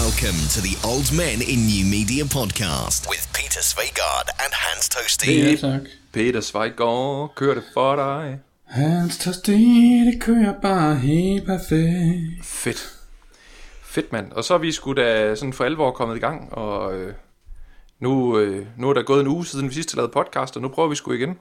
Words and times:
Welcome 0.00 0.40
to 0.54 0.60
the 0.68 0.76
Old 0.90 1.08
Men 1.20 1.38
in 1.52 1.58
New 1.70 1.84
Media 1.96 2.24
podcast 2.38 3.00
with 3.12 3.24
Peter 3.38 3.62
Svegard 3.70 4.28
and 4.42 4.52
Hans 4.64 4.88
Toasty. 4.88 5.26
Ja, 5.26 5.56
tak. 5.56 5.80
Peter 6.12 6.40
Zweigård, 6.40 7.32
kører 7.34 7.54
det 7.54 7.62
for 7.74 7.96
dig. 7.96 8.38
Hans 8.64 9.18
tosti, 9.18 9.52
det 10.12 10.22
kører 10.22 10.60
bare 10.62 10.96
helt 10.96 11.46
perfekt. 11.46 12.44
Fedt. 12.44 12.92
Fedt, 13.82 14.12
mand. 14.12 14.32
Og 14.32 14.44
så 14.44 14.54
er 14.54 14.58
vi 14.58 14.72
sgu 14.72 14.92
da 14.92 15.34
sådan 15.34 15.52
for 15.52 15.64
alvor 15.64 15.90
kommet 15.90 16.16
i 16.16 16.20
gang, 16.20 16.52
og 16.52 16.94
øh, 16.94 17.14
nu, 18.00 18.38
øh, 18.38 18.66
nu 18.76 18.90
er 18.90 18.94
der 18.94 19.02
gået 19.02 19.20
en 19.20 19.28
uge 19.28 19.46
siden 19.46 19.68
vi 19.68 19.74
sidst 19.74 19.96
lavede 19.96 20.12
podcast, 20.12 20.56
og 20.56 20.62
nu 20.62 20.68
prøver 20.68 20.88
vi 20.88 20.94
sgu 20.94 21.12
igen. 21.12 21.38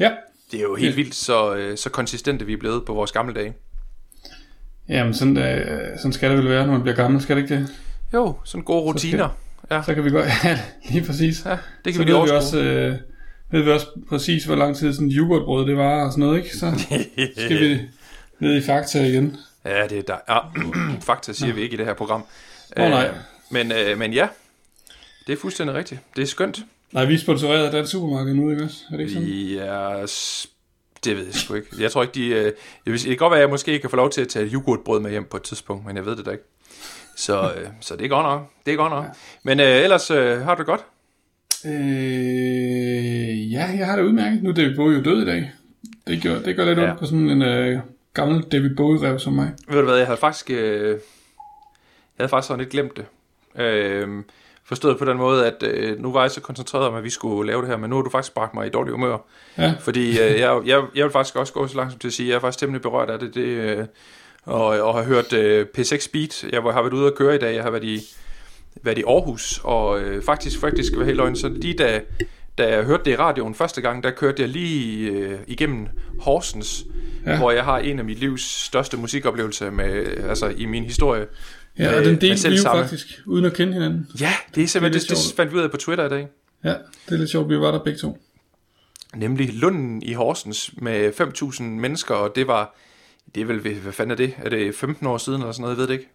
Ja. 0.00 0.10
Det 0.50 0.58
er 0.58 0.62
jo 0.62 0.74
helt 0.74 0.96
vildt, 0.96 1.14
så, 1.14 1.54
øh, 1.54 1.78
så 1.78 1.90
konsistente 1.90 2.46
vi 2.46 2.52
er 2.52 2.58
blevet 2.58 2.84
på 2.84 2.94
vores 2.94 3.12
gamle 3.12 3.34
dage. 3.34 3.54
Jamen, 4.88 5.14
sådan, 5.14 5.36
øh, 5.36 5.98
sådan 5.98 6.12
skal 6.12 6.30
det 6.30 6.38
vel 6.38 6.48
være, 6.48 6.66
når 6.66 6.72
man 6.72 6.82
bliver 6.82 6.96
gammel, 6.96 7.22
skal 7.22 7.36
det 7.36 7.42
ikke 7.42 7.54
det? 7.54 7.68
Jo, 8.14 8.36
sådan 8.44 8.64
gode 8.64 8.82
rutiner. 8.82 9.28
Ja, 9.70 9.82
Så 9.82 9.94
kan 9.94 10.04
vi 10.04 10.10
godt, 10.10 10.26
ja, 10.44 10.60
lige 10.90 11.06
præcis. 11.06 11.42
ja 11.44 11.50
det 11.50 11.58
kan 11.84 11.92
så 11.92 11.98
vi 11.98 12.04
lige 12.04 12.16
ved 12.16 12.24
vi 12.24 12.30
også, 12.30 12.58
øh, 12.60 12.96
ved 13.50 13.62
vi 13.62 13.70
også 13.70 13.86
præcis, 14.08 14.44
hvor 14.44 14.54
lang 14.56 14.76
tid 14.76 14.92
sådan 14.92 15.08
et 15.08 15.14
yoghurtbrød 15.16 15.66
det 15.66 15.76
var 15.76 16.04
og 16.06 16.12
sådan 16.12 16.20
noget, 16.20 16.38
ikke? 16.44 16.56
Så 16.56 16.72
skal 17.36 17.60
vi 17.60 17.80
ned 18.38 18.56
i 18.56 18.60
fakta 18.62 19.04
igen. 19.04 19.36
Ja, 19.64 19.86
det 19.86 19.98
er 19.98 20.02
der. 20.02 20.16
Ja, 20.28 20.38
fakta 21.06 21.32
siger 21.32 21.52
vi 21.52 21.60
ikke 21.60 21.74
i 21.74 21.76
det 21.76 21.86
her 21.86 21.94
program. 21.94 22.24
Åh, 22.76 22.88
nej. 22.90 23.06
Øh, 23.06 23.14
men, 23.50 23.72
øh, 23.72 23.98
men 23.98 24.12
ja, 24.12 24.28
det 25.26 25.32
er 25.32 25.36
fuldstændig 25.36 25.76
rigtigt. 25.76 26.00
Det 26.16 26.22
er 26.22 26.26
skønt. 26.26 26.60
Nej, 26.92 27.04
vi 27.04 27.14
er 27.14 27.18
sponsoreret 27.18 27.64
af 27.66 27.72
Dansk 27.72 27.92
Supermarked 27.92 28.34
nu, 28.34 28.50
ikke 28.50 28.64
også? 28.64 28.76
Er 28.92 28.96
det 28.96 29.00
ikke 29.00 29.12
sådan? 29.12 30.08
S- 30.08 30.46
Det 31.04 31.16
ved 31.16 31.24
jeg 31.24 31.34
sgu 31.34 31.54
ikke. 31.54 31.68
Jeg 31.78 31.90
tror 31.92 32.02
ikke, 32.02 32.14
de... 32.14 32.26
øh, 32.26 32.44
Jeg 32.86 32.92
vil, 32.92 32.98
det 33.00 33.08
kan 33.08 33.16
godt 33.16 33.30
være, 33.30 33.38
at 33.40 33.42
jeg 33.42 33.50
måske 33.50 33.78
kan 33.78 33.90
få 33.90 33.96
lov 33.96 34.10
til 34.10 34.20
at 34.20 34.28
tage 34.28 34.46
yoghurtbrød 34.46 35.00
med 35.00 35.10
hjem 35.10 35.24
på 35.30 35.36
et 35.36 35.42
tidspunkt, 35.42 35.86
men 35.86 35.96
jeg 35.96 36.06
ved 36.06 36.16
det 36.16 36.26
da 36.26 36.30
ikke. 36.30 36.44
Så, 37.16 37.42
øh, 37.42 37.66
så 37.80 37.96
det 37.96 38.04
er 38.04 38.08
godt 38.08 38.26
nok. 38.26 38.50
Det 38.66 38.72
er 38.72 38.76
godt 38.76 38.92
nok. 38.92 39.04
Men 39.42 39.60
øh, 39.60 39.66
ellers 39.66 40.10
øh, 40.10 40.40
har 40.40 40.54
du 40.54 40.58
det 40.58 40.66
godt? 40.66 40.84
Øh, 41.66 43.52
ja, 43.52 43.70
jeg 43.78 43.86
har 43.86 43.96
det 43.96 44.02
udmærket. 44.02 44.42
Nu 44.42 44.50
er 44.50 44.54
David 44.54 44.76
Bowie 44.76 44.96
jo 44.98 45.02
død 45.04 45.22
i 45.22 45.26
dag. 45.26 45.52
Det 46.06 46.22
gør, 46.22 46.38
det 46.38 46.56
gør 46.56 46.64
lidt 46.64 46.78
Ja. 46.78 46.84
ondt 46.88 46.98
på 46.98 47.06
sådan 47.06 47.30
en 47.30 47.42
øh, 47.42 47.80
gammel 48.14 48.42
David 48.52 48.76
Bowie-rev 48.76 49.18
som 49.18 49.32
mig. 49.32 49.50
Ved 49.68 49.78
du 49.78 49.84
hvad, 49.84 49.96
jeg 49.96 50.06
havde 50.06 50.20
faktisk... 50.20 50.50
Øh, 50.50 50.88
jeg 50.88 50.98
havde 52.24 52.28
faktisk 52.28 52.48
sådan 52.48 52.58
lidt 52.58 52.70
glemt 52.70 52.92
det. 52.96 53.04
Øh, 53.62 54.08
forstået 54.64 54.98
på 54.98 55.04
den 55.04 55.16
måde, 55.16 55.46
at 55.46 55.62
øh, 55.62 55.98
nu 56.00 56.12
var 56.12 56.20
jeg 56.20 56.30
så 56.30 56.40
koncentreret 56.40 56.86
om, 56.86 56.94
at 56.94 57.04
vi 57.04 57.10
skulle 57.10 57.46
lave 57.46 57.60
det 57.60 57.68
her, 57.68 57.76
men 57.76 57.90
nu 57.90 57.96
har 57.96 58.02
du 58.02 58.10
faktisk 58.10 58.34
bragt 58.34 58.54
mig 58.54 58.66
i 58.66 58.70
dårlig 58.70 58.92
humør. 58.92 59.18
Ja, 59.58 59.74
Fordi 59.80 60.10
øh, 60.10 60.38
jeg, 60.40 60.60
jeg, 60.66 60.82
jeg 60.94 61.04
vil 61.04 61.12
faktisk 61.12 61.36
også 61.36 61.52
gå 61.52 61.66
så 61.66 61.76
langt 61.76 61.92
som 61.92 61.98
til 61.98 62.08
at 62.08 62.12
sige, 62.12 62.26
at 62.26 62.30
jeg 62.30 62.36
er 62.36 62.40
faktisk 62.40 62.58
temmelig 62.58 62.82
berørt 62.82 63.10
af 63.10 63.18
det, 63.18 63.34
det 63.34 63.44
øh, 63.46 63.84
og, 64.42 64.64
og 64.66 64.94
har 64.94 65.02
hørt 65.02 65.32
øh, 65.32 65.66
P6 65.78 66.08
Beat. 66.12 66.44
Jeg 66.52 66.64
var- 66.64 66.72
har 66.72 66.82
været 66.82 66.92
ude 66.92 67.06
at 67.06 67.14
køre 67.14 67.34
i 67.34 67.38
dag, 67.38 67.54
jeg 67.54 67.62
har 67.62 67.70
været 67.70 67.84
i, 67.84 68.00
været 68.82 68.98
i 68.98 69.02
Aarhus, 69.06 69.60
og 69.64 70.00
øh, 70.00 70.22
faktisk, 70.22 70.60
faktisk 70.60 70.92
være 70.96 71.04
helt 71.04 71.16
løgn, 71.16 71.36
så 71.36 71.48
lige 71.48 71.74
da, 71.74 72.00
da 72.58 72.68
jeg 72.76 72.84
hørte 72.84 73.04
det 73.04 73.10
i 73.10 73.16
radioen 73.16 73.54
første 73.54 73.80
gang, 73.80 74.02
der 74.02 74.10
kørte 74.10 74.42
jeg 74.42 74.48
lige 74.48 75.10
øh, 75.10 75.38
igennem 75.46 75.86
Horsens, 76.20 76.84
Ja. 77.26 77.38
hvor 77.38 77.50
jeg 77.50 77.64
har 77.64 77.78
en 77.78 77.98
af 77.98 78.04
mit 78.04 78.18
livs 78.18 78.42
største 78.64 78.96
musikoplevelser 78.96 79.70
med, 79.70 80.06
altså 80.28 80.48
i 80.56 80.66
min 80.66 80.84
historie. 80.84 81.26
ja 81.78 81.86
og 81.88 81.92
med- 81.94 82.04
den 82.04 82.12
med 82.12 82.20
delte 82.20 82.48
vi 82.50 82.56
jo 82.56 82.62
faktisk, 82.62 83.06
uden 83.26 83.44
at 83.44 83.52
kende 83.52 83.72
hinanden. 83.72 84.06
Ja, 84.20 84.32
det 84.54 84.62
er 84.62 84.66
simpelthen, 84.66 85.00
Det 85.00 85.10
er 85.10 85.14
det, 85.14 85.24
det, 85.28 85.36
fandt 85.36 85.52
vi 85.52 85.58
ud 85.58 85.62
af 85.62 85.70
på 85.70 85.76
Twitter 85.76 86.06
i 86.06 86.08
dag. 86.08 86.28
Ja, 86.64 86.68
det 87.08 87.14
er 87.14 87.18
lidt 87.18 87.30
sjovt, 87.30 87.48
vi 87.48 87.58
var 87.58 87.70
der 87.70 87.78
begge 87.84 87.98
to. 87.98 88.18
Nemlig 89.16 89.50
Lunden 89.54 90.02
i 90.02 90.12
Horsens 90.12 90.70
med 90.76 91.12
5.000 91.12 91.62
mennesker, 91.62 92.14
og 92.14 92.32
det 92.36 92.46
var, 92.46 92.74
det 93.34 93.40
er 93.40 93.44
vel, 93.44 93.58
hvad 93.60 93.92
fanden 93.92 94.10
er 94.10 94.16
det? 94.16 94.34
Er 94.44 94.48
det 94.50 94.74
15 94.74 95.06
år 95.06 95.18
siden 95.18 95.40
eller 95.40 95.52
sådan 95.52 95.62
noget, 95.62 95.76
jeg 95.76 95.80
ved 95.80 95.86
det 95.88 95.92
ikke. 95.94 96.08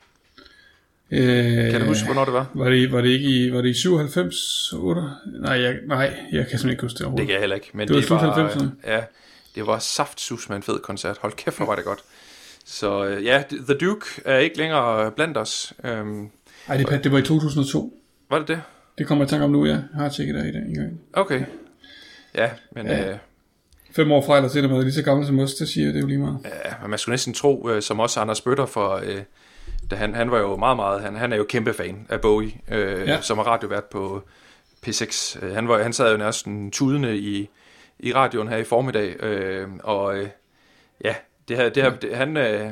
Øh, 1.11 1.71
Kan 1.71 1.81
du 1.81 1.87
huske, 1.87 2.05
hvornår 2.05 2.25
det 2.25 2.33
var? 2.33 2.45
Var 2.53 2.69
det, 2.69 2.91
var 2.91 3.01
det 3.01 3.09
ikke 3.09 3.25
i, 3.29 3.51
var 3.53 3.61
det 3.61 3.69
i 3.69 3.73
97, 3.73 4.73
8? 4.73 5.01
Nej, 5.41 5.51
jeg, 5.61 5.77
nej, 5.87 5.97
jeg 5.97 6.11
kan 6.31 6.59
simpelthen 6.59 6.69
ikke 6.69 6.81
huske 6.81 6.93
det 6.93 6.99
Det 6.99 7.05
overhovedet. 7.05 7.27
kan 7.27 7.33
jeg 7.33 7.39
heller 7.39 7.55
ikke, 7.55 7.69
men 7.73 7.87
Det 7.87 8.09
var 8.09 8.19
det, 8.35 8.43
var, 8.43 8.49
90'erne. 8.49 8.89
ja, 8.91 9.01
det 9.55 9.67
var 9.67 9.79
saftsus 9.79 10.49
med 10.49 10.57
en 10.57 10.63
fed 10.63 10.79
koncert. 10.79 11.17
Hold 11.21 11.33
kæft, 11.33 11.57
hvor 11.57 11.65
var 11.65 11.75
det 11.75 11.83
godt. 11.85 11.99
Så 12.65 13.05
øh, 13.05 13.25
ja, 13.25 13.43
The 13.51 13.73
Duke 13.77 14.05
er 14.25 14.37
ikke 14.37 14.57
længere 14.57 15.11
blandt 15.11 15.37
os. 15.37 15.73
Øhm, 15.83 16.29
Nej, 16.67 16.77
det, 16.77 17.03
det 17.03 17.11
var 17.11 17.17
i 17.17 17.21
2002. 17.21 17.93
var 18.29 18.39
det 18.39 18.47
det? 18.47 18.61
Det 18.97 19.07
kommer 19.07 19.23
jeg 19.25 19.29
i 19.29 19.31
tanke 19.31 19.43
om 19.45 19.51
nu, 19.51 19.65
ja. 19.65 19.71
Jeg 19.71 19.81
har 19.93 20.09
tjekket 20.09 20.35
det 20.35 20.47
i 20.47 20.51
dag 20.51 20.61
en 20.61 20.75
gang. 20.75 21.01
Okay. 21.13 21.43
Ja, 22.35 22.49
men 22.75 22.87
ja. 22.87 23.09
Øh, 23.11 23.17
Fem 23.97 24.11
år 24.11 24.21
fra 24.25 24.35
eller 24.37 24.49
til, 24.49 24.65
er 24.65 24.81
lige 24.81 24.91
så 24.91 25.03
gammel 25.03 25.27
som 25.27 25.39
os, 25.39 25.53
det 25.53 25.69
siger 25.69 25.87
det 25.87 25.95
er 25.95 25.99
jo 26.01 26.07
lige 26.07 26.17
meget. 26.19 26.37
ja, 26.65 26.73
men 26.81 26.89
man 26.89 26.99
skulle 26.99 27.13
næsten 27.13 27.33
tro, 27.33 27.69
øh, 27.69 27.81
som 27.81 27.99
også 27.99 28.19
Anders 28.19 28.41
Bøtter 28.41 28.65
for... 28.65 29.01
Øh, 29.03 29.21
da 29.91 29.95
han, 29.95 30.15
han 30.15 30.31
var 30.31 30.39
jo 30.39 30.55
meget, 30.55 30.75
meget... 30.75 31.01
Han, 31.01 31.15
han 31.15 31.33
er 31.33 31.37
jo 31.37 31.43
kæmpe 31.49 31.73
fan 31.73 32.05
af 32.09 32.21
Bowie, 32.21 32.51
øh, 32.71 32.99
Ja. 33.07 33.13
ja. 33.13 33.21
som 33.21 33.37
har 33.37 33.45
radiovært 33.45 33.83
på 33.83 34.21
P6. 34.87 35.39
Øh, 35.45 35.55
Han, 35.55 35.67
var, 35.67 35.83
han 35.83 35.93
sad 35.93 36.11
jo 36.11 36.17
næsten 36.17 36.71
tudende 36.71 37.17
i, 37.17 37.49
i 37.99 38.13
radioen 38.13 38.47
her 38.47 38.57
i 38.57 38.63
formiddag, 38.63 39.23
øh, 39.23 39.67
og 39.83 40.17
øh, 40.17 40.27
ja, 41.05 41.15
det 41.47 41.57
her, 41.57 41.69
det 41.69 41.83
her, 41.83 41.89
det, 41.95 42.15
han, 42.15 42.37
øh, 42.37 42.71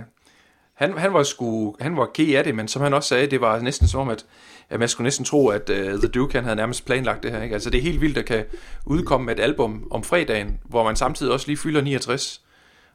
han, 0.76 0.98
han 0.98 1.14
var 1.14 1.24
sgu, 1.24 1.76
han 1.80 1.98
var 1.98 2.10
ked 2.14 2.36
af 2.36 2.44
det, 2.44 2.56
men 2.56 2.68
som 2.68 2.82
han 2.82 2.94
også 2.94 3.10
sagde, 3.10 3.28
det 3.28 3.42
var 3.42 3.60
næsten 3.60 3.88
som 3.88 4.00
om, 4.02 4.10
at, 4.10 4.26
at 4.70 4.80
man 4.80 4.90
skulle 4.90 5.06
næsten 5.06 5.26
tro, 5.26 5.48
at 5.48 5.70
uh, 5.70 5.76
The 5.76 6.08
Duke, 6.08 6.36
han 6.36 6.44
havde 6.44 6.56
nærmest 6.56 6.86
planlagt 6.86 7.24
det 7.24 7.32
her, 7.32 7.42
ikke? 7.42 7.54
Altså 7.54 7.70
det 7.70 7.78
er 7.78 7.82
helt 7.82 8.02
vildt, 8.02 8.18
at 8.18 8.26
kan 8.26 8.44
udkomme 8.86 9.26
med 9.26 9.34
et 9.34 9.44
album 9.44 9.88
om 9.92 10.04
fredagen, 10.04 10.60
hvor 10.64 10.84
man 10.84 10.96
samtidig 10.96 11.34
også 11.34 11.48
lige 11.48 11.58
fylder 11.58 11.82
69, 11.82 12.42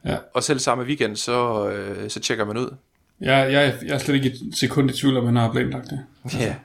Ja. 0.05 0.17
og 0.33 0.43
selv 0.43 0.59
samme 0.59 0.83
weekend, 0.83 1.15
så, 1.15 1.69
øh, 1.69 2.09
så 2.09 2.19
tjekker 2.19 2.45
man 2.45 2.57
ud. 2.57 2.75
Jeg, 3.21 3.51
jeg, 3.51 3.73
jeg 3.85 3.93
er 3.93 3.97
slet 3.97 4.15
ikke 4.15 4.27
et 4.27 4.39
sekund 4.55 4.89
i 4.89 4.93
tvivl, 4.93 5.17
om 5.17 5.25
han 5.25 5.35
har 5.35 5.51
planlagt 5.51 5.89
det. 5.89 5.99
Ja. 6.39 6.55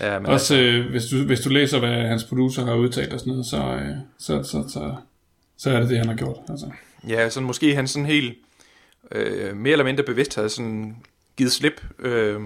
Ja, 0.00 0.18
men 0.18 0.26
Også 0.26 0.56
øh, 0.56 0.90
hvis, 0.90 1.04
du, 1.04 1.24
hvis 1.24 1.40
du 1.40 1.48
læser, 1.48 1.78
hvad 1.78 2.08
hans 2.08 2.24
producer 2.24 2.64
har 2.64 2.74
udtalt 2.74 3.12
og 3.12 3.20
sådan 3.20 3.30
noget, 3.30 3.46
så, 3.46 3.56
øh, 3.56 3.96
så, 4.18 4.42
så, 4.42 4.64
så, 4.68 4.94
så 5.58 5.70
er 5.70 5.80
det 5.80 5.88
det, 5.88 5.98
han 5.98 6.08
har 6.08 6.14
gjort. 6.14 6.36
Altså. 6.48 6.66
Ja, 7.08 7.28
sådan 7.28 7.46
måske 7.46 7.74
han 7.74 7.88
sådan 7.88 8.06
helt 8.06 8.38
øh, 9.12 9.56
mere 9.56 9.72
eller 9.72 9.84
mindre 9.84 10.02
bevidst 10.04 10.34
havde 10.34 10.48
sådan 10.48 10.96
givet 11.36 11.52
slip, 11.52 11.82
øh, 11.98 12.40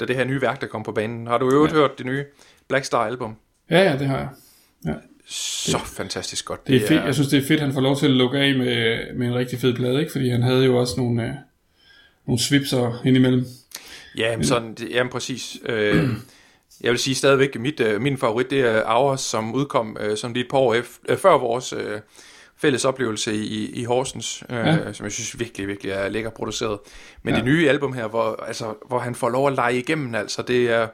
da 0.00 0.04
det 0.04 0.16
her 0.16 0.24
nye 0.24 0.40
værk, 0.40 0.60
der 0.60 0.66
kom 0.66 0.82
på 0.82 0.92
banen. 0.92 1.26
Har 1.26 1.38
du 1.38 1.50
øvrigt 1.52 1.72
Ja. 1.72 1.78
hørt 1.78 1.98
det 1.98 2.06
nye 2.06 2.24
Black 2.68 2.84
Star 2.84 3.04
album? 3.06 3.36
Ja, 3.70 3.90
ja, 3.90 3.98
det 3.98 4.06
har 4.06 4.18
jeg. 4.18 4.28
Ja. 4.86 4.94
Så 5.26 5.78
fantastisk 5.86 6.44
godt. 6.44 6.66
Det 6.66 6.76
er 6.76 6.86
fedt. 6.88 7.04
Jeg 7.04 7.14
synes, 7.14 7.28
det 7.28 7.38
er 7.38 7.46
fedt, 7.46 7.60
at 7.60 7.66
han 7.66 7.74
får 7.74 7.80
lov 7.80 7.96
til 7.98 8.06
at 8.06 8.12
lukke 8.12 8.38
af 8.38 8.54
med, 8.58 8.98
med 9.14 9.26
en 9.26 9.34
rigtig 9.34 9.58
fed 9.58 9.74
plade, 9.74 10.00
ikke? 10.00 10.12
Fordi 10.12 10.28
han 10.28 10.42
havde 10.42 10.64
jo 10.64 10.76
også 10.76 10.94
nogle, 10.96 11.22
øh, 11.24 11.30
nogle 12.26 12.40
svipser 12.42 13.02
indimellem. 13.04 13.44
Ja, 14.18 14.36
men 14.36 14.46
sådan, 14.46 14.74
det, 14.74 14.88
jamen 14.90 15.10
præcis. 15.10 15.56
Øh, 15.66 16.08
jeg 16.80 16.90
vil 16.90 16.98
sige 16.98 17.14
stadigvæk, 17.14 17.60
mit, 17.60 17.80
øh, 17.80 18.00
min 18.00 18.18
favorit, 18.18 18.50
det 18.50 18.60
er 18.60 18.84
Hours, 18.86 19.20
som 19.20 19.54
udkom 19.54 19.96
øh, 20.00 20.16
sådan 20.16 20.34
lige 20.34 20.44
et 20.44 20.50
par 20.50 20.58
år 20.58 20.74
ef- 20.74 20.98
øh, 21.08 21.16
før 21.18 21.38
vores 21.38 21.72
øh, 21.72 22.00
fælles 22.60 22.84
oplevelse 22.84 23.34
i, 23.34 23.70
i, 23.80 23.84
Horsens, 23.84 24.42
øh, 24.50 24.56
Ja. 24.56 24.92
som 24.92 25.04
jeg 25.04 25.12
synes 25.12 25.38
virkelig, 25.38 25.68
virkelig 25.68 25.92
er 25.92 26.08
lækker 26.08 26.30
produceret. 26.30 26.78
Men 27.22 27.34
ja. 27.34 27.38
det 27.38 27.44
nye 27.44 27.68
album 27.68 27.92
her, 27.92 28.06
hvor, 28.08 28.44
altså, 28.46 28.74
hvor 28.88 28.98
han 28.98 29.14
får 29.14 29.28
lov 29.28 29.46
at 29.48 29.52
lege 29.54 29.78
igennem, 29.78 30.14
altså, 30.14 30.42
det 30.42 30.70
er, 30.70 30.88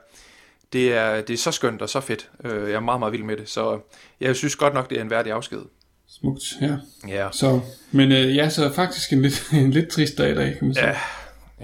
det 0.73 0.93
er, 0.95 1.21
det 1.21 1.35
er 1.35 1.39
så 1.39 1.51
skønt 1.53 1.83
og 1.83 1.89
så 1.89 2.01
fedt. 2.01 2.31
Øh, 2.45 2.69
jeg 2.71 2.77
er 2.77 2.81
meget, 2.81 2.99
meget 2.99 3.13
vild 3.13 3.23
med 3.23 3.37
det, 3.37 3.49
så 3.49 3.81
jeg 4.21 4.37
synes 4.37 4.57
godt 4.57 4.75
nok, 4.75 4.91
det 4.91 4.99
er 4.99 5.03
en 5.03 5.11
værdig 5.11 5.33
afsked. 5.33 5.63
Smukt, 6.09 6.43
ja. 6.61 6.77
Ja, 7.09 7.29
Så, 7.33 7.61
men 7.91 8.13
øh, 8.13 8.37
ja, 8.37 8.49
så 8.49 8.73
faktisk 8.73 9.13
en 9.13 9.23
lidt, 9.23 9.49
en 9.53 9.71
lidt 9.71 9.89
trist 9.89 10.19
dag 10.19 10.31
i 10.31 10.35
dag, 10.35 10.57
kan 10.59 10.67
man 10.67 10.75
sige. 10.75 10.87
Ja, 10.87 10.97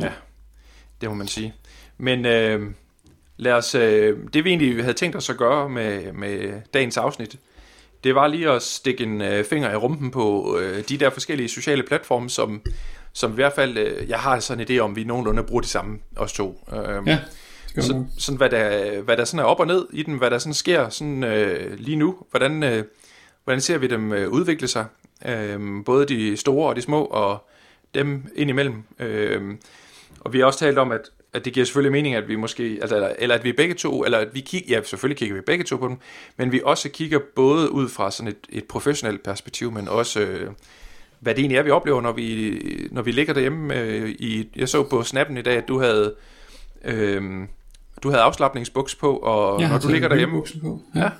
ja, 0.00 0.10
det 1.00 1.08
må 1.08 1.14
man 1.14 1.28
sige. 1.28 1.54
Men 1.98 2.26
øh, 2.26 2.62
lad 3.36 3.52
os, 3.52 3.74
øh, 3.74 4.18
det 4.34 4.44
vi 4.44 4.48
egentlig 4.50 4.82
havde 4.82 4.94
tænkt 4.94 5.16
os 5.16 5.30
at 5.30 5.36
gøre 5.36 5.68
med, 5.68 6.12
med 6.12 6.52
dagens 6.74 6.96
afsnit, 6.96 7.36
det 8.04 8.14
var 8.14 8.26
lige 8.26 8.50
at 8.50 8.62
stikke 8.62 9.04
en 9.04 9.20
øh, 9.20 9.44
finger 9.44 9.72
i 9.72 9.76
rumpen 9.76 10.10
på 10.10 10.58
øh, 10.60 10.84
de 10.88 10.96
der 10.96 11.10
forskellige 11.10 11.48
sociale 11.48 11.82
platforme, 11.82 12.30
som, 12.30 12.62
som 13.12 13.30
i 13.32 13.34
hvert 13.34 13.52
fald, 13.52 13.78
øh, 13.78 14.08
jeg 14.08 14.18
har 14.18 14.40
sådan 14.40 14.66
en 14.70 14.76
idé 14.76 14.80
om, 14.80 14.96
vi 14.96 15.04
nogenlunde 15.04 15.42
bruger 15.42 15.62
de 15.62 15.68
samme, 15.68 15.98
os 16.16 16.32
to. 16.32 16.68
Øh, 16.72 17.06
Ja, 17.76 17.82
så, 17.82 18.04
sådan 18.18 18.38
hvad 18.38 18.50
der, 18.50 19.00
hvad 19.00 19.16
der 19.16 19.24
sådan 19.24 19.40
er 19.40 19.44
op 19.44 19.60
og 19.60 19.66
ned 19.66 19.86
i 19.92 20.02
den, 20.02 20.18
hvad 20.18 20.30
der 20.30 20.38
sådan 20.38 20.54
sker 20.54 20.88
sådan, 20.88 21.24
øh, 21.24 21.78
lige 21.78 21.96
nu, 21.96 22.16
hvordan, 22.30 22.62
øh, 22.62 22.84
hvordan 23.44 23.60
ser 23.60 23.78
vi 23.78 23.86
dem 23.86 24.12
øh, 24.12 24.28
udvikle 24.28 24.68
sig, 24.68 24.86
øh, 25.26 25.84
både 25.84 26.06
de 26.06 26.36
store 26.36 26.68
og 26.68 26.76
de 26.76 26.82
små, 26.82 27.04
og 27.04 27.48
dem 27.94 28.26
indimellem. 28.36 28.82
Øh, 28.98 29.54
og 30.20 30.32
vi 30.32 30.38
har 30.38 30.46
også 30.46 30.58
talt 30.58 30.78
om, 30.78 30.92
at, 30.92 31.10
at 31.32 31.44
det 31.44 31.52
giver 31.52 31.66
selvfølgelig 31.66 31.92
mening, 31.92 32.14
at 32.14 32.28
vi 32.28 32.36
måske, 32.36 32.78
altså, 32.80 32.94
eller, 32.94 33.12
eller 33.18 33.34
at 33.34 33.44
vi 33.44 33.52
begge 33.52 33.74
to, 33.74 34.04
eller 34.04 34.18
at 34.18 34.34
vi 34.34 34.40
kigger, 34.40 34.76
ja 34.76 34.82
selvfølgelig 34.82 35.18
kigger 35.18 35.34
vi 35.36 35.40
begge 35.40 35.64
to 35.64 35.76
på 35.76 35.88
dem, 35.88 35.96
men 36.36 36.52
vi 36.52 36.60
også 36.64 36.88
kigger 36.88 37.18
både 37.36 37.70
ud 37.70 37.88
fra 37.88 38.10
sådan 38.10 38.28
et, 38.28 38.36
et 38.48 38.64
professionelt 38.64 39.22
perspektiv, 39.22 39.72
men 39.72 39.88
også 39.88 40.20
øh, 40.20 40.50
hvad 41.20 41.34
det 41.34 41.40
egentlig 41.40 41.58
er, 41.58 41.62
vi 41.62 41.70
oplever, 41.70 42.00
når 42.00 42.12
vi, 42.12 42.58
når 42.90 43.02
vi 43.02 43.12
ligger 43.12 43.34
derhjemme. 43.34 43.80
Øh, 43.80 44.08
i, 44.08 44.48
jeg 44.56 44.68
så 44.68 44.82
på 44.82 45.02
snappen 45.02 45.36
i 45.36 45.42
dag, 45.42 45.56
at 45.56 45.68
du 45.68 45.80
havde, 45.80 46.14
øh, 46.84 47.22
du 48.02 48.08
havde 48.08 48.22
afslappningsbuks 48.22 48.94
på, 48.94 49.16
og 49.16 49.60
Jeg 49.60 49.68
når 49.68 49.78
du 49.78 49.88
ligger 49.88 50.08
derhjemme, 50.08 50.42
på. 50.62 50.80
Ja. 50.94 51.10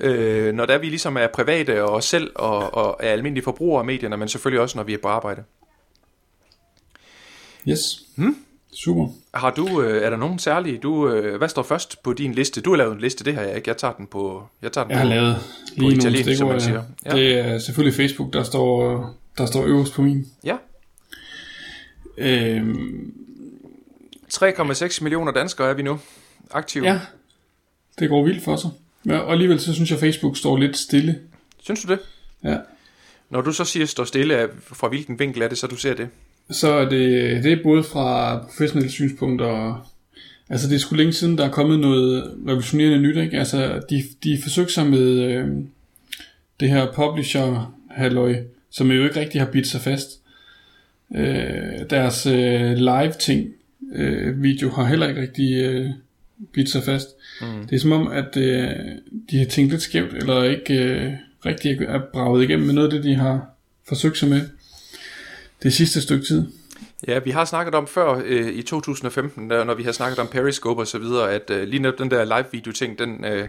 Øh, 0.00 0.54
når 0.54 0.66
der 0.66 0.78
vi 0.78 0.86
ligesom 0.86 1.16
er 1.16 1.26
private 1.26 1.84
og 1.84 1.90
os 1.94 2.04
selv 2.04 2.32
og, 2.34 2.74
og 2.74 2.96
er 3.00 3.12
almindelige 3.12 3.44
forbrugere 3.44 3.78
af 3.78 3.84
medierne, 3.84 4.16
men 4.16 4.28
selvfølgelig 4.28 4.60
også 4.60 4.78
når 4.78 4.84
vi 4.84 4.94
er 4.94 4.98
på 5.02 5.08
arbejde. 5.08 5.44
Yes. 7.68 7.80
Super. 8.74 9.08
Har 9.34 9.50
du, 9.50 9.82
øh, 9.82 10.02
er 10.02 10.10
der 10.10 10.16
nogen 10.16 10.38
særlige, 10.38 10.78
du, 10.78 11.08
øh, 11.08 11.36
hvad 11.38 11.48
står 11.48 11.62
først 11.62 12.02
på 12.02 12.12
din 12.12 12.34
liste? 12.34 12.60
Du 12.60 12.70
har 12.70 12.76
lavet 12.76 12.92
en 12.92 13.00
liste, 13.00 13.24
det 13.24 13.34
har 13.34 13.42
jeg 13.42 13.56
ikke. 13.56 13.68
Jeg 13.68 13.76
tager 13.76 13.94
den 13.94 14.06
på, 14.06 14.46
jeg 14.62 14.72
tager 14.72 14.84
den 14.84 14.90
Jeg 14.90 14.98
har 14.98 15.04
på, 15.04 15.08
lavet 15.08 15.36
på 15.36 15.40
lige 15.76 15.80
nogle 15.80 15.96
italiensk, 15.96 16.38
som 16.38 16.48
man 16.48 16.60
siger. 16.60 16.82
Ja. 17.04 17.10
Det 17.10 17.38
er 17.38 17.58
selvfølgelig 17.58 17.96
Facebook, 17.96 18.32
der 18.32 18.42
står, 18.42 19.04
der 19.38 19.46
står 19.46 19.64
øverst 19.64 19.94
på 19.94 20.02
min. 20.02 20.26
ja. 20.44 20.56
Øhm, 22.18 23.12
3,6 24.34 25.02
millioner 25.02 25.32
danskere 25.32 25.70
er 25.70 25.74
vi 25.74 25.82
nu 25.82 25.98
aktive. 26.50 26.84
ja, 26.86 27.00
det 27.98 28.08
går 28.08 28.24
vildt 28.24 28.44
for 28.44 28.56
sig. 28.56 28.70
Ja, 29.06 29.18
og 29.18 29.32
alligevel 29.32 29.60
så 29.60 29.74
synes 29.74 29.90
jeg, 29.90 29.98
Facebook 29.98 30.36
står 30.36 30.56
lidt 30.56 30.76
stille. 30.76 31.20
Synes 31.62 31.82
du 31.82 31.88
det? 31.92 31.98
Ja. 32.44 32.56
Når 33.30 33.40
du 33.40 33.52
så 33.52 33.64
siger 33.64 33.86
står 33.86 34.04
stille, 34.04 34.48
fra 34.62 34.88
hvilken 34.88 35.18
vinkel 35.18 35.42
er 35.42 35.48
det, 35.48 35.58
så 35.58 35.66
du 35.66 35.76
ser 35.76 35.94
det? 35.94 36.08
Så 36.50 36.72
er 36.72 36.88
det, 36.88 37.44
det 37.44 37.52
er 37.52 37.62
både 37.62 37.82
fra 37.82 38.38
professionelle 38.38 38.90
synspunkter 38.90 39.46
og... 39.46 39.80
Altså 40.50 40.68
det 40.68 40.74
er 40.74 40.78
sgu 40.78 40.96
længe 40.96 41.12
siden, 41.12 41.38
der 41.38 41.44
er 41.44 41.50
kommet 41.50 41.80
noget 41.80 42.34
revolutionerende 42.46 42.98
nyt, 42.98 43.16
ikke? 43.16 43.38
Altså 43.38 43.82
de, 43.90 44.02
de 44.24 44.38
forsøgte 44.42 44.72
sig 44.72 44.86
med 44.86 45.08
øh, 45.08 45.48
det 46.60 46.68
her 46.68 46.92
publisher 46.94 47.74
halløj, 47.90 48.36
som 48.70 48.90
jo 48.90 49.04
ikke 49.04 49.20
rigtig 49.20 49.40
har 49.40 49.48
bidt 49.48 49.66
sig 49.66 49.80
fast. 49.80 50.20
Øh, 51.14 51.90
deres 51.90 52.26
øh, 52.26 52.72
live 52.72 53.12
ting 53.20 53.50
øh, 53.94 54.42
video 54.42 54.70
har 54.70 54.84
heller 54.84 55.08
ikke 55.08 55.20
rigtig 55.20 55.54
øh, 55.54 55.90
bidt 56.52 56.70
sig 56.70 56.82
fast. 56.82 57.08
Mm. 57.40 57.66
Det 57.66 57.76
er 57.76 57.80
som 57.80 57.92
om, 57.92 58.08
at 58.08 58.36
øh, 58.36 58.68
de 59.30 59.38
har 59.38 59.46
tænkt 59.46 59.70
lidt 59.70 59.82
skævt, 59.82 60.14
eller 60.14 60.42
ikke 60.42 60.74
øh, 60.74 61.12
rigtig 61.46 61.78
er 61.80 62.00
braget 62.12 62.44
igennem 62.44 62.66
med 62.66 62.74
noget 62.74 62.88
af 62.88 62.94
det, 62.94 63.04
de 63.04 63.14
har 63.14 63.46
forsøgt 63.88 64.18
sig 64.18 64.28
med 64.28 64.40
det 65.62 65.72
sidste 65.74 66.02
stykke 66.02 66.24
tid. 66.24 66.46
Ja, 67.08 67.18
vi 67.18 67.30
har 67.30 67.44
snakket 67.44 67.74
om 67.74 67.86
før 67.86 68.22
øh, 68.24 68.48
i 68.48 68.62
2015, 68.62 69.50
der, 69.50 69.64
når 69.64 69.74
vi 69.74 69.82
har 69.82 69.92
snakket 69.92 70.18
om 70.18 70.26
Periscope 70.26 70.80
og 70.82 70.86
så 70.86 70.98
videre, 70.98 71.32
at 71.32 71.50
øh, 71.50 71.68
lige 71.68 71.82
netop 71.82 71.98
den 71.98 72.10
der 72.10 72.24
live-video-ting, 72.24 72.98
den, 72.98 73.24
øh, 73.24 73.48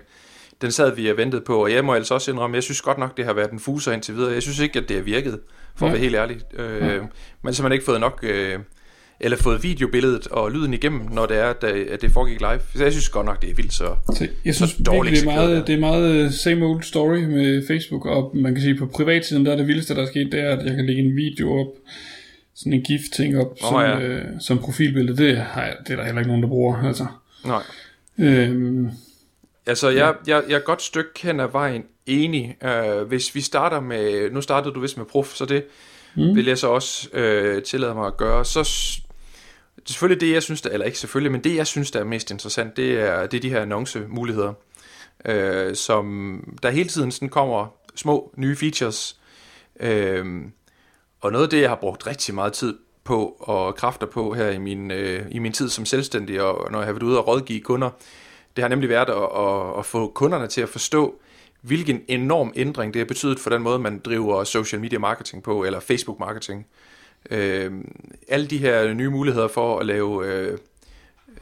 den 0.61 0.71
sad 0.71 0.95
vi 0.95 1.09
og 1.11 1.17
ventede 1.17 1.41
på, 1.41 1.63
og 1.63 1.71
jeg 1.71 1.85
må 1.85 1.93
altså 1.93 2.13
også 2.13 2.31
indrømme, 2.31 2.55
jeg 2.55 2.63
synes 2.63 2.81
godt 2.81 2.97
nok, 2.97 3.17
det 3.17 3.25
har 3.25 3.33
været 3.33 3.51
en 3.51 3.59
fuser 3.59 3.91
indtil 3.91 4.15
videre. 4.15 4.33
Jeg 4.33 4.41
synes 4.41 4.59
ikke, 4.59 4.79
at 4.79 4.89
det 4.89 4.95
har 4.97 5.03
virket, 5.03 5.39
for 5.75 5.85
at 5.85 5.89
Ja. 5.89 5.93
være 5.93 6.01
helt 6.03 6.15
ærlig. 6.15 6.41
Øh, 6.59 7.01
Men 7.41 7.53
simpelthen 7.53 7.71
ikke 7.71 7.85
fået 7.85 7.99
nok, 7.99 8.19
øh, 8.23 8.59
eller 9.19 9.37
fået 9.37 9.63
videobilledet 9.63 10.27
og 10.27 10.51
lyden 10.51 10.73
igennem, 10.73 11.01
når 11.11 11.25
det 11.25 11.37
er, 11.37 11.45
at, 11.45 11.63
øh, 11.63 11.87
at 11.91 12.01
det 12.01 12.11
foregik 12.11 12.39
live. 12.39 12.59
Så 12.75 12.83
jeg 12.83 12.91
synes 12.91 13.09
godt 13.09 13.25
nok, 13.25 13.41
det 13.41 13.49
er 13.49 13.55
vildt 13.55 13.73
så... 13.73 13.95
Så 14.13 14.27
jeg 14.45 14.55
synes 14.55 14.75
dårligt 14.85 15.11
virkelig, 15.11 15.33
det 15.33 15.41
er, 15.41 15.47
meget, 15.47 15.67
det 15.67 15.75
er 15.75 15.79
meget 15.79 16.25
øh, 16.25 16.31
same 16.31 16.65
old 16.65 16.83
story 16.83 17.17
med 17.17 17.67
Facebook, 17.67 18.05
og 18.05 18.31
man 18.35 18.53
kan 18.53 18.61
sige, 18.61 18.75
på 18.75 18.85
privatsiden, 18.85 19.45
der 19.45 19.51
er 19.51 19.55
det 19.55 19.67
vildeste, 19.67 19.95
der 19.95 20.01
er 20.01 20.07
sket, 20.07 20.31
det 20.31 20.39
er, 20.39 20.57
at 20.57 20.65
jeg 20.65 20.75
kan 20.75 20.85
lægge 20.85 21.03
en 21.03 21.15
video 21.15 21.59
op, 21.59 21.67
sådan 22.55 22.73
en 22.73 22.81
gift-ting 22.81 23.37
op, 23.37 23.57
Nå, 23.61 23.67
som, 23.67 23.79
ja. 23.79 23.99
øh, 23.99 24.25
som 24.39 24.57
profilbillede. 24.57 25.17
Det, 25.17 25.37
har 25.37 25.63
jeg, 25.63 25.75
det 25.87 25.93
er 25.93 25.95
der 25.95 26.05
heller 26.05 26.19
ikke 26.19 26.29
nogen, 26.29 26.43
der 26.43 26.49
bruger, 26.49 26.87
altså. 26.87 27.05
Nej. 27.45 27.63
Øhm, 28.19 28.89
Altså, 29.65 29.89
jeg, 29.89 30.15
jeg, 30.27 30.43
jeg 30.49 30.55
er 30.55 30.59
godt 30.59 30.81
stykke 30.81 31.11
hen 31.23 31.39
ad 31.39 31.47
vejen 31.51 31.83
enig. 32.05 32.55
Uh, 32.61 33.07
hvis 33.07 33.35
vi 33.35 33.41
starter 33.41 33.79
med, 33.79 34.31
nu 34.31 34.41
startede 34.41 34.73
du 34.73 34.79
vist 34.79 34.97
med 34.97 35.05
prof, 35.05 35.33
så 35.33 35.45
det 35.45 35.63
mm. 36.15 36.35
vil 36.35 36.45
jeg 36.45 36.57
så 36.57 36.67
også 36.67 37.09
uh, 37.13 37.63
tillade 37.63 37.93
mig 37.93 38.07
at 38.07 38.17
gøre. 38.17 38.45
Så 38.45 38.63
selvfølgelig 39.85 40.21
det, 40.21 40.33
jeg 40.33 40.43
synes, 40.43 40.61
der, 40.61 40.69
eller 40.69 40.85
ikke 40.85 40.99
selvfølgelig, 40.99 41.31
men 41.31 41.43
det, 41.43 41.55
jeg 41.55 41.67
synes, 41.67 41.91
der 41.91 41.99
er 41.99 42.03
mest 42.03 42.31
interessant, 42.31 42.77
det 42.77 42.99
er, 42.99 43.25
det 43.27 43.37
er 43.37 43.41
de 43.41 43.49
her 43.49 43.61
annoncemuligheder, 43.61 44.53
øh, 45.25 45.75
som 45.75 46.57
der 46.63 46.69
hele 46.69 46.89
tiden 46.89 47.11
sådan 47.11 47.29
kommer 47.29 47.67
små 47.95 48.33
nye 48.37 48.55
features. 48.55 49.19
Øh, 49.79 50.41
og 51.21 51.31
noget 51.31 51.43
af 51.43 51.49
det, 51.49 51.61
jeg 51.61 51.69
har 51.69 51.75
brugt 51.75 52.07
rigtig 52.07 52.35
meget 52.35 52.53
tid 52.53 52.77
på 53.03 53.25
og 53.39 53.75
kræfter 53.75 54.07
på 54.07 54.33
her 54.33 54.49
i 54.49 54.57
min, 54.57 54.91
øh, 54.91 55.25
i 55.31 55.39
min 55.39 55.53
tid 55.53 55.69
som 55.69 55.85
selvstændig, 55.85 56.41
og 56.41 56.71
når 56.71 56.79
jeg 56.79 56.85
har 56.85 56.93
været 56.93 57.03
ude 57.03 57.19
og 57.19 57.27
rådgive 57.27 57.61
kunder, 57.61 57.89
det 58.55 58.61
har 58.61 58.69
nemlig 58.69 58.89
været 58.89 59.09
at, 59.09 59.15
at, 59.15 59.79
at 59.79 59.85
få 59.85 60.11
kunderne 60.15 60.47
til 60.47 60.61
at 60.61 60.69
forstå, 60.69 61.19
hvilken 61.61 62.01
enorm 62.07 62.53
ændring 62.55 62.93
det 62.93 62.99
har 62.99 63.05
betydet 63.05 63.39
for 63.39 63.49
den 63.49 63.61
måde, 63.61 63.79
man 63.79 63.99
driver 63.99 64.43
social 64.43 64.81
media 64.81 64.99
marketing 64.99 65.43
på, 65.43 65.63
eller 65.63 65.79
Facebook 65.79 66.19
marketing. 66.19 66.59
Øh, 66.59 66.92
alle 68.27 68.47
de 68.49 68.57
her 68.57 68.93
nye 68.93 69.09
muligheder 69.09 69.47
for 69.47 69.79
at 69.79 69.85
lave 69.85 70.27
øh, 70.27 70.57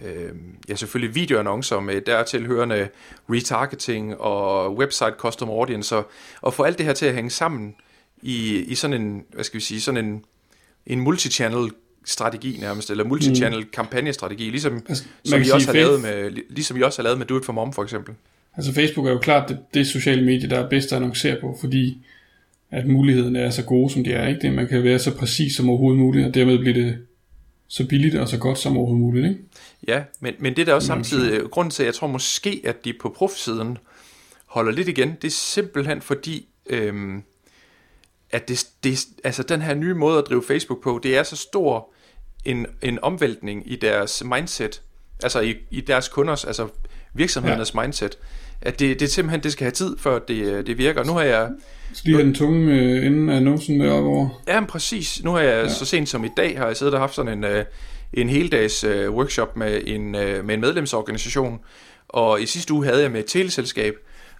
øh, 0.01 0.30
ja, 0.69 0.75
selvfølgelig 0.75 1.16
videoannoncer 1.16 1.80
med 1.80 2.01
dertilhørende 2.01 2.89
retargeting 3.30 4.18
og 4.22 4.75
website 4.78 5.13
custom 5.18 5.50
audience, 5.50 5.95
og, 5.95 6.10
og 6.42 6.54
få 6.54 6.63
alt 6.63 6.78
det 6.78 6.86
her 6.86 6.94
til 6.94 7.06
at 7.06 7.13
hænge 7.13 7.30
sammen 7.30 7.75
i, 8.22 8.57
i 8.57 8.75
sådan 8.75 9.01
en, 9.01 9.24
hvad 9.33 9.44
skal 9.44 9.57
vi 9.57 9.63
sige, 9.63 9.81
sådan 9.81 10.06
en, 10.06 10.24
en 10.86 11.00
multichannel 11.00 11.72
strategi 12.06 12.57
nærmest, 12.62 12.89
eller 12.89 13.04
multichannel 13.04 13.66
kampagnestrategi, 13.66 14.50
ligesom, 14.50 14.74
Altså, 14.89 15.04
man 15.04 15.31
som 15.31 15.39
vi 15.39 15.50
også 15.51 15.68
har 15.68 15.74
lavet 15.74 16.01
med, 16.01 16.31
ligesom 16.50 16.77
vi 16.77 16.84
også 16.84 17.01
har 17.01 17.04
lavet 17.04 17.18
med 17.18 17.25
Do 17.25 17.38
It 17.38 17.45
For 17.45 17.54
Mom 17.54 17.74
for 17.74 17.84
eksempel. 17.84 18.16
altså 18.56 18.74
Facebook 18.74 19.07
er 19.07 19.12
jo 19.12 19.19
klart 19.19 19.50
det, 19.50 19.60
det 19.74 19.88
sociale 19.88 20.25
medie, 20.25 20.50
der 20.50 20.60
er 20.60 20.69
bedst 20.69 20.92
at 20.92 20.95
annoncere 20.95 21.38
på, 21.42 21.57
fordi 21.62 22.06
at 22.71 22.88
mulighederne 22.88 23.39
er 23.39 23.50
så 23.50 23.63
gode, 23.63 23.94
som 23.94 24.03
de 24.03 24.13
er. 24.13 24.27
Ikke? 24.27 24.41
Det, 24.41 24.53
man 24.53 24.68
kan 24.68 24.83
være 24.83 25.00
så 25.00 25.15
præcis 25.15 25.56
som 25.56 25.69
overhovedet 25.69 26.00
muligt, 26.00 26.27
og 26.27 26.33
dermed 26.33 26.57
bliver 26.57 26.73
det 26.73 26.97
så 27.68 27.88
billigt 27.88 28.15
og 28.15 28.27
så 28.27 28.38
godt 28.38 28.59
som 28.59 28.77
overhovedet 28.77 29.01
muligt. 29.01 29.27
Ikke? 29.27 29.39
Ja, 29.88 30.03
men, 30.19 30.33
men 30.39 30.56
det 30.56 30.62
er 30.62 30.65
da 30.65 30.73
også 30.73 30.88
samtidig 30.88 31.39
øh, 31.39 31.50
grunden 31.50 31.71
til, 31.71 31.83
at 31.83 31.88
jeg 31.88 31.94
tror 31.94 32.07
måske, 32.07 32.62
at 32.65 32.85
de 32.85 32.94
på 33.01 33.09
profsiden 33.09 33.77
holder 34.45 34.71
lidt 34.71 34.88
igen, 34.88 35.18
det 35.21 35.27
er 35.27 35.31
simpelthen 35.31 36.01
fordi, 36.01 36.47
øhm, 36.65 37.23
at 38.31 38.47
det, 38.47 38.68
det, 38.83 39.00
altså 39.24 39.44
den 39.44 39.62
her 39.62 39.74
nye 39.74 39.94
måde 39.94 40.17
at 40.17 40.24
drive 40.29 40.44
Facebook 40.44 40.83
på, 40.83 41.00
det 41.03 41.17
er 41.17 41.24
så 41.24 41.35
stor 41.35 41.94
en, 42.45 42.65
en 42.81 43.00
omvæltning 43.01 43.71
i 43.71 43.75
deres 43.75 44.24
mindset, 44.24 44.81
altså 45.24 45.39
i, 45.39 45.56
i 45.71 45.81
deres 45.81 46.07
kunders, 46.07 46.45
altså 46.45 46.67
virksomhedernes 47.13 47.74
ja. 47.75 47.81
mindset, 47.81 48.17
at 48.62 48.80
det, 48.80 49.00
det 49.00 49.06
er 49.06 49.10
simpelthen, 49.10 49.44
det 49.44 49.52
skal 49.52 49.66
have 49.66 49.72
tid, 49.72 49.98
før 49.98 50.19
det, 50.19 50.46
øh, 50.46 50.68
det 50.68 50.78
virker. 50.78 51.04
Nu 51.04 51.13
har 51.13 51.22
jeg, 51.22 51.50
Så 51.94 52.02
lige 52.06 52.16
have 52.16 52.25
den 52.25 52.36
tunge 52.36 52.74
øh, 52.74 53.06
enden 53.06 53.30
af 53.30 53.36
annoncen 53.36 53.78
med 53.78 53.90
op 53.90 54.04
over. 54.04 54.42
Ja, 54.48 54.60
men 54.60 54.68
præcis. 54.68 55.24
Nu 55.24 55.31
har 55.31 55.40
jeg 55.40 55.63
ja. 55.63 55.69
så 55.69 55.86
sent 55.86 56.10
som 56.10 56.25
i 56.25 56.30
dag, 56.38 56.58
har 56.58 56.68
jeg 56.68 56.78
siddet 56.78 56.94
og 56.94 57.00
haft 57.00 57.16
sådan 57.16 57.38
en, 57.38 57.44
øh, 57.44 57.66
en 58.13 58.30
heldags 58.30 58.84
øh, 58.84 59.12
workshop 59.12 59.58
med 59.58 59.81
en, 59.86 60.16
øh, 60.16 60.46
med 60.46 60.56
en 60.56 60.62
medlemsorganisation, 60.62 61.60
og 62.08 62.42
i 62.42 62.46
sidste 62.46 62.74
uge 62.74 62.86
havde 62.86 63.02
jeg 63.02 63.12
med 63.12 63.19
et 63.19 63.25
teleselskab, 63.25 63.96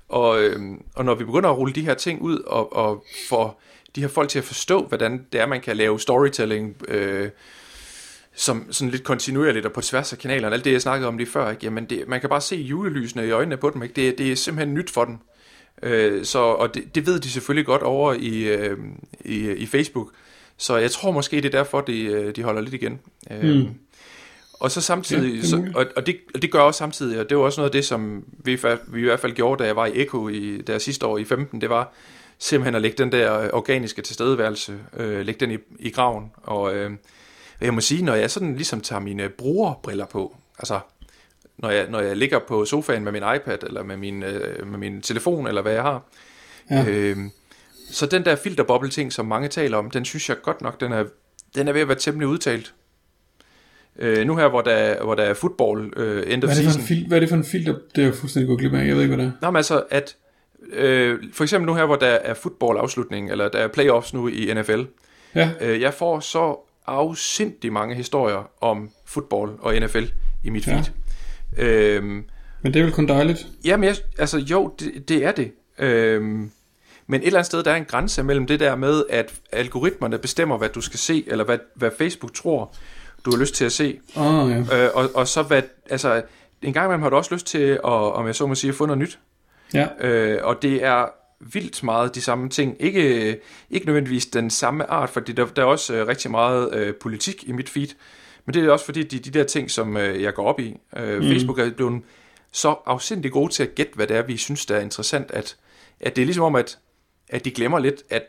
og, 0.10 0.42
øh, 0.42 0.60
og 0.96 1.06
når 1.06 1.16
vi 1.16 1.24
begynder 1.24 1.50
at 1.50 1.58
rulle 1.58 1.74
de 1.74 1.82
her 1.82 1.94
ting 1.94 2.22
ud, 2.22 2.40
og, 2.40 2.76
og 2.76 3.04
få 3.30 3.52
de 3.96 4.02
her 4.02 4.08
folk 4.08 4.30
til 4.30 4.40
at 4.40 4.46
forstå, 4.46 4.86
hvordan 4.86 5.26
det 5.34 5.42
er, 5.42 5.46
man 5.46 5.62
kan 5.62 5.78
lave 5.78 6.00
storytelling, 6.00 6.76
øh, 6.88 7.30
som 8.36 8.68
sådan 8.72 8.92
lidt 8.92 9.04
kontinuerligt 9.04 9.66
og 9.66 9.72
på 9.74 9.82
tværs 9.82 10.14
af 10.14 10.20
kanalerne, 10.20 10.56
alt 10.56 10.66
det, 10.66 10.72
jeg 10.72 10.82
snakkede 10.82 11.08
om 11.08 11.18
lige 11.18 11.30
før, 11.30 11.50
ikke? 11.50 11.64
Jamen 11.64 11.86
det, 11.86 12.08
man 12.08 12.20
kan 12.22 12.30
bare 12.30 12.42
se 12.42 12.56
julelysene 12.56 13.28
i 13.28 13.32
øjnene 13.32 13.58
på 13.58 13.70
dem, 13.70 13.84
ikke? 13.84 13.96
Det, 13.96 14.18
det 14.18 14.32
er 14.32 14.36
simpelthen 14.36 14.74
nyt 14.74 14.90
for 14.90 15.06
dem. 15.06 15.18
Øh, 15.84 16.26
så, 16.26 16.40
og 16.40 16.76
det, 16.76 16.96
det 16.96 17.06
ved 17.06 17.20
de 17.20 17.30
selvfølgelig 17.30 17.66
godt 17.66 17.82
over 17.82 18.14
i, 18.14 18.44
øh, 18.44 18.78
i, 19.26 19.52
i 19.52 19.66
Facebook. 19.66 20.08
Så 20.58 20.78
jeg 20.78 20.92
tror 20.92 21.12
måske, 21.12 21.36
det 21.36 21.46
er 21.46 21.50
derfor, 21.50 21.82
de, 21.82 22.04
øh, 22.04 22.36
de 22.36 22.44
holder 22.44 22.62
lidt 22.62 22.74
igen. 22.74 23.00
Øh, 23.32 23.56
Mm. 23.56 23.68
Og 24.62 24.72
så 24.72 24.82
samtidig, 24.82 25.36
Ja, 25.36 25.46
så, 25.46 25.72
og, 25.76 25.86
og, 25.96 26.06
det, 26.06 26.18
og 26.36 26.42
det 26.42 26.52
gør 26.52 26.60
også 26.60 26.78
samtidig, 26.78 27.20
og 27.20 27.30
det 27.30 27.38
var 27.38 27.44
også 27.44 27.62
noget 27.62 27.70
af 27.70 27.72
det, 27.72 27.86
som 27.86 28.24
vi, 28.44 28.60
vi 28.88 29.02
i 29.02 29.04
hvert 29.04 29.20
fald 29.20 29.34
gjorde, 29.34 29.64
da 29.64 29.68
jeg 29.68 29.76
var 29.76 29.86
i 29.86 30.02
Eko 30.02 30.30
i, 30.30 30.62
der 30.62 30.78
sidste 30.78 31.06
år 31.06 31.18
i 31.18 31.24
15, 31.24 31.62
det 31.62 31.70
var 31.70 31.94
simpelthen 32.40 32.76
at 32.76 32.82
lægge 32.82 33.04
den 33.04 33.12
der 33.12 33.50
organiske 33.54 34.02
tilstedeværelse, 34.02 34.80
øh, 34.98 35.26
lægge 35.26 35.46
den 35.46 35.52
i, 35.52 35.58
i 35.80 35.90
graven. 35.90 36.32
Og 36.44 36.76
øh, 36.76 36.92
jeg 37.62 37.74
må 37.74 37.82
sige, 37.82 38.04
når 38.06 38.16
jeg 38.16 38.32
sådan 38.32 38.56
ligesom 38.56 38.82
tager 38.82 39.00
mine 39.00 39.30
brugerbriller 39.30 40.06
på, 40.06 40.36
altså 40.60 40.80
når 41.58 41.70
jeg, 41.70 41.88
når 41.90 42.00
jeg 42.00 42.18
ligger 42.18 42.40
på 42.48 42.66
sofaen 42.66 43.04
med 43.04 43.12
min 43.12 43.24
iPad, 43.36 43.58
eller 43.64 43.84
med 43.84 43.98
min, 43.98 44.24
øh, 44.24 44.68
med 44.68 44.80
min 44.80 45.02
telefon, 45.02 45.48
eller 45.48 45.62
hvad 45.62 45.74
jeg 45.74 45.82
har, 45.82 46.04
Ja. 46.72 46.86
øh, 46.88 47.18
så 47.92 48.06
den 48.06 48.26
der 48.26 48.36
filterboble-ting, 48.36 49.14
som 49.14 49.26
mange 49.26 49.48
taler 49.48 49.78
om, 49.78 49.92
den 49.92 50.06
synes 50.06 50.30
jeg 50.30 50.38
godt 50.44 50.62
nok, 50.62 50.82
den 50.82 50.92
er, 50.92 51.04
den 51.56 51.68
er 51.68 51.74
ved 51.74 51.82
at 51.82 51.88
være 51.88 51.98
temmelig 51.98 52.28
udtalt. 52.28 52.74
Øh, 54.00 54.26
nu 54.28 54.36
her, 54.38 54.48
hvor 54.50 54.62
der, 54.62 55.04
hvor 55.04 55.16
der 55.16 55.24
er 55.24 55.34
football 55.34 55.94
øh, 55.98 56.24
end 56.34 56.44
of 56.44 56.48
Hvad 56.48 56.58
er, 56.58 56.62
det 56.62 56.64
for 56.64 56.64
en 56.64 56.64
season. 56.64 56.82
fil- 56.82 57.08
hvad 57.08 57.18
er 57.18 57.20
det 57.20 57.30
for 57.30 57.36
en 57.36 57.44
filter? 57.44 57.76
Det 57.96 58.02
er 58.02 58.06
jeg 58.06 58.16
fuldstændig 58.16 58.48
gået 58.48 58.60
glip 58.60 58.74
af. 58.74 58.88
Jeg 58.88 58.96
ved 58.96 59.02
ikke, 59.04 59.16
hvad 59.16 59.26
det 59.26 59.34
er. 59.34 59.46
Nå, 59.46 59.52
men 59.52 59.58
altså, 59.58 59.84
at 59.90 60.16
øh, 60.74 61.20
for 61.34 61.44
eksempel 61.44 61.66
nu 61.66 61.76
her, 61.76 61.86
hvor 61.86 61.96
der 61.96 62.08
er 62.08 62.34
football-afslutning, 62.34 63.32
eller 63.32 63.50
der 63.50 63.60
er 63.60 63.68
playoffs 63.68 64.14
nu 64.14 64.28
i 64.28 64.54
NFL, 64.54 64.82
Ja, 65.36 65.52
øh, 65.62 65.82
jeg 65.82 65.94
får 65.94 66.20
så 66.20 66.71
afsindig 66.88 67.74
mange 67.74 67.96
historier 67.96 68.50
om 68.62 68.90
fodbold 69.06 69.60
og 69.60 69.76
NFL 69.76 70.04
i 70.44 70.50
mit 70.50 70.68
Ja. 70.68 70.74
feed. 70.76 70.86
Øhm, 71.58 72.24
men 72.62 72.74
det 72.74 72.80
er 72.80 72.84
vel 72.84 72.94
kun 72.94 73.08
dejligt. 73.08 73.48
Jamen, 73.66 73.84
jeg, 73.84 73.96
altså 74.18 74.38
jo, 74.38 74.74
det, 74.80 75.10
det 75.10 75.26
er 75.26 75.32
det. 75.32 75.52
Øhm, 75.80 76.52
men 77.08 77.22
et 77.22 77.26
eller 77.28 77.40
andet 77.40 77.46
sted, 77.46 77.64
der 77.64 77.72
er 77.72 77.76
en 77.76 77.86
grænse 77.86 78.24
mellem 78.24 78.48
det 78.48 78.60
der 78.60 78.76
med, 78.76 79.04
at 79.10 79.34
algoritmerne 79.52 80.18
bestemmer, 80.18 80.58
hvad 80.58 80.70
du 80.70 80.82
skal 80.82 81.00
se, 81.00 81.24
eller 81.28 81.44
hvad, 81.44 81.58
hvad 81.76 81.92
Facebook 81.98 82.34
tror, 82.34 82.74
du 83.26 83.32
har 83.32 83.38
lyst 83.38 83.56
til 83.56 83.66
at 83.66 83.72
se. 83.72 84.00
Oh, 84.16 84.52
ja. 84.52 84.86
Øh, 84.86 84.90
og, 84.94 85.10
og 85.16 85.28
så 85.28 85.42
hvad, 85.44 85.62
altså, 85.90 86.22
en 86.62 86.74
gang 86.74 86.86
imellem 86.86 87.02
har 87.02 87.10
du 87.10 87.16
også 87.16 87.34
lyst 87.34 87.46
til 87.48 87.68
at, 87.68 87.80
om 87.84 88.28
jeg 88.28 88.36
så 88.36 88.48
må 88.48 88.56
sige, 88.56 88.70
at 88.70 88.76
få 88.76 88.86
noget 88.86 89.00
nyt. 89.00 89.20
Ja, 89.74 89.88
Øh, 90.00 90.40
og 90.44 90.62
det 90.62 90.84
er 90.84 91.06
vildt 91.54 91.84
meget 91.84 92.16
de 92.16 92.22
samme 92.22 92.50
ting. 92.50 92.76
Ikke, 92.80 93.38
ikke 93.70 93.86
nødvendigvis 93.86 94.26
den 94.26 94.50
samme 94.50 94.90
art, 94.90 95.10
fordi 95.10 95.32
der, 95.32 95.46
der 95.46 95.62
er 95.62 95.66
også 95.66 95.96
øh, 95.96 96.08
rigtig 96.08 96.32
meget 96.32 96.76
øh, 96.76 96.94
politik 96.96 97.44
i 97.48 97.52
mit 97.52 97.70
feed. 97.70 97.88
Men 98.46 98.54
det 98.54 98.66
er 98.66 98.72
også 98.72 98.86
fordi, 98.86 99.04
de, 99.04 99.20
de 99.20 99.40
der 99.40 99.44
ting, 99.44 99.72
som 99.72 99.98
øh, 99.98 100.22
jeg 100.22 100.34
går 100.34 100.46
op 100.46 100.60
i, 100.60 100.78
øh, 100.98 101.18
mm. 101.22 101.28
Facebook 101.28 101.60
er 101.60 101.72
blevet 101.72 102.02
så 102.52 102.76
afsindig 102.86 103.32
gode 103.32 103.52
til 103.52 103.64
at 103.64 103.76
gætte, 103.76 103.94
hvad 103.96 104.08
det 104.08 104.18
er, 104.18 104.22
vi 104.22 104.38
synes, 104.38 104.66
der 104.66 104.76
er 104.76 104.82
interessant, 104.82 105.32
at, 105.32 105.56
at 106.00 106.16
det 106.16 106.22
er 106.22 106.26
ligesom 106.26 106.44
om, 106.44 106.56
at, 106.56 106.78
at 107.30 107.46
de 107.46 107.52
glemmer 107.52 107.80
lidt, 107.80 108.04
at 108.10 108.24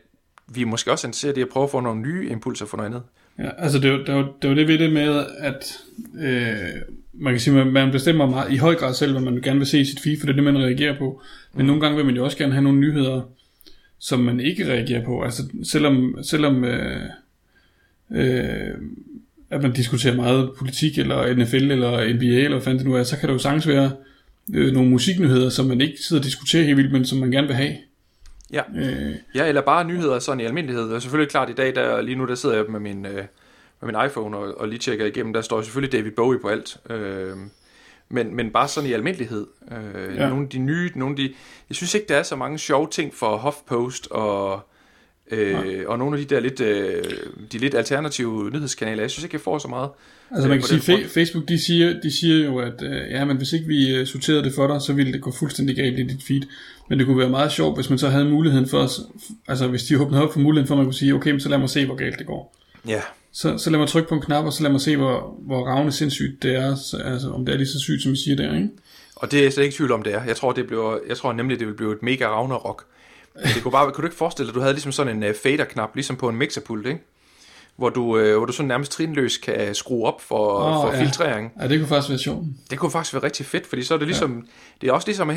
vi 0.46 0.64
måske 0.64 0.90
også 0.92 1.06
er 1.06 1.08
interesseret 1.08 1.38
i 1.38 1.40
at 1.40 1.48
prøve 1.48 1.64
at 1.64 1.70
få 1.70 1.80
nogle 1.80 2.00
nye 2.00 2.28
impulser 2.30 2.66
for 2.66 2.76
noget 2.76 2.88
andet. 2.90 3.02
Ja, 3.38 3.50
altså 3.58 3.78
det 3.78 4.08
er, 4.08 4.14
jo- 4.16 4.24
det, 4.26 4.42
det 4.42 4.56
det 4.56 4.68
ved 4.68 4.78
det 4.78 4.92
med, 4.92 5.26
at 5.38 5.78
øh, 6.20 6.82
man 7.12 7.32
kan 7.32 7.40
sige, 7.40 7.60
at 7.60 7.66
man 7.66 7.92
bestemmer 7.92 8.26
meget, 8.26 8.52
i 8.52 8.56
høj 8.56 8.74
grad 8.74 8.94
selv, 8.94 9.12
hvad 9.12 9.22
man 9.22 9.42
gerne 9.42 9.58
vil 9.58 9.68
se 9.68 9.80
i 9.80 9.84
sit 9.84 10.00
feed, 10.00 10.18
for 10.18 10.26
det 10.26 10.32
er 10.32 10.42
det, 10.42 10.44
man 10.44 10.58
reagerer 10.58 10.98
på. 10.98 11.22
Men 11.54 11.66
nogle 11.66 11.80
gange 11.80 11.96
vil 11.96 12.06
man 12.06 12.16
jo 12.16 12.24
også 12.24 12.36
gerne 12.38 12.52
have 12.52 12.62
nogle 12.62 12.80
nyheder, 12.80 13.22
som 13.98 14.20
man 14.20 14.40
ikke 14.40 14.72
reagerer 14.72 15.04
på. 15.04 15.22
Altså 15.22 15.42
selvom, 15.62 16.18
selvom 16.22 16.64
øh, 16.64 17.00
øh, 18.10 18.74
at 19.50 19.62
man 19.62 19.72
diskuterer 19.72 20.16
meget 20.16 20.50
politik, 20.58 20.98
eller 20.98 21.34
NFL, 21.34 21.70
eller 21.70 22.14
NBA, 22.14 22.24
eller 22.24 22.50
hvad 22.50 22.60
fanden 22.60 22.78
det 22.78 22.86
nu 22.86 22.94
er, 22.94 23.02
så 23.02 23.18
kan 23.18 23.28
der 23.28 23.34
jo 23.34 23.38
sagtens 23.38 23.68
være 23.68 23.90
øh, 24.54 24.72
nogle 24.72 24.90
musiknyheder, 24.90 25.48
som 25.48 25.66
man 25.66 25.80
ikke 25.80 25.96
sidder 26.00 26.20
og 26.20 26.26
diskuterer 26.26 26.64
helt 26.64 26.76
vildt, 26.76 26.92
men 26.92 27.04
som 27.04 27.18
man 27.18 27.30
gerne 27.30 27.46
vil 27.46 27.56
have. 27.56 27.76
Ja. 28.52 28.62
Øh, 28.76 29.14
Ja, 29.34 29.48
eller 29.48 29.62
bare 29.62 29.84
nyheder 29.84 30.18
sådan 30.18 30.40
i 30.40 30.44
almindelighed. 30.44 30.84
Og 30.84 31.02
selvfølgelig 31.02 31.30
klart 31.30 31.50
i 31.50 31.52
dag, 31.52 31.74
der, 31.74 32.00
lige 32.00 32.16
nu 32.16 32.26
der 32.26 32.34
sidder 32.34 32.56
jeg 32.56 32.64
med 32.68 32.80
min, 32.80 33.06
øh, 33.06 33.24
med 33.82 33.92
min 33.92 34.06
iPhone 34.06 34.36
og, 34.36 34.58
og 34.60 34.68
lige 34.68 34.78
tjekker 34.78 35.06
igennem, 35.06 35.32
der 35.32 35.40
står 35.42 35.62
selvfølgelig 35.62 35.92
David 35.92 36.10
Bowie 36.10 36.38
på 36.38 36.48
alt. 36.48 36.76
Øh, 36.90 37.36
men, 38.08 38.36
men 38.36 38.50
bare 38.50 38.68
sådan 38.68 38.90
i 38.90 38.92
almindelighed. 38.92 39.46
Øh, 39.72 40.16
Ja. 40.16 40.28
Nogle 40.28 40.44
af 40.44 40.48
de 40.50 40.58
nye, 40.58 40.90
nogle 40.94 41.12
af 41.12 41.16
de, 41.16 41.34
jeg 41.68 41.76
synes 41.76 41.94
ikke, 41.94 42.06
der 42.08 42.16
er 42.16 42.22
så 42.22 42.36
mange 42.36 42.58
sjove 42.58 42.88
ting 42.90 43.14
for 43.14 43.36
HuffPost 43.36 44.06
og, 44.10 44.60
øh, 45.30 45.82
og 45.86 45.98
nogle 45.98 46.18
af 46.18 46.26
de 46.26 46.34
der 46.34 46.40
lidt, 46.40 46.60
øh, 46.60 47.02
de 47.52 47.58
lidt 47.58 47.74
alternative 47.74 48.50
nyhedskanaler. 48.50 49.02
Jeg 49.02 49.10
synes 49.10 49.24
ikke, 49.24 49.34
jeg 49.34 49.40
får 49.40 49.58
så 49.58 49.68
meget. 49.68 49.90
Altså 50.30 50.46
øh, 50.46 50.50
man 50.50 50.58
kan 50.58 50.68
sige, 50.80 50.96
Fa- 50.96 51.08
Facebook, 51.14 51.48
de 51.48 51.64
siger, 51.66 52.00
de 52.00 52.18
siger 52.20 52.44
jo, 52.44 52.58
at 52.58 52.82
øh, 52.82 53.10
ja, 53.10 53.24
men 53.24 53.36
hvis 53.36 53.52
ikke 53.52 53.66
vi 53.66 53.94
øh, 53.96 54.06
sorterede 54.06 54.44
det 54.44 54.54
for 54.54 54.66
dig, 54.66 54.80
så 54.82 54.92
ville 54.92 55.12
det 55.12 55.20
gå 55.22 55.32
fuldstændig 55.38 55.76
galt 55.76 55.98
i 55.98 56.02
dit 56.02 56.22
feed. 56.22 56.42
Men 56.88 56.98
det 56.98 57.06
kunne 57.06 57.18
være 57.18 57.30
meget 57.30 57.52
sjovt, 57.52 57.76
hvis 57.76 57.90
man 57.90 57.98
så 57.98 58.08
havde 58.08 58.24
muligheden 58.24 58.68
for, 58.68 58.78
os, 58.78 59.00
altså 59.48 59.66
hvis 59.68 59.82
de 59.82 60.00
åbnede 60.00 60.22
op 60.22 60.32
for 60.32 60.40
muligheden 60.40 60.68
for, 60.68 60.74
at 60.74 60.78
man 60.78 60.86
kunne 60.86 60.94
sige, 60.94 61.14
okay, 61.14 61.30
men 61.30 61.40
så 61.40 61.48
lad 61.48 61.58
mig 61.58 61.70
se, 61.70 61.86
hvor 61.86 61.94
galt 61.94 62.18
det 62.18 62.26
går. 62.26 62.56
Ja, 62.88 63.00
Så, 63.32 63.58
så 63.58 63.70
lad 63.70 63.78
mig 63.78 63.88
trykke 63.88 64.08
på 64.08 64.14
en 64.14 64.20
knap, 64.20 64.44
og 64.44 64.52
så 64.52 64.62
lad 64.62 64.70
mig 64.70 64.80
se, 64.80 64.96
hvor, 64.96 65.36
hvor 65.38 65.66
ravne 65.66 65.92
sindssygt 65.92 66.42
det 66.42 66.54
er, 66.56 66.74
så, 66.74 66.96
altså 66.96 67.30
om 67.30 67.46
det 67.46 67.52
er 67.52 67.56
lige 67.56 67.68
så 67.68 67.78
sygt, 67.78 68.02
som 68.02 68.12
I 68.12 68.16
siger 68.16 68.36
der, 68.36 68.54
ikke? 68.54 68.68
Og 69.16 69.30
det 69.30 69.38
er 69.38 69.42
jeg 69.42 69.52
slet 69.52 69.64
ikke 69.64 69.76
tvivl 69.76 69.92
om, 69.92 70.02
det 70.02 70.14
er. 70.14 70.24
Jeg 70.24 70.36
tror, 70.36 70.52
det 70.52 70.66
bliver, 70.66 70.98
jeg 71.08 71.16
tror 71.16 71.32
nemlig, 71.32 71.58
det 71.58 71.66
vil 71.66 71.74
blive 71.74 71.92
et 71.92 72.02
mega 72.02 72.28
Ragnarok. 72.28 72.84
Det 73.54 73.62
kunne, 73.62 73.72
bare, 73.72 73.92
kunne 73.92 74.02
du 74.02 74.06
ikke 74.06 74.16
forestille 74.16 74.46
dig, 74.46 74.50
at 74.50 74.54
du 74.54 74.60
havde 74.60 74.74
ligesom 74.74 74.92
sådan 74.92 75.16
en 75.16 75.30
uh, 75.30 75.34
fader-knap, 75.42 75.94
ligesom 75.94 76.16
på 76.16 76.28
en 76.28 76.36
mixerpult, 76.36 76.86
ikke? 76.86 77.00
Hvor 77.76 77.88
du, 77.88 78.02
uh, 78.02 78.36
hvor 78.36 78.44
du 78.44 78.52
sådan 78.52 78.68
nærmest 78.68 78.92
trinløst 78.92 79.42
kan 79.42 79.74
skrue 79.74 80.06
op 80.06 80.20
for, 80.20 80.48
oh, 80.48 80.86
for 80.86 80.96
ja. 80.96 81.02
filtrering. 81.02 81.52
Ja, 81.60 81.68
det 81.68 81.78
kunne 81.78 81.88
faktisk 81.88 82.08
være 82.08 82.18
sjovt. 82.18 82.44
Det 82.70 82.78
kunne 82.78 82.90
faktisk 82.90 83.14
være 83.14 83.22
rigtig 83.22 83.46
fedt, 83.46 83.66
fordi 83.66 83.82
så 83.82 83.94
er 83.94 83.98
det 83.98 84.06
ligesom, 84.06 84.36
ja. 84.36 84.42
det 84.80 84.88
er 84.88 84.92
også 84.92 85.08
ligesom 85.08 85.30
øh, 85.30 85.36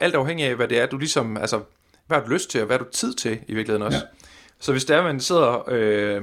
alt 0.00 0.14
afhængig 0.14 0.46
af, 0.46 0.54
hvad 0.54 0.68
det 0.68 0.80
er, 0.80 0.86
du 0.86 0.98
ligesom, 0.98 1.36
altså, 1.36 1.60
hvad 2.06 2.18
har 2.18 2.24
du 2.24 2.32
lyst 2.32 2.50
til, 2.50 2.60
og 2.60 2.66
hvad 2.66 2.78
har 2.78 2.84
du 2.84 2.90
tid 2.90 3.14
til 3.14 3.38
i 3.48 3.54
virkeligheden 3.54 3.82
også. 3.82 3.98
Ja. 3.98 4.04
Så 4.60 4.72
hvis 4.72 4.84
der 4.84 4.96
er, 4.96 5.02
man 5.02 5.20
sidder, 5.20 5.68
øh, 5.68 6.22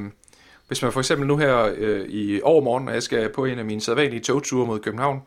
hvis 0.72 0.82
man 0.82 0.92
for 0.92 1.00
eksempel 1.00 1.28
nu 1.28 1.38
her 1.38 1.74
øh, 1.78 2.10
i 2.10 2.42
overmorgen, 2.42 2.88
og 2.88 2.94
jeg 2.94 3.04
skal 3.04 3.30
på 3.30 3.46
en 3.46 3.60
af 3.60 3.66
mine 3.66 3.82
sædvanlige 3.82 4.20
togture 4.20 4.66
mod 4.66 4.80
København, 4.80 5.22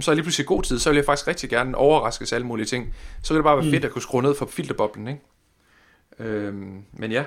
så 0.00 0.10
er 0.10 0.12
jeg 0.12 0.16
lige 0.16 0.24
pludselig 0.24 0.46
god 0.46 0.62
tid, 0.62 0.78
så 0.78 0.90
vil 0.90 0.96
jeg 0.96 1.04
faktisk 1.04 1.28
rigtig 1.28 1.50
gerne 1.50 1.76
overraskes 1.76 2.32
af 2.32 2.36
alle 2.36 2.46
mulige 2.46 2.66
ting. 2.66 2.94
Så 3.22 3.28
kan 3.28 3.36
det 3.36 3.44
bare 3.44 3.56
være 3.56 3.64
mm. 3.64 3.70
fedt 3.70 3.84
at 3.84 3.90
kunne 3.90 4.02
skrue 4.02 4.22
ned 4.22 4.34
for 4.34 4.46
filterboblen, 4.46 5.08
ikke? 5.08 5.20
Øh, 6.18 6.54
men 6.92 7.12
ja. 7.12 7.24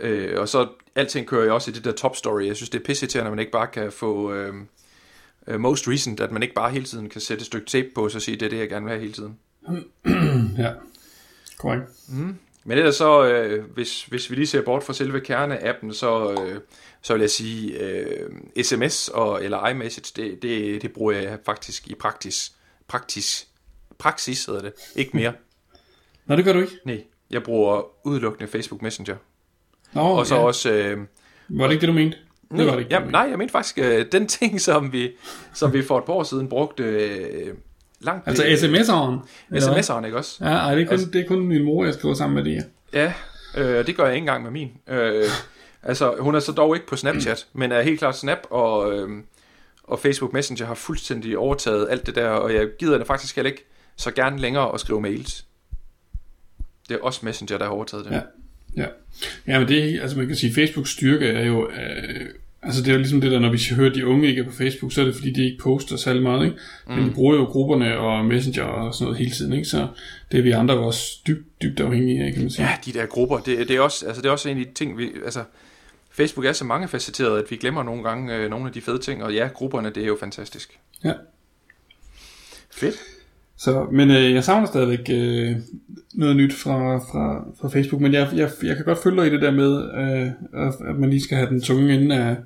Øh, 0.00 0.40
og 0.40 0.48
så 0.48 0.68
alting 0.94 1.26
kører 1.26 1.44
jo 1.44 1.54
også 1.54 1.70
i 1.70 1.74
det 1.74 1.84
der 1.84 1.92
top 1.92 2.16
story. 2.16 2.46
Jeg 2.46 2.56
synes, 2.56 2.70
det 2.70 2.80
er 2.80 2.84
pisseirriterende, 2.84 3.28
at 3.28 3.32
man 3.32 3.38
ikke 3.38 3.52
bare 3.52 3.66
kan 3.66 3.92
få 3.92 4.32
øh, 4.32 4.54
øh, 5.46 5.60
most 5.60 5.88
recent, 5.88 6.20
at 6.20 6.32
man 6.32 6.42
ikke 6.42 6.54
bare 6.54 6.70
hele 6.70 6.84
tiden 6.84 7.08
kan 7.08 7.20
sætte 7.20 7.40
et 7.40 7.46
stykke 7.46 7.66
tape 7.66 7.88
på, 7.94 8.04
og 8.04 8.10
så 8.10 8.20
sige, 8.20 8.36
det 8.36 8.46
er 8.46 8.50
det, 8.50 8.58
jeg 8.58 8.68
gerne 8.68 8.84
vil 8.84 8.90
have 8.90 9.00
hele 9.00 9.12
tiden. 9.12 9.38
Ja, 10.58 10.72
korrekt. 11.58 11.84
Men 12.64 12.78
ellers 12.78 12.96
så, 12.96 13.26
øh, 13.26 13.64
hvis, 13.64 14.04
hvis 14.04 14.30
vi 14.30 14.36
lige 14.36 14.46
ser 14.46 14.62
bort 14.62 14.82
fra 14.82 14.92
selve 14.92 15.20
kerneappen, 15.20 15.94
så, 15.94 16.32
øh, 16.32 16.60
så 17.02 17.12
vil 17.12 17.20
jeg 17.20 17.30
sige, 17.30 17.80
øh, 17.80 18.30
sms 18.62 19.08
og, 19.08 19.44
eller 19.44 19.68
iMessage, 19.68 20.12
det, 20.22 20.42
det, 20.42 20.82
det 20.82 20.92
bruger 20.92 21.12
jeg 21.12 21.38
faktisk 21.46 21.88
i 21.88 21.94
praktis. 21.94 22.52
Praktis. 22.88 23.48
Praksis 23.98 24.44
hedder 24.46 24.62
det. 24.62 24.72
Ikke 24.96 25.16
mere. 25.16 25.32
Nå, 26.26 26.36
det 26.36 26.44
gør 26.44 26.52
du 26.52 26.60
ikke. 26.60 26.78
Nej, 26.84 27.04
jeg 27.30 27.42
bruger 27.42 28.06
udelukkende 28.06 28.50
Facebook 28.50 28.82
Messenger. 28.82 29.16
Nå, 29.92 30.00
Og 30.00 30.26
så 30.26 30.34
ja. 30.34 30.40
også... 30.40 30.72
Øh, 30.72 30.98
Var 31.48 31.64
det 31.64 31.72
ikke 31.72 31.80
det, 31.80 31.88
du 31.88 31.92
mente? 31.92 32.18
Det 32.56 32.66
var 32.66 32.72
det 32.72 32.80
ikke. 32.80 32.94
ja, 32.94 32.98
det, 32.98 33.06
du 33.06 33.10
nej, 33.10 33.26
jeg 33.30 33.38
mente 33.38 33.52
faktisk, 33.52 33.78
øh, 33.78 34.06
den 34.12 34.26
ting, 34.38 34.60
som 34.60 34.92
vi, 34.92 35.10
som 35.54 35.72
vi 35.72 35.82
for 35.82 35.98
et 35.98 36.04
par 36.04 36.12
år 36.12 36.22
siden 36.22 36.48
brugte 36.48 36.82
øh, 36.82 37.54
langt... 38.04 38.28
Altså 38.28 38.42
sms'eren? 38.42 39.28
sms'eren, 39.54 40.04
ikke 40.04 40.16
også? 40.18 40.44
Ja, 40.44 40.50
ej, 40.50 40.74
det 40.74 40.82
er 40.82 40.86
kun, 40.86 40.92
Altså- 40.92 41.10
det 41.12 41.20
er 41.20 41.26
kun 41.26 41.46
min 41.46 41.64
mor, 41.64 41.84
jeg 41.84 41.94
skriver 41.94 42.14
sammen 42.14 42.44
med 42.44 42.54
det. 42.54 42.64
ja. 42.92 43.12
Øh, 43.56 43.86
det 43.86 43.96
gør 43.96 44.04
jeg 44.04 44.14
ikke 44.14 44.22
engang 44.22 44.42
med 44.42 44.50
min. 44.50 44.70
Øh, 44.88 45.24
altså, 45.82 46.14
hun 46.18 46.34
er 46.34 46.40
så 46.40 46.52
dog 46.52 46.76
ikke 46.76 46.86
på 46.86 46.96
Snapchat, 46.96 47.46
men 47.52 47.72
er 47.72 47.82
helt 47.82 47.98
klart 47.98 48.16
Snap 48.16 48.38
og, 48.50 48.92
øh, 48.98 49.08
og 49.84 49.98
Facebook 49.98 50.32
Messenger 50.32 50.66
har 50.66 50.74
fuldstændig 50.74 51.38
overtaget 51.38 51.86
alt 51.90 52.06
det 52.06 52.14
der, 52.14 52.28
og 52.28 52.54
jeg 52.54 52.68
gider 52.78 52.98
det 52.98 53.06
faktisk 53.06 53.36
heller 53.36 53.50
ikke 53.50 53.64
så 53.96 54.10
gerne 54.10 54.38
længere 54.38 54.74
at 54.74 54.80
skrive 54.80 55.00
mails. 55.00 55.46
Det 56.88 56.94
er 56.94 56.98
også 57.02 57.20
Messenger, 57.22 57.58
der 57.58 57.64
har 57.64 57.72
overtaget 57.72 58.04
det. 58.04 58.10
Ja. 58.12 58.20
Ja, 58.76 58.86
ja 59.46 59.58
men 59.58 59.68
det 59.68 60.00
altså 60.00 60.18
man 60.18 60.26
kan 60.26 60.36
sige, 60.36 60.54
Facebooks 60.54 60.90
styrke 60.90 61.26
er 61.26 61.44
jo, 61.44 61.68
øh, 61.70 62.28
altså 62.64 62.82
det 62.82 62.88
er 62.88 62.92
jo 62.92 62.98
ligesom 62.98 63.20
det 63.20 63.30
der, 63.32 63.38
når 63.38 63.52
vi 63.52 63.60
hører, 63.76 63.90
at 63.90 63.94
de 63.96 64.06
unge 64.06 64.28
ikke 64.28 64.40
er 64.40 64.44
på 64.46 64.52
Facebook, 64.52 64.92
så 64.92 65.00
er 65.00 65.04
det 65.04 65.14
fordi, 65.14 65.32
de 65.32 65.44
ikke 65.44 65.62
poster 65.62 65.96
særlig 65.96 66.22
meget, 66.22 66.44
ikke? 66.44 66.56
Men 66.88 66.98
de 67.08 67.10
bruger 67.14 67.36
jo 67.36 67.44
grupperne 67.44 67.96
og 67.98 68.24
Messenger 68.24 68.62
og 68.62 68.94
sådan 68.94 69.04
noget 69.04 69.18
hele 69.18 69.30
tiden, 69.30 69.52
ikke? 69.52 69.64
Så 69.64 69.88
det 70.32 70.38
er 70.38 70.42
vi 70.42 70.50
andre 70.50 70.74
også 70.78 71.18
dybt, 71.26 71.62
dybt 71.62 71.80
afhængige 71.80 72.24
af, 72.24 72.32
kan 72.32 72.42
man 72.42 72.50
sige. 72.50 72.66
Ja, 72.66 72.76
de 72.86 72.92
der 72.92 73.06
grupper, 73.06 73.38
det, 73.38 73.68
det, 73.68 73.76
er 73.76 73.80
også, 73.80 74.06
altså, 74.06 74.22
det 74.22 74.28
er 74.28 74.32
også 74.32 74.48
en 74.48 74.58
af 74.58 74.64
de 74.64 74.72
ting, 74.74 74.98
vi, 74.98 75.08
altså, 75.24 75.40
Facebook 76.10 76.46
er 76.46 76.52
så 76.52 76.64
mangefacetteret, 76.64 77.38
at 77.38 77.50
vi 77.50 77.56
glemmer 77.56 77.82
nogle 77.82 78.02
gange 78.02 78.36
øh, 78.36 78.50
nogle 78.50 78.66
af 78.66 78.72
de 78.72 78.80
fede 78.80 78.98
ting, 78.98 79.24
og 79.24 79.34
ja, 79.34 79.48
grupperne, 79.54 79.90
det 79.90 80.02
er 80.02 80.06
jo 80.06 80.16
fantastisk. 80.20 80.78
Ja. 81.04 81.12
Fedt. 82.72 82.94
Så, 83.56 83.86
men 83.92 84.10
øh, 84.10 84.32
jeg 84.32 84.44
savner 84.44 84.66
stadigvæk 84.66 85.00
øh, 85.10 85.56
noget 86.14 86.36
nyt 86.36 86.52
fra, 86.54 86.98
fra, 86.98 87.44
fra 87.60 87.68
Facebook, 87.68 88.02
men 88.02 88.12
jeg, 88.12 88.28
jeg, 88.34 88.50
jeg 88.62 88.76
kan 88.76 88.84
godt 88.84 88.98
følge 89.02 89.16
dig 89.22 89.26
i 89.26 89.30
det 89.30 89.42
der 89.42 89.50
med, 89.50 89.84
øh, 89.84 90.66
at- 90.66 90.88
at 90.88 90.96
man 90.98 91.10
lige 91.10 91.22
skal 91.22 91.36
have 91.36 91.48
den 91.50 91.60
tunge 91.60 91.94
ende 91.94 92.16
af, 92.16 92.36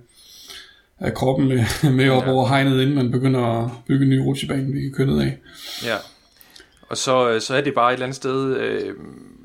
af 1.00 1.14
kroppen 1.14 1.48
med, 1.48 1.64
med 1.92 2.10
op 2.10 2.22
Ja. 2.26 2.32
over 2.32 2.48
hegnet, 2.48 2.80
inden 2.82 2.94
man 2.96 3.10
begynder 3.10 3.64
at 3.64 3.70
bygge 3.86 4.04
en 4.04 4.10
ny 4.10 4.18
rutsjebane, 4.18 4.72
vi 4.72 4.80
kan 4.80 4.92
køre 4.92 5.06
ned 5.06 5.20
af. 5.20 5.38
Ja. 5.84 5.96
Og 6.88 6.96
så, 6.96 7.30
øh, 7.30 7.40
så 7.40 7.54
er 7.54 7.60
det 7.60 7.74
bare 7.74 7.90
et 7.90 7.94
eller 7.94 8.06
andet 8.06 8.16
sted, 8.16 8.56
øh, 8.56 8.94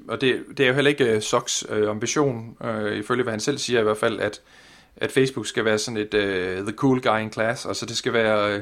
og 0.07 0.21
det, 0.21 0.43
det 0.57 0.63
er 0.63 0.67
jo 0.67 0.73
heller 0.73 0.89
ikke 0.91 1.05
øh, 1.15 1.21
Socks 1.21 1.65
øh, 1.69 1.89
ambition, 1.89 2.57
øh, 2.63 2.97
ifølge 2.97 3.23
hvad 3.23 3.33
han 3.33 3.39
selv 3.39 3.57
siger 3.57 3.79
i 3.79 3.83
hvert 3.83 3.97
fald, 3.97 4.19
at, 4.19 4.41
at 4.97 5.11
Facebook 5.11 5.47
skal 5.47 5.65
være 5.65 5.77
sådan 5.77 5.97
et 5.97 6.13
øh, 6.13 6.57
the 6.57 6.71
cool 6.75 7.01
guy 7.01 7.19
in 7.21 7.31
class, 7.31 7.65
altså 7.65 7.85
det 7.85 7.97
skal 7.97 8.13
være, 8.13 8.53
øh, 8.53 8.61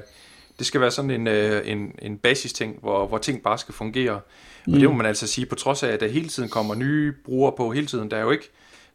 det 0.60 0.68
skal 0.68 0.82
være 0.82 0.92
sådan 0.92 1.12
en, 1.12 1.28
øh, 1.28 1.62
en, 1.66 1.92
en 2.02 2.18
basis 2.18 2.54
ting, 2.54 2.78
hvor, 2.82 3.08
hvor 3.08 3.18
ting 3.18 3.44
bare 3.44 3.58
skal 3.58 3.74
fungere. 3.74 4.20
Og 4.68 4.74
det 4.74 4.90
må 4.90 4.96
man 4.96 5.06
altså 5.06 5.28
sige, 5.28 5.46
på 5.46 5.56
trods 5.56 5.84
af, 5.84 5.88
at 5.88 6.00
der 6.00 6.08
hele 6.08 6.28
tiden 6.28 6.50
kommer 6.50 6.76
nye 6.76 7.14
brugere 7.26 7.54
på 7.58 7.72
hele 7.72 7.88
tiden, 7.88 8.12
der 8.12 8.18
er 8.18 8.22
jo 8.22 8.32
ikke, 8.32 8.50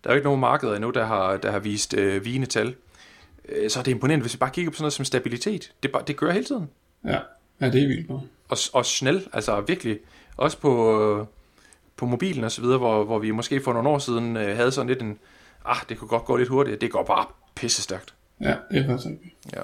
der 0.04 0.10
er 0.10 0.14
jo 0.14 0.16
ikke 0.16 0.26
nogen 0.26 0.40
markeder 0.40 0.74
endnu, 0.74 0.90
der 0.90 1.04
har, 1.06 1.36
der 1.36 1.50
har 1.50 1.58
vist 1.58 1.94
øh, 1.94 2.24
vigende 2.24 2.46
tal. 2.46 2.74
Øh, 3.48 3.70
så 3.70 3.78
er 3.78 3.82
det 3.82 3.90
imponerende, 3.90 4.22
hvis 4.22 4.34
vi 4.34 4.38
bare 4.38 4.50
kigger 4.50 4.70
på 4.70 4.76
sådan 4.76 4.82
noget 4.82 4.92
som 4.92 5.04
stabilitet. 5.04 5.72
Det, 5.82 5.92
bare, 5.92 6.02
det 6.06 6.16
kører 6.16 6.32
hele 6.32 6.44
tiden 6.44 6.68
Ja, 7.04 7.18
ja 7.60 7.66
det 7.70 7.82
er 7.82 7.86
vildt 7.88 8.08
nok. 8.08 8.20
og, 8.48 8.58
og 8.72 8.86
snel, 8.86 9.28
altså 9.32 9.60
virkelig, 9.60 9.98
også 10.36 10.58
på, 10.58 11.00
øh, 11.20 11.26
på 11.96 12.06
mobilen 12.06 12.44
og 12.44 12.52
så 12.52 12.60
videre, 12.62 12.78
hvor, 12.78 13.04
hvor 13.04 13.18
vi 13.18 13.30
måske 13.30 13.60
for 13.60 13.72
nogle 13.72 13.88
år 13.88 13.98
siden 13.98 14.36
øh, 14.36 14.56
havde 14.56 14.72
sådan 14.72 14.88
lidt 14.88 15.02
en, 15.02 15.18
ah, 15.64 15.76
det 15.88 15.98
kunne 15.98 16.08
godt 16.08 16.24
gå 16.24 16.36
lidt 16.36 16.48
hurtigt, 16.48 16.80
det 16.80 16.90
går 16.90 17.02
bare 17.04 17.26
pisse 17.54 17.82
stærkt. 17.82 18.14
Ja, 18.40 18.54
det 18.70 18.78
er 18.80 18.86
faktisk 18.86 19.06
rigtigt. 19.10 19.34
Ja. 19.54 19.60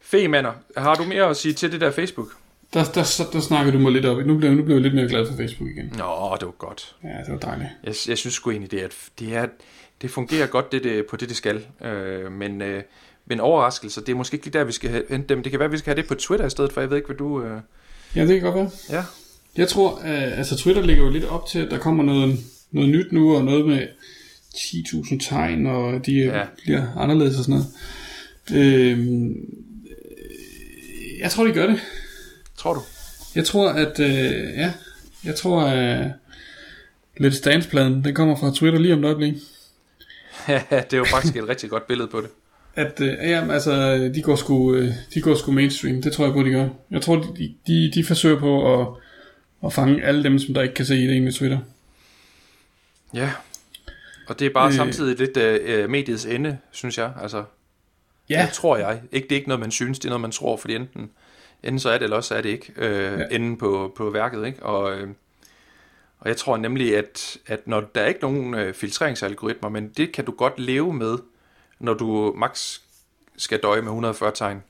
Femander, 0.00 0.52
har 0.76 0.94
du 0.94 1.04
mere 1.04 1.24
at 1.24 1.36
sige 1.36 1.54
til 1.54 1.72
det 1.72 1.80
der 1.80 1.90
Facebook? 1.90 2.28
Der, 2.74 2.84
der, 2.84 3.14
der, 3.18 3.24
der 3.32 3.40
snakker 3.40 3.72
du 3.72 3.78
mig 3.78 3.92
lidt 3.92 4.06
op. 4.06 4.26
Nu 4.26 4.36
bliver, 4.38 4.54
nu 4.54 4.62
bliver 4.62 4.76
jeg 4.76 4.82
lidt 4.82 4.94
mere 4.94 5.08
glad 5.08 5.26
for 5.26 5.36
Facebook 5.36 5.68
igen. 5.70 5.84
Nå, 5.84 6.36
det 6.40 6.46
var 6.46 6.54
godt. 6.58 6.96
Ja, 7.02 7.08
det 7.08 7.32
var 7.32 7.38
dejligt. 7.38 7.68
Jeg, 7.84 7.94
jeg 8.08 8.18
synes 8.18 8.34
sgu 8.34 8.50
egentlig, 8.50 8.70
det, 8.70 8.80
er, 8.80 8.84
at 8.84 8.94
det, 9.18 9.36
er, 9.36 9.46
det 10.02 10.10
fungerer 10.10 10.46
godt 10.46 10.72
det, 10.72 10.84
det, 10.84 11.06
på 11.06 11.16
det, 11.16 11.28
det 11.28 11.36
skal. 11.36 11.66
Øh, 11.84 12.32
men, 12.32 12.62
øh, 12.62 12.82
men 13.26 13.40
overraskelser, 13.40 14.00
det 14.00 14.12
er 14.12 14.16
måske 14.16 14.34
ikke 14.34 14.46
lige 14.46 14.58
der, 14.58 14.64
vi 14.64 14.72
skal 14.72 14.90
have- 14.90 15.04
hente 15.10 15.28
dem. 15.34 15.42
Det 15.42 15.50
kan 15.52 15.60
være, 15.60 15.70
vi 15.70 15.78
skal 15.78 15.90
have 15.94 16.02
det 16.02 16.08
på 16.08 16.14
Twitter 16.14 16.46
i 16.46 16.50
stedet 16.50 16.72
for. 16.72 16.80
Jeg 16.80 16.90
ved 16.90 16.96
ikke, 16.96 17.06
hvad 17.06 17.16
du... 17.16 17.42
Øh... 17.42 17.60
Ja, 18.16 18.20
det 18.26 18.40
kan 18.40 18.52
godt 18.52 18.54
være. 18.54 18.70
Ja, 18.98 19.04
Jeg 19.56 19.68
tror, 19.68 19.98
øh, 20.04 20.38
altså 20.38 20.56
Twitter 20.56 20.82
ligger 20.82 21.04
jo 21.04 21.10
lidt 21.10 21.24
op 21.24 21.46
til, 21.46 21.58
at 21.58 21.70
der 21.70 21.78
kommer 21.78 22.04
noget, 22.04 22.38
noget 22.70 22.88
nyt 22.90 23.12
nu, 23.12 23.36
og 23.36 23.44
noget 23.44 23.66
med 23.66 23.86
10.000 24.54 25.28
tegn, 25.28 25.66
og 25.66 26.06
de 26.06 26.12
Ja. 26.12 26.38
ja. 26.38 26.44
bliver 26.62 26.86
anderledes 26.96 27.38
og 27.38 27.44
sådan 27.44 27.60
noget. 27.60 27.66
Øh, 28.54 28.98
jeg 31.20 31.30
tror, 31.30 31.44
de 31.44 31.52
gør 31.52 31.66
det. 31.66 31.80
tror 32.56 32.74
du? 32.74 32.80
Jeg 33.34 33.44
tror, 33.44 33.68
at, 33.70 34.00
øh, 34.00 34.32
ja, 34.56 34.72
jeg 35.24 35.34
tror, 35.36 35.60
at 35.62 36.10
Let's 37.20 37.42
Dance-pladen, 37.44 38.04
den 38.04 38.14
kommer 38.14 38.36
fra 38.36 38.52
Twitter 38.54 38.78
lige 38.78 38.94
om 38.94 39.00
et 39.00 39.04
øjeblik. 39.04 39.34
det 40.90 40.92
er 40.92 40.96
jo 40.96 41.04
faktisk 41.04 41.36
et 41.36 41.48
rigtig 41.48 41.70
godt 41.70 41.86
billede 41.86 42.08
på 42.08 42.20
det. 42.20 42.30
at 42.74 43.00
øh, 43.00 43.08
ja, 43.08 43.52
altså, 43.52 43.96
de 44.14 44.22
går, 44.22 44.36
sgu, 44.36 44.74
øh, 44.74 44.92
de 45.14 45.20
går 45.20 45.34
sgu 45.34 45.52
mainstream. 45.52 46.02
Det 46.02 46.12
tror 46.12 46.24
jeg 46.24 46.34
på, 46.34 46.42
de 46.42 46.50
gør. 46.50 46.68
Jeg 46.90 47.02
tror, 47.02 47.16
de, 47.16 47.54
de, 47.66 47.90
de 47.94 48.04
forsøger 48.04 48.38
på 48.38 48.80
at, 48.80 48.88
at 49.64 49.72
fange 49.72 50.04
alle 50.04 50.24
dem, 50.24 50.38
som 50.38 50.54
der 50.54 50.62
ikke 50.62 50.74
kan 50.74 50.86
se 50.86 50.94
det 50.94 51.22
med 51.22 51.32
Twitter. 51.32 51.58
Ja, 53.14 53.30
og 54.26 54.38
det 54.38 54.46
er 54.46 54.50
bare 54.50 54.68
øh, 54.68 54.74
samtidig 54.74 55.18
lidt 55.18 55.36
øh, 55.36 55.90
mediets 55.90 56.26
ende, 56.26 56.58
synes 56.70 56.98
jeg. 56.98 57.12
Altså, 57.22 57.44
ja. 58.30 58.42
Det 58.46 58.54
tror 58.54 58.76
jeg. 58.76 59.00
Ikke, 59.12 59.28
det 59.28 59.34
er 59.34 59.36
ikke 59.36 59.48
noget, 59.48 59.60
man 59.60 59.70
synes, 59.70 59.98
det 59.98 60.04
er 60.04 60.10
noget, 60.10 60.20
man 60.20 60.30
tror, 60.30 60.56
fordi 60.56 60.74
enten, 60.74 61.10
enten 61.62 61.78
så 61.78 61.90
er 61.90 61.98
det, 61.98 62.02
eller 62.02 62.16
også 62.16 62.34
er 62.34 62.40
det 62.40 62.48
ikke. 62.48 62.72
Øh, 62.76 63.20
ja. 63.20 63.24
Enden 63.30 63.56
på, 63.56 63.92
på 63.96 64.10
værket, 64.10 64.46
ikke? 64.46 64.62
Og, 64.62 64.96
øh, 64.96 65.08
og 66.18 66.28
jeg 66.28 66.36
tror 66.36 66.56
nemlig, 66.56 66.96
at, 66.96 67.38
at 67.46 67.66
når 67.66 67.80
der 67.80 68.00
er 68.00 68.06
ikke 68.06 68.20
nogen 68.20 68.54
øh, 68.54 68.74
filtreringsalgoritmer, 68.74 69.68
men 69.68 69.88
det 69.88 70.12
kan 70.12 70.24
du 70.24 70.32
godt 70.32 70.58
leve 70.58 70.92
med, 70.92 71.18
når 71.80 71.94
du 71.94 72.34
max 72.36 72.78
skal 73.36 73.60
døje 73.62 73.80
med 73.80 73.88
140 73.88 74.32
tegn. 74.34 74.62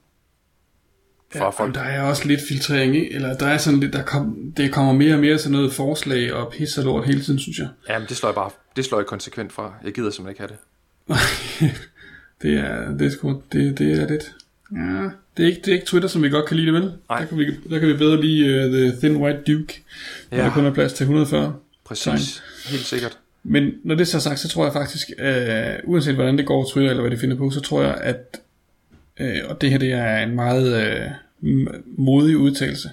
Fra 1.32 1.44
ja, 1.44 1.48
folk. 1.48 1.74
der 1.74 1.80
er 1.80 2.02
også 2.02 2.28
lidt 2.28 2.40
filtrering, 2.48 2.96
ikke? 2.96 3.14
eller 3.14 3.36
der 3.36 3.46
er 3.46 3.58
sådan 3.58 3.80
lidt, 3.80 3.92
der 3.92 4.02
kom, 4.02 4.52
det 4.56 4.72
kommer 4.72 4.92
mere 4.92 5.14
og 5.14 5.20
mere 5.20 5.38
til 5.38 5.50
noget 5.50 5.72
forslag 5.72 6.32
og 6.32 6.52
pisse 6.52 6.80
og 6.80 6.84
lort 6.84 7.06
hele 7.06 7.22
tiden, 7.22 7.38
synes 7.38 7.58
jeg. 7.58 7.68
Ja, 7.88 7.98
men 7.98 8.08
det 8.08 8.16
slår 8.16 8.28
jeg 8.28 8.34
bare, 8.34 8.50
det 8.76 8.84
slår 8.84 8.98
jeg 8.98 9.06
konsekvent 9.06 9.52
fra. 9.52 9.74
Jeg 9.84 9.92
gider 9.92 10.10
simpelthen 10.10 10.46
ikke 10.46 10.54
have 10.54 10.58
det. 11.08 11.70
det 12.42 12.58
er, 12.58 12.96
det 12.96 13.06
er 13.06 13.10
sgu, 13.10 13.42
det, 13.52 13.78
det 13.78 14.02
er 14.02 14.08
lidt, 14.08 14.34
ja, 14.72 15.10
det 15.36 15.42
er, 15.42 15.46
ikke, 15.46 15.60
det 15.60 15.68
er 15.68 15.72
ikke 15.72 15.86
Twitter, 15.86 16.08
som 16.08 16.22
vi 16.22 16.28
godt 16.28 16.46
kan 16.46 16.56
lide 16.56 16.72
vel? 16.72 16.92
Nej. 17.08 17.20
Der 17.20 17.26
kan 17.26 17.38
vi, 17.38 17.44
der 17.70 17.78
kan 17.78 17.88
vi 17.88 17.96
bedre 17.96 18.20
lide 18.20 18.66
uh, 18.66 18.72
The 18.72 19.00
Thin 19.00 19.16
White 19.16 19.52
Duke, 19.52 19.82
ja. 20.32 20.36
der 20.36 20.50
kun 20.50 20.66
er 20.66 20.74
plads 20.74 20.92
til 20.92 21.04
140. 21.04 21.56
Præcis, 21.84 22.04
tegn. 22.04 22.72
helt 22.72 22.86
sikkert. 22.86 23.18
Men 23.42 23.72
når 23.84 23.94
det 23.94 24.08
så 24.08 24.16
er 24.16 24.20
sagt, 24.20 24.40
så 24.40 24.48
tror 24.48 24.64
jeg 24.64 24.72
faktisk, 24.72 25.10
uh, 25.18 25.90
uanset 25.90 26.14
hvordan 26.14 26.38
det 26.38 26.46
går 26.46 26.70
Twitter, 26.72 26.90
eller 26.90 27.02
hvad 27.02 27.10
de 27.10 27.18
finder 27.18 27.36
på, 27.36 27.50
så 27.50 27.60
tror 27.60 27.82
jeg, 27.82 27.94
at, 27.94 28.40
uh, 29.20 29.50
og 29.50 29.60
det 29.60 29.70
her 29.70 29.78
det 29.78 29.92
er 29.92 30.22
en 30.22 30.34
meget 30.34 30.96
uh, 31.40 31.66
modig 31.98 32.36
udtalelse, 32.36 32.90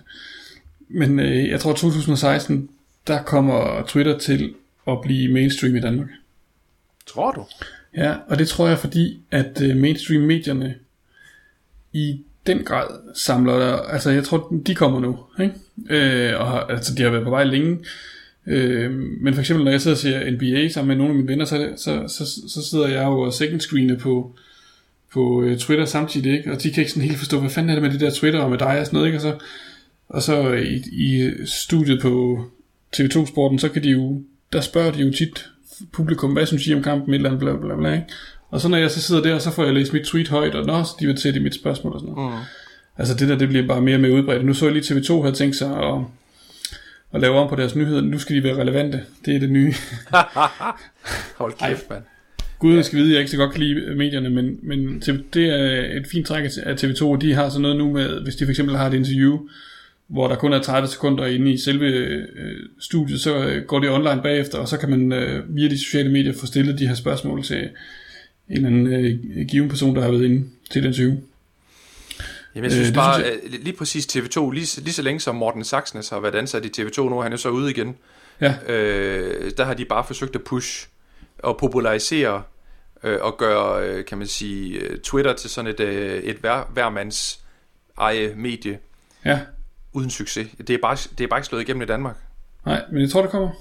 men 0.87 1.19
uh, 1.19 1.49
jeg 1.49 1.59
tror 1.59 1.73
2016, 1.73 2.69
der 3.07 3.23
kommer 3.23 3.83
Twitter 3.87 4.17
til 4.17 4.53
at 4.87 5.01
blive 5.01 5.33
mainstream 5.33 5.75
i 5.75 5.79
Danmark. 5.79 6.09
Tror 7.07 7.31
du? 7.31 7.45
Ja, 7.95 8.15
og 8.27 8.39
det 8.39 8.47
tror 8.47 8.67
jeg, 8.67 8.79
fordi 8.79 9.21
at 9.31 9.61
uh, 9.61 9.75
mainstream-medierne 9.77 10.75
i 11.93 12.21
den 12.47 12.63
grad 12.63 12.87
samler 13.15 13.59
der, 13.59 13.75
altså 13.75 14.09
jeg 14.09 14.23
tror, 14.23 14.53
de 14.67 14.75
kommer 14.75 14.99
nu, 14.99 15.19
ikke? 15.41 15.53
Øh, 15.89 16.39
og 16.39 16.47
har, 16.47 16.59
altså 16.59 16.95
de 16.95 17.03
har 17.03 17.09
været 17.09 17.23
på 17.23 17.29
vej 17.29 17.43
længe, 17.43 17.77
øh, 18.47 18.91
men 19.21 19.33
for 19.33 19.41
eksempel 19.41 19.63
når 19.63 19.71
jeg 19.71 19.81
sidder 19.81 19.95
og 19.95 20.01
ser 20.01 20.31
NBA 20.31 20.69
sammen 20.69 20.87
med 20.87 20.95
nogle 20.95 21.11
af 21.11 21.15
mine 21.15 21.27
venner, 21.27 21.45
så, 21.45 21.73
så, 21.77 22.03
så, 22.07 22.25
så 22.49 22.69
sidder 22.69 22.87
jeg 22.87 23.03
jo 23.03 23.19
og 23.19 23.33
second 23.33 23.59
screener 23.59 23.97
på, 23.97 24.35
på 25.13 25.19
uh, 25.19 25.57
Twitter 25.57 25.85
samtidig, 25.85 26.37
ikke? 26.37 26.51
og 26.51 26.63
de 26.63 26.71
kan 26.71 26.81
ikke 26.81 26.91
sådan 26.91 27.07
helt 27.07 27.19
forstå, 27.19 27.39
hvad 27.39 27.49
fanden 27.49 27.69
er 27.69 27.73
det 27.73 27.83
med 27.83 27.91
det 27.91 27.99
der 27.99 28.11
Twitter 28.11 28.39
og 28.39 28.49
med 28.49 28.57
dig 28.57 28.79
og 28.79 28.85
sådan 28.85 28.97
noget, 28.97 29.07
ikke? 29.07 29.17
og 29.17 29.21
så, 29.21 29.35
og 30.09 30.21
så 30.21 30.53
i, 30.53 30.83
i 30.91 31.31
studiet 31.45 32.01
på 32.01 32.43
TV2 32.95 33.25
Sporten, 33.25 33.59
så 33.59 33.69
kan 33.69 33.83
de 33.83 33.89
jo, 33.89 34.21
der 34.53 34.61
spørger 34.61 34.91
de 34.91 34.99
jo 34.99 35.11
tit 35.11 35.49
publikum, 35.91 36.33
hvad 36.33 36.45
synes 36.45 36.67
I 36.67 36.73
om 36.73 36.83
kampen, 36.83 37.13
et 37.13 37.15
eller 37.15 37.29
andet, 37.29 37.39
bla 37.39 37.55
bla 37.55 37.75
bla, 37.75 37.93
ikke? 37.93 38.05
Og 38.53 38.61
så 38.61 38.67
når 38.67 38.77
jeg 38.77 38.91
så 38.91 39.01
sidder 39.01 39.21
der, 39.21 39.39
så 39.39 39.51
får 39.51 39.63
jeg 39.63 39.73
læst 39.73 39.93
mit 39.93 40.05
tweet 40.05 40.29
højt, 40.29 40.55
og 40.55 40.65
nå, 40.65 40.83
de 40.99 41.07
vil 41.07 41.15
til 41.15 41.33
det 41.33 41.41
mit 41.41 41.55
spørgsmål 41.55 41.93
og 41.93 41.99
sådan 41.99 42.13
noget. 42.13 42.33
Mm. 42.33 42.39
Altså 42.97 43.13
det 43.15 43.29
der, 43.29 43.37
det 43.37 43.47
bliver 43.49 43.67
bare 43.67 43.81
mere 43.81 43.95
og 43.95 44.01
mere 44.01 44.11
udbredt. 44.11 44.45
Nu 44.45 44.53
så 44.53 44.65
jeg 44.65 44.73
lige 44.73 44.95
TV2 44.95 45.21
havde 45.21 45.35
tænkt 45.35 45.55
sig 45.55 45.77
at, 45.77 45.99
at 47.13 47.21
lave 47.21 47.35
om 47.35 47.49
på 47.49 47.55
deres 47.55 47.75
nyheder. 47.75 48.01
Nu 48.01 48.19
skal 48.19 48.35
de 48.35 48.43
være 48.43 48.61
relevante. 48.61 49.01
Det 49.25 49.35
er 49.35 49.39
det 49.39 49.49
nye. 49.49 49.73
Hold 51.37 51.53
kæft, 51.67 51.89
mand. 51.89 52.03
Gud, 52.59 52.75
jeg 52.75 52.85
skal 52.85 52.99
vide, 52.99 53.11
jeg 53.11 53.19
ikke 53.19 53.31
så 53.31 53.37
godt 53.37 53.51
kan 53.51 53.61
lide 53.61 53.95
medierne, 53.95 54.29
men, 54.29 54.59
men 54.63 54.99
det 55.33 55.49
er 55.49 55.97
et 55.97 56.07
fint 56.11 56.27
træk 56.27 56.43
af 56.63 56.73
TV2, 56.73 57.05
og 57.05 57.21
de 57.21 57.33
har 57.33 57.49
sådan 57.49 57.61
noget 57.61 57.77
nu 57.77 57.91
med, 57.91 58.23
hvis 58.23 58.35
de 58.35 58.45
for 58.45 58.49
eksempel 58.49 58.75
har 58.75 58.87
et 58.87 58.93
interview, 58.93 59.39
hvor 60.07 60.27
der 60.27 60.35
kun 60.35 60.53
er 60.53 60.61
30 60.61 60.87
sekunder 60.87 61.25
inde 61.25 61.53
i 61.53 61.57
selve 61.57 61.85
øh, 61.85 62.57
studiet, 62.79 63.21
så 63.21 63.61
går 63.67 63.79
det 63.79 63.89
online 63.89 64.21
bagefter, 64.23 64.57
og 64.57 64.67
så 64.67 64.77
kan 64.77 64.89
man 64.89 65.13
øh, 65.13 65.55
via 65.55 65.69
de 65.69 65.77
sociale 65.77 66.11
medier 66.11 66.33
få 66.33 66.45
stillet 66.45 66.79
de 66.79 66.87
her 66.87 66.95
spørgsmål 66.95 67.43
til, 67.43 67.69
en 68.53 68.65
eller 68.65 68.69
anden 68.69 68.87
øh, 69.39 69.47
given 69.47 69.69
person, 69.69 69.95
der 69.95 70.01
har 70.01 70.11
været 70.11 70.25
inde 70.25 70.49
til 70.71 70.83
den 70.83 70.93
20. 70.93 71.21
Jamen 72.55 72.63
jeg 72.63 72.71
synes 72.71 72.89
øh, 72.89 72.95
bare, 72.95 73.21
synes 73.23 73.53
jeg... 73.53 73.59
lige 73.59 73.77
præcis 73.77 74.05
TV2, 74.15 74.51
lige, 74.51 74.81
lige 74.81 74.93
så 74.93 75.01
længe 75.01 75.19
som 75.19 75.35
Morten 75.35 75.63
Saxnes 75.63 76.09
har 76.09 76.19
været 76.19 76.35
ansat 76.35 76.65
i 76.65 76.81
TV2 76.81 77.01
nu, 77.01 77.21
han 77.21 77.33
er 77.33 77.37
så 77.37 77.49
ude 77.49 77.71
igen, 77.71 77.95
ja. 78.41 78.55
øh, 78.67 79.51
der 79.57 79.63
har 79.63 79.73
de 79.73 79.85
bare 79.85 80.03
forsøgt 80.07 80.35
at 80.35 80.41
push 80.43 80.87
og 81.39 81.57
popularisere 81.57 82.43
øh, 83.03 83.17
og 83.21 83.37
gøre, 83.37 83.87
øh, 83.87 84.05
kan 84.05 84.17
man 84.17 84.27
sige, 84.27 84.79
øh, 84.79 84.99
Twitter 84.99 85.33
til 85.33 85.49
sådan 85.49 85.71
et, 85.71 85.79
øh, 85.79 86.23
et 86.23 86.35
hver, 86.35 86.63
hvermands 86.73 87.39
eje 87.97 88.33
medie. 88.35 88.79
Ja. 89.25 89.39
Uden 89.93 90.09
succes. 90.09 90.47
Det 90.57 90.69
er, 90.69 90.77
bare, 90.81 90.97
det 91.17 91.23
er 91.23 91.27
bare 91.27 91.39
ikke 91.39 91.47
slået 91.47 91.61
igennem 91.61 91.81
i 91.81 91.85
Danmark. 91.85 92.15
Nej, 92.65 92.81
men 92.91 93.01
jeg 93.01 93.09
tror, 93.09 93.21
det 93.21 93.31
kommer. 93.31 93.51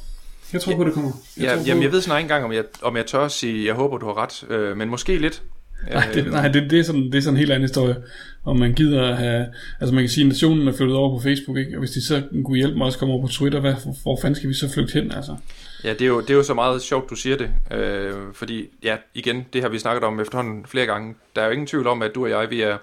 Jeg 0.53 0.61
tror 0.61 0.77
på, 0.77 0.85
det 0.85 0.93
kommer. 0.93 1.11
Jeg 1.37 1.45
ja, 1.45 1.55
tror 1.55 1.63
jamen, 1.67 1.83
jeg 1.83 1.93
ved 1.93 2.01
snart 2.01 2.19
ikke 2.19 2.25
engang, 2.25 2.45
om 2.45 2.53
jeg, 2.53 2.65
om 2.83 2.97
jeg 2.97 3.07
tør 3.07 3.25
at 3.25 3.33
sige, 3.33 3.67
jeg 3.67 3.75
håber, 3.75 3.99
du 3.99 4.07
har 4.07 4.23
ret, 4.23 4.45
øh, 4.51 4.77
men 4.77 4.89
måske 4.89 5.19
lidt. 5.19 5.43
Nej, 5.91 6.09
det, 6.15 6.27
nej 6.27 6.49
det, 6.49 6.71
det, 6.71 6.79
er 6.79 6.83
sådan, 6.83 7.03
det 7.03 7.15
er 7.15 7.21
sådan 7.21 7.35
en 7.35 7.39
helt 7.39 7.51
anden 7.51 7.69
historie. 7.69 7.97
Om 8.45 8.59
man 8.59 8.73
gider 8.75 9.09
at 9.09 9.17
have... 9.17 9.47
Altså 9.81 9.95
man 9.95 10.05
kan 10.05 10.09
sige, 10.11 10.25
at 10.25 10.29
nationen 10.29 10.69
er 10.69 10.73
flyttet 10.73 10.97
over 10.97 11.19
på 11.19 11.23
Facebook, 11.23 11.59
ikke? 11.59 11.77
Og 11.77 11.79
hvis 11.79 11.91
de 11.91 12.07
så 12.07 12.23
kunne 12.45 12.57
hjælpe 12.57 12.79
mig 12.79 12.87
også 12.87 12.99
komme 12.99 13.15
over 13.15 13.27
på 13.27 13.33
Twitter, 13.33 13.61
hvad, 13.61 13.75
hvor, 13.75 13.97
hvor 14.03 14.19
fanden 14.23 14.35
skal 14.35 14.49
vi 14.49 14.55
så 14.55 14.73
flygte 14.73 14.93
hen, 14.93 15.13
altså? 15.13 15.37
Ja, 15.85 15.93
det 15.93 16.03
er 16.03 16.07
jo, 16.07 16.21
det 16.21 16.31
er 16.31 16.35
jo 16.35 16.43
så 16.43 16.55
meget 16.55 16.83
sjovt, 16.83 17.11
du 17.11 17.15
siger 17.15 17.37
det. 17.37 17.51
Øh, 17.79 18.15
fordi, 18.35 18.69
ja, 18.83 18.97
igen, 19.15 19.47
det 19.53 19.63
har 19.63 19.69
vi 19.69 19.79
snakket 19.79 20.05
om 20.05 20.21
efterhånden 20.21 20.67
flere 20.67 20.87
gange. 20.87 21.15
Der 21.37 21.43
er 21.43 21.47
jo 21.47 21.53
ingen 21.53 21.67
tvivl 21.67 21.87
om, 21.87 22.03
at 22.03 22.11
du 22.15 22.25
og 22.25 22.31
jeg, 22.31 22.51
vi 22.51 22.63
er 22.63 22.77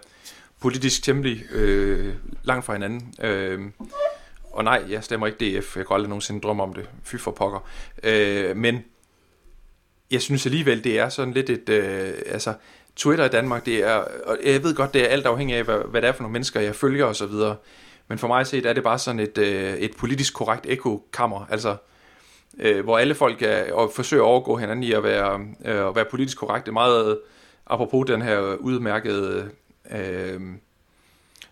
politisk 0.62 1.04
temmelig 1.04 1.44
øh, 1.54 2.14
langt 2.44 2.66
fra 2.66 2.74
hinanden. 2.74 3.14
Øh, 3.24 3.60
og 4.52 4.64
nej, 4.64 4.84
jeg 4.90 5.04
stemmer 5.04 5.28
ikke 5.28 5.60
DF. 5.60 5.78
Jeg 5.78 5.88
kan 5.88 5.94
aldrig 5.94 6.10
nogensinde 6.10 6.42
drømme 6.42 6.64
om 6.64 6.74
det. 6.74 6.90
Fy 7.04 7.16
for 7.16 7.32
pokker. 7.32 7.70
Øh, 8.04 8.58
men 8.58 8.84
jeg 10.12 10.22
synes 10.22 10.46
alligevel, 10.46 10.84
det 10.84 11.00
er 11.00 11.10
sådan 11.10 11.34
lidt 11.34 11.50
et... 11.50 11.70
Øh, 11.70 12.14
altså, 12.26 12.54
Twitter 12.96 13.26
i 13.26 13.30
Danmark, 13.30 13.66
det 13.66 13.84
er... 13.84 13.96
Og 14.26 14.38
jeg 14.46 14.64
ved 14.64 14.76
godt, 14.76 14.94
det 14.94 15.04
er 15.04 15.08
alt 15.08 15.26
afhængig 15.26 15.56
af, 15.56 15.64
hvad, 15.64 15.78
hvad 15.78 16.02
det 16.02 16.08
er 16.08 16.12
for 16.12 16.24
nogle 16.24 16.34
mennesker, 16.34 16.60
jeg 16.60 16.76
følger 16.76 17.06
og 17.06 17.16
så 17.16 17.26
videre. 17.26 17.56
Men 18.08 18.18
for 18.18 18.28
mig 18.28 18.48
set 18.48 18.66
er 18.66 18.74
det 18.74 18.84
bare 18.84 19.00
sådan 19.00 19.20
et, 19.20 19.38
øh, 19.38 19.74
et 19.74 19.96
politisk 19.98 20.34
korrekt 20.34 20.66
ekokammer. 20.70 21.48
Altså, 21.50 21.76
øh, 22.58 22.84
hvor 22.84 22.98
alle 22.98 23.16
folk 23.16 23.42
er, 23.42 23.74
og 23.74 23.92
forsøger 23.96 24.24
at 24.24 24.28
overgå 24.28 24.56
hinanden 24.56 24.84
i 24.84 24.92
at 24.92 25.04
være, 25.04 25.40
øh, 25.66 25.88
at 25.88 25.96
være 25.96 26.06
politisk 26.06 26.38
korrekte. 26.38 26.72
Meget 26.72 27.20
apropos 27.68 28.08
den 28.08 28.22
her 28.22 28.40
udmærkede... 28.56 29.50
Øh, 29.92 30.42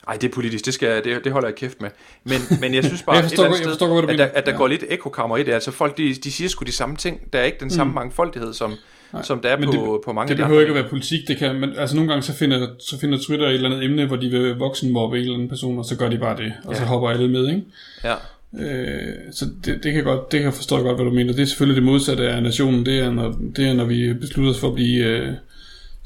ej, 0.08 0.18
det 0.22 0.28
er 0.28 0.34
politisk, 0.34 0.66
det, 0.66 0.74
skal, 0.74 1.04
det, 1.04 1.24
det 1.24 1.32
holder 1.32 1.48
jeg 1.48 1.56
kæft 1.56 1.82
med. 1.82 1.90
Men, 2.24 2.38
men 2.62 2.74
jeg 2.74 2.84
synes 2.84 3.04
bare, 3.08 3.16
jeg 3.16 3.24
forstår, 3.24 3.44
et 3.44 3.46
eller 3.46 3.58
andet 3.58 3.76
sted, 3.76 3.88
forstår, 3.88 4.12
at, 4.12 4.18
der, 4.18 4.26
at 4.26 4.46
der 4.46 4.52
ja. 4.52 4.58
går 4.58 4.68
lidt 4.68 4.84
ekokammer 4.90 5.38
i 5.38 5.44
det. 5.44 5.52
Altså 5.52 5.72
folk, 5.72 5.98
de, 5.98 6.14
de 6.14 6.32
siger 6.32 6.50
sgu 6.50 6.64
de 6.64 6.72
samme 6.72 6.96
ting. 6.96 7.34
Der 7.34 7.40
er 7.40 7.44
ikke 7.44 7.58
den 7.60 7.70
samme 7.70 7.92
mm. 7.92 7.96
mangfoldighed, 7.96 8.54
som, 8.54 8.74
Nej, 9.14 9.24
som 9.24 9.40
der 9.40 9.50
er 9.50 9.56
på, 9.56 9.72
det, 9.72 10.02
på 10.06 10.14
mange 10.14 10.30
Det 10.30 10.38
behøver 10.38 10.62
ikke 10.62 10.72
at 10.72 10.76
være 10.76 10.90
politik. 10.90 11.28
Det 11.28 11.38
kan, 11.38 11.56
men, 11.56 11.70
altså 11.78 11.96
nogle 11.96 12.12
gange 12.12 12.24
så 12.24 12.34
finder, 12.34 12.68
så 12.80 13.00
finder 13.00 13.18
Twitter 13.28 13.48
et 13.48 13.54
eller 13.54 13.70
andet 13.70 13.84
emne, 13.84 14.06
hvor 14.06 14.16
de 14.16 14.30
vil 14.30 14.56
voksenmobbe 14.56 15.18
en 15.18 15.22
eller 15.22 15.34
anden 15.34 15.50
person, 15.50 15.80
og 15.80 15.86
så 15.86 15.98
gør 15.98 16.10
de 16.10 16.18
bare 16.18 16.38
det. 16.38 16.54
Og 16.66 16.74
ja. 16.74 16.80
så 16.80 16.86
hopper 16.86 17.10
alle 17.10 17.30
med, 17.30 17.48
ikke? 17.48 17.64
Ja. 18.04 18.14
Øh, 18.60 19.14
så 19.32 19.46
det, 19.66 19.84
det, 19.84 19.94
kan 19.94 20.04
godt, 20.04 20.32
det 20.32 20.42
kan 20.42 20.54
forstå 20.54 20.82
godt, 20.82 20.98
hvad 20.98 21.06
du 21.06 21.12
mener. 21.12 21.34
Det 21.34 21.42
er 21.42 21.46
selvfølgelig 21.46 21.76
det 21.76 21.92
modsatte 21.92 22.30
af 22.30 22.44
nationen. 22.44 22.86
Det 22.86 23.00
er, 23.00 23.12
når, 23.12 23.38
det 23.56 23.68
er, 23.68 23.74
når 23.74 23.86
vi 23.86 24.14
beslutter 24.14 24.52
os 24.52 24.60
for 24.60 24.68
at 24.68 24.76
blive... 24.76 25.06
Øh, 25.06 25.34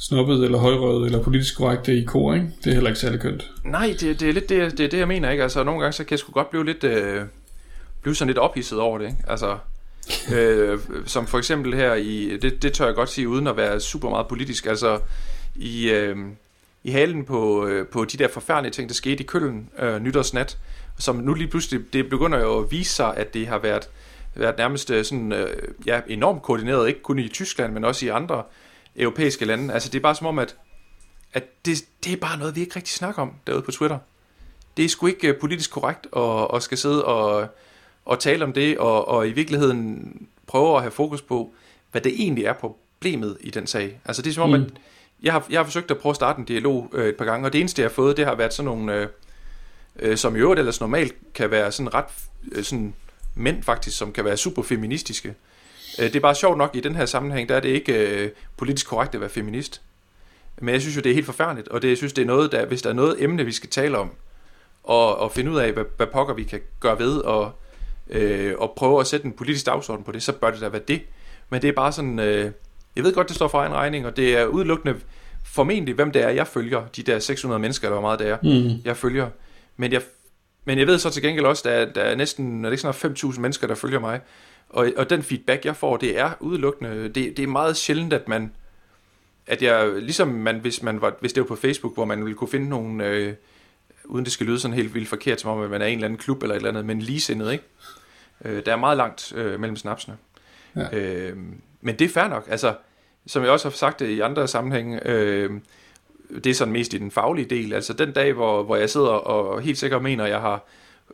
snobbet 0.01 0.43
eller 0.43 0.57
højrøget 0.57 1.05
eller 1.05 1.23
politisk 1.23 1.57
korrekt 1.57 1.87
i 1.87 2.03
kor, 2.03 2.33
ikke? 2.33 2.47
Det 2.63 2.69
er 2.69 2.73
heller 2.73 2.89
ikke 2.89 2.99
særlig 2.99 3.19
kønt. 3.19 3.51
Nej, 3.63 3.95
det, 3.99 4.19
det 4.19 4.29
er 4.29 4.33
lidt 4.33 4.49
det, 4.49 4.77
det, 4.77 4.83
er 4.85 4.89
det, 4.89 4.97
jeg 4.97 5.07
mener, 5.07 5.29
ikke? 5.29 5.43
Altså, 5.43 5.63
nogle 5.63 5.81
gange 5.81 5.93
så 5.93 6.03
kan 6.03 6.11
jeg 6.11 6.19
sgu 6.19 6.31
godt 6.31 6.49
blive 6.49 6.65
lidt, 6.65 6.83
øh, 6.83 7.21
blive 8.01 8.15
sådan 8.15 8.27
lidt 8.27 8.37
ophidset 8.37 8.79
over 8.79 8.97
det, 8.97 9.05
ikke? 9.05 9.17
Altså, 9.27 9.57
øh, 10.35 10.79
som 11.05 11.27
for 11.27 11.37
eksempel 11.37 11.73
her 11.73 11.93
i, 11.93 12.37
det, 12.41 12.63
det 12.63 12.73
tør 12.73 12.85
jeg 12.85 12.95
godt 12.95 13.09
sige, 13.09 13.29
uden 13.29 13.47
at 13.47 13.57
være 13.57 13.79
super 13.79 14.09
meget 14.09 14.27
politisk, 14.27 14.65
altså, 14.65 14.99
i, 15.55 15.89
øh, 15.89 16.17
i 16.83 16.91
halen 16.91 17.25
på, 17.25 17.67
øh, 17.67 17.87
på 17.87 18.05
de 18.05 18.17
der 18.17 18.27
forfærdelige 18.27 18.71
ting, 18.71 18.89
der 18.89 18.95
skete 18.95 19.23
i 19.23 19.25
Køln 19.25 19.69
øh, 19.79 20.03
nytårsnat, 20.03 20.57
som 20.99 21.15
nu 21.15 21.33
lige 21.33 21.47
pludselig, 21.47 21.93
det 21.93 22.09
begynder 22.09 22.39
jo 22.39 22.59
at 22.59 22.71
vise 22.71 22.95
sig, 22.95 23.17
at 23.17 23.33
det 23.33 23.47
har 23.47 23.59
været, 23.59 23.89
været 24.35 24.57
nærmest 24.57 24.91
øh, 24.91 25.05
sådan, 25.05 25.31
øh, 25.31 25.57
ja, 25.85 26.01
enormt 26.07 26.41
koordineret, 26.41 26.87
ikke 26.87 27.01
kun 27.01 27.19
i 27.19 27.27
Tyskland, 27.27 27.73
men 27.73 27.83
også 27.83 28.05
i 28.05 28.09
andre 28.09 28.43
europæiske 28.95 29.45
lande. 29.45 29.73
Altså 29.73 29.89
det 29.89 29.97
er 29.97 30.01
bare 30.01 30.15
som 30.15 30.27
om, 30.27 30.39
at, 30.39 30.55
at 31.33 31.65
det, 31.65 31.85
det 32.03 32.13
er 32.13 32.17
bare 32.17 32.37
noget, 32.37 32.55
vi 32.55 32.61
ikke 32.61 32.75
rigtig 32.75 32.93
snakker 32.93 33.21
om 33.21 33.33
derude 33.47 33.61
på 33.61 33.71
Twitter. 33.71 33.97
Det 34.77 34.85
er 34.85 34.89
sgu 34.89 35.07
ikke 35.07 35.27
øh, 35.27 35.39
politisk 35.39 35.71
korrekt 35.71 36.07
at, 36.15 36.55
at 36.55 36.63
skal 36.63 36.77
sidde 36.77 37.05
og, 37.05 37.47
og 38.05 38.19
tale 38.19 38.43
om 38.43 38.53
det, 38.53 38.77
og, 38.77 39.07
og 39.07 39.27
i 39.27 39.31
virkeligheden 39.31 40.11
prøve 40.47 40.75
at 40.75 40.81
have 40.81 40.91
fokus 40.91 41.21
på, 41.21 41.53
hvad 41.91 42.01
det 42.01 42.13
egentlig 42.21 42.45
er 42.45 42.53
problemet 42.53 43.37
i 43.39 43.49
den 43.49 43.67
sag. 43.67 43.99
Altså 44.05 44.21
det 44.21 44.29
er 44.29 44.33
som 44.33 44.43
om, 44.43 44.59
mm. 44.59 44.65
at 44.65 44.71
jeg 45.23 45.33
har, 45.33 45.45
jeg 45.49 45.59
har 45.59 45.65
forsøgt 45.65 45.91
at 45.91 45.97
prøve 45.97 46.11
at 46.11 46.15
starte 46.15 46.39
en 46.39 46.45
dialog 46.45 46.89
øh, 46.93 47.09
et 47.09 47.15
par 47.15 47.25
gange, 47.25 47.47
og 47.47 47.53
det 47.53 47.59
eneste, 47.59 47.81
jeg 47.81 47.89
har 47.89 47.93
fået, 47.93 48.17
det 48.17 48.25
har 48.25 48.35
været 48.35 48.53
sådan 48.53 48.65
nogle, 48.65 48.95
øh, 48.95 49.07
øh, 49.99 50.17
som 50.17 50.35
i 50.35 50.39
øvrigt 50.39 50.59
ellers 50.59 50.79
normalt 50.79 51.15
kan 51.33 51.51
være 51.51 51.71
sådan 51.71 51.93
ret, 51.93 52.05
øh, 52.51 52.63
sådan 52.63 52.93
mænd 53.35 53.63
faktisk, 53.63 53.97
som 53.97 54.11
kan 54.13 54.25
være 54.25 54.37
super 54.37 54.61
feministiske. 54.61 55.35
Øh, 55.99 56.05
det 56.05 56.15
er 56.15 56.19
bare 56.19 56.35
sjovt 56.35 56.57
nok, 56.57 56.75
i 56.75 56.79
den 56.79 56.95
her 56.95 57.05
sammenhæng, 57.05 57.49
der 57.49 57.55
er 57.55 57.59
det 57.59 57.69
ikke 57.69 57.93
øh, 57.93 58.29
politisk 58.57 58.87
korrekt 58.87 59.15
at 59.15 59.21
være 59.21 59.29
feminist. 59.29 59.81
Men 60.61 60.73
jeg 60.73 60.81
synes 60.81 60.95
jo, 60.95 61.01
det 61.01 61.09
er 61.09 61.13
helt 61.13 61.25
forfærdeligt, 61.25 61.67
og 61.67 61.81
det, 61.81 61.89
jeg 61.89 61.97
synes, 61.97 62.13
det 62.13 62.21
er 62.21 62.25
noget, 62.25 62.51
der, 62.51 62.65
hvis 62.65 62.81
der 62.81 62.89
er 62.89 62.93
noget 62.93 63.23
emne, 63.23 63.45
vi 63.45 63.51
skal 63.51 63.69
tale 63.69 63.97
om, 63.97 64.11
og, 64.83 65.17
og 65.17 65.31
finde 65.31 65.51
ud 65.51 65.57
af, 65.57 65.71
hvad, 65.71 65.83
hvad 65.97 66.07
pokker 66.07 66.33
vi 66.33 66.43
kan 66.43 66.59
gøre 66.79 66.99
ved, 66.99 67.17
og, 67.17 67.51
øh, 68.09 68.53
og 68.57 68.73
prøve 68.75 68.99
at 68.99 69.07
sætte 69.07 69.25
en 69.25 69.31
politisk 69.31 69.65
dagsorden 69.65 70.03
på 70.03 70.11
det, 70.11 70.23
så 70.23 70.31
bør 70.31 70.51
det 70.51 70.61
da 70.61 70.69
være 70.69 70.81
det. 70.87 71.01
Men 71.49 71.61
det 71.61 71.67
er 71.67 71.73
bare 71.73 71.91
sådan, 71.91 72.19
øh, 72.19 72.51
jeg 72.95 73.03
ved 73.03 73.13
godt, 73.13 73.27
det 73.27 73.35
står 73.35 73.47
for 73.47 73.63
en 73.63 73.73
regning, 73.73 74.05
og 74.05 74.17
det 74.17 74.37
er 74.37 74.45
udelukkende 74.45 74.95
formentlig, 75.43 75.95
hvem 75.95 76.11
det 76.11 76.23
er, 76.23 76.29
jeg 76.29 76.47
følger, 76.47 76.83
de 76.95 77.03
der 77.03 77.19
600 77.19 77.59
mennesker, 77.59 77.87
eller 77.87 77.99
hvor 77.99 78.07
meget 78.07 78.19
det 78.19 78.27
er, 78.27 78.37
mm. 78.43 78.81
jeg 78.85 78.97
følger. 78.97 79.29
Men 79.77 79.91
jeg, 79.91 80.01
men 80.65 80.79
jeg 80.79 80.87
ved 80.87 80.99
så 80.99 81.09
til 81.09 81.23
gengæld 81.23 81.45
også, 81.45 81.69
at 81.69 81.75
der 81.75 81.81
er, 81.81 81.93
der 81.93 82.01
er 82.01 82.15
næsten, 82.15 82.65
er 82.65 82.69
det 82.69 82.73
ikke 82.73 82.93
sådan 82.93 83.31
5.000 83.33 83.39
mennesker, 83.39 83.67
der 83.67 83.75
følger 83.75 83.99
mig, 83.99 84.19
og, 84.71 84.91
og 84.97 85.09
den 85.09 85.23
feedback, 85.23 85.65
jeg 85.65 85.75
får, 85.75 85.97
det 85.97 86.19
er 86.19 86.31
udelukkende, 86.39 87.03
det, 87.03 87.37
det 87.37 87.39
er 87.39 87.47
meget 87.47 87.77
sjældent, 87.77 88.13
at 88.13 88.27
man, 88.27 88.51
at 89.47 89.61
jeg, 89.61 89.91
ligesom 89.95 90.27
man, 90.27 90.59
hvis, 90.59 90.83
man 90.83 91.01
var, 91.01 91.15
hvis 91.19 91.33
det 91.33 91.41
var 91.41 91.47
på 91.47 91.55
Facebook, 91.55 91.93
hvor 91.93 92.05
man 92.05 92.25
ville 92.25 92.37
kunne 92.37 92.47
finde 92.47 92.69
nogle, 92.69 93.07
øh, 93.07 93.33
uden 94.05 94.25
det 94.25 94.33
skal 94.33 94.45
lyde 94.45 94.59
sådan 94.59 94.77
helt 94.77 94.93
vildt 94.93 95.09
forkert, 95.09 95.41
som 95.41 95.51
om 95.51 95.63
at 95.63 95.69
man 95.69 95.81
er 95.81 95.85
en 95.85 95.93
eller 95.93 96.05
anden 96.05 96.19
klub 96.19 96.43
eller 96.43 96.55
et 96.55 96.59
eller 96.59 96.69
andet, 96.69 96.85
men 96.85 96.99
ligesindet, 96.99 97.51
ikke? 97.51 97.63
Øh, 98.45 98.65
der 98.65 98.71
er 98.71 98.75
meget 98.75 98.97
langt 98.97 99.33
øh, 99.35 99.59
mellem 99.59 99.75
snapsene. 99.75 100.17
Ja. 100.75 100.97
Øh, 100.97 101.37
men 101.81 101.99
det 101.99 102.05
er 102.05 102.09
fair 102.09 102.27
nok, 102.27 102.47
altså, 102.49 102.75
som 103.27 103.43
jeg 103.43 103.51
også 103.51 103.69
har 103.69 103.75
sagt 103.75 103.99
det 103.99 104.07
i 104.07 104.19
andre 104.19 104.47
sammenhænge, 104.47 105.07
øh, 105.07 105.51
det 106.43 106.47
er 106.47 106.53
sådan 106.53 106.71
mest 106.71 106.93
i 106.93 106.97
den 106.97 107.11
faglige 107.11 107.49
del, 107.49 107.73
altså 107.73 107.93
den 107.93 108.11
dag, 108.11 108.33
hvor, 108.33 108.63
hvor 108.63 108.75
jeg 108.75 108.89
sidder 108.89 109.07
og 109.07 109.61
helt 109.61 109.77
sikkert 109.77 110.01
mener, 110.01 110.23
at 110.23 110.29
jeg 110.29 110.41
har 110.41 110.65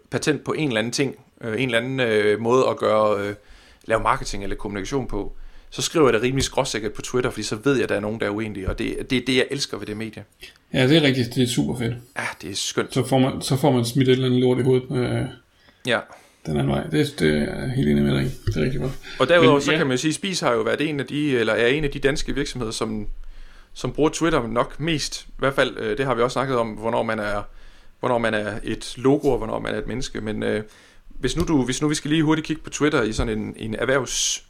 patent 0.10 0.44
på 0.44 0.54
en 0.54 0.68
eller 0.68 0.80
anden 0.80 0.94
ting, 0.94 1.16
øh, 1.42 1.62
en 1.62 1.70
eller 1.70 1.78
anden 1.78 2.00
øh, 2.00 2.40
måde 2.40 2.68
at 2.68 2.78
gøre, 2.78 3.22
øh, 3.22 3.36
lave 3.88 4.02
marketing 4.02 4.44
eller 4.44 4.56
kommunikation 4.56 5.08
på, 5.08 5.36
så 5.70 5.82
skriver 5.82 6.06
jeg 6.06 6.14
det 6.14 6.22
rimelig 6.22 6.44
skråsikkert 6.44 6.94
på 6.94 7.02
Twitter, 7.02 7.30
fordi 7.30 7.44
så 7.44 7.56
ved 7.56 7.74
jeg, 7.74 7.84
at 7.84 7.90
der 7.90 7.96
er 7.96 8.00
nogen, 8.00 8.20
der 8.20 8.26
er 8.26 8.30
uenige, 8.30 8.70
og 8.70 8.80
det, 8.80 9.10
det 9.10 9.18
er 9.18 9.26
det, 9.28 9.36
jeg 9.36 9.48
elsker 9.52 9.78
ved 9.78 9.88
det 9.88 9.98
medie. 9.98 10.24
Ja, 10.74 10.88
det 10.88 10.98
er 10.98 11.02
rigtigt. 11.02 11.36
Det 11.36 11.44
er 11.44 11.48
super 11.48 11.78
fedt. 11.78 11.96
Ja, 12.18 12.26
det 12.42 12.52
er 12.52 12.56
skønt. 12.56 12.94
Så 12.94 13.08
får 13.08 13.20
man, 13.20 13.42
så 13.42 13.56
får 13.56 13.72
man 13.72 13.86
smidt 13.86 14.08
et 14.08 14.12
eller 14.12 14.26
andet 14.26 14.42
lort 14.42 14.60
i 14.60 14.62
hovedet. 14.62 14.92
Øh, 14.92 15.26
ja. 15.88 16.00
Den 16.46 16.58
anden 16.58 16.68
vej. 16.68 16.84
Det, 16.84 17.16
det 17.20 17.38
er 17.38 17.68
helt 17.68 17.90
enig 17.90 18.04
med 18.04 18.16
dig 18.16 18.32
Det 18.46 18.58
er 18.58 18.62
rigtig 18.62 18.82
godt. 18.82 18.92
Og 19.20 19.28
derudover, 19.28 19.54
Men, 19.54 19.62
så 19.62 19.72
ja. 19.72 19.78
kan 19.78 19.88
man 19.88 19.98
sige, 19.98 20.10
at 20.10 20.16
Spis 20.16 20.40
har 20.40 20.54
jo 20.54 20.62
været 20.62 20.82
en 20.82 21.00
af 21.00 21.06
de, 21.06 21.38
eller 21.38 21.54
er 21.54 21.68
en 21.68 21.84
af 21.84 21.92
de 21.92 22.00
danske 22.00 22.36
virksomheder, 22.36 22.72
som, 22.72 23.08
som 23.74 23.92
bruger 23.92 24.10
Twitter 24.10 24.48
nok 24.48 24.80
mest. 24.80 25.26
I 25.28 25.32
hvert 25.38 25.54
fald, 25.54 25.78
øh, 25.78 25.98
det 25.98 26.06
har 26.06 26.16
vi 26.16 26.22
også 26.22 26.34
snakket 26.34 26.58
om, 26.58 26.68
hvornår 26.68 27.04
man 27.04 27.20
er, 27.20 27.42
hvornår 28.00 28.18
man 28.18 28.34
er 28.34 28.60
et 28.64 28.94
logo, 28.98 29.30
og 29.30 29.38
hvornår 29.38 29.60
man 29.60 29.74
er 29.74 29.78
et 29.78 29.88
menneske. 29.88 30.22
Men 30.22 30.44
øh, 30.44 30.64
hvis, 31.20 31.38
nu 31.38 31.44
du, 31.44 31.66
hvis 31.66 31.82
nu 31.82 31.88
vi 31.88 31.96
skal 31.96 32.12
lige 32.12 32.24
hurtigt 32.24 32.48
kigge 32.48 32.62
på 32.64 32.70
Twitter 32.70 33.04
i 33.04 33.14
sådan 33.14 33.38
en, 33.38 33.54
en 33.58 33.76
erhvervs 33.76 34.44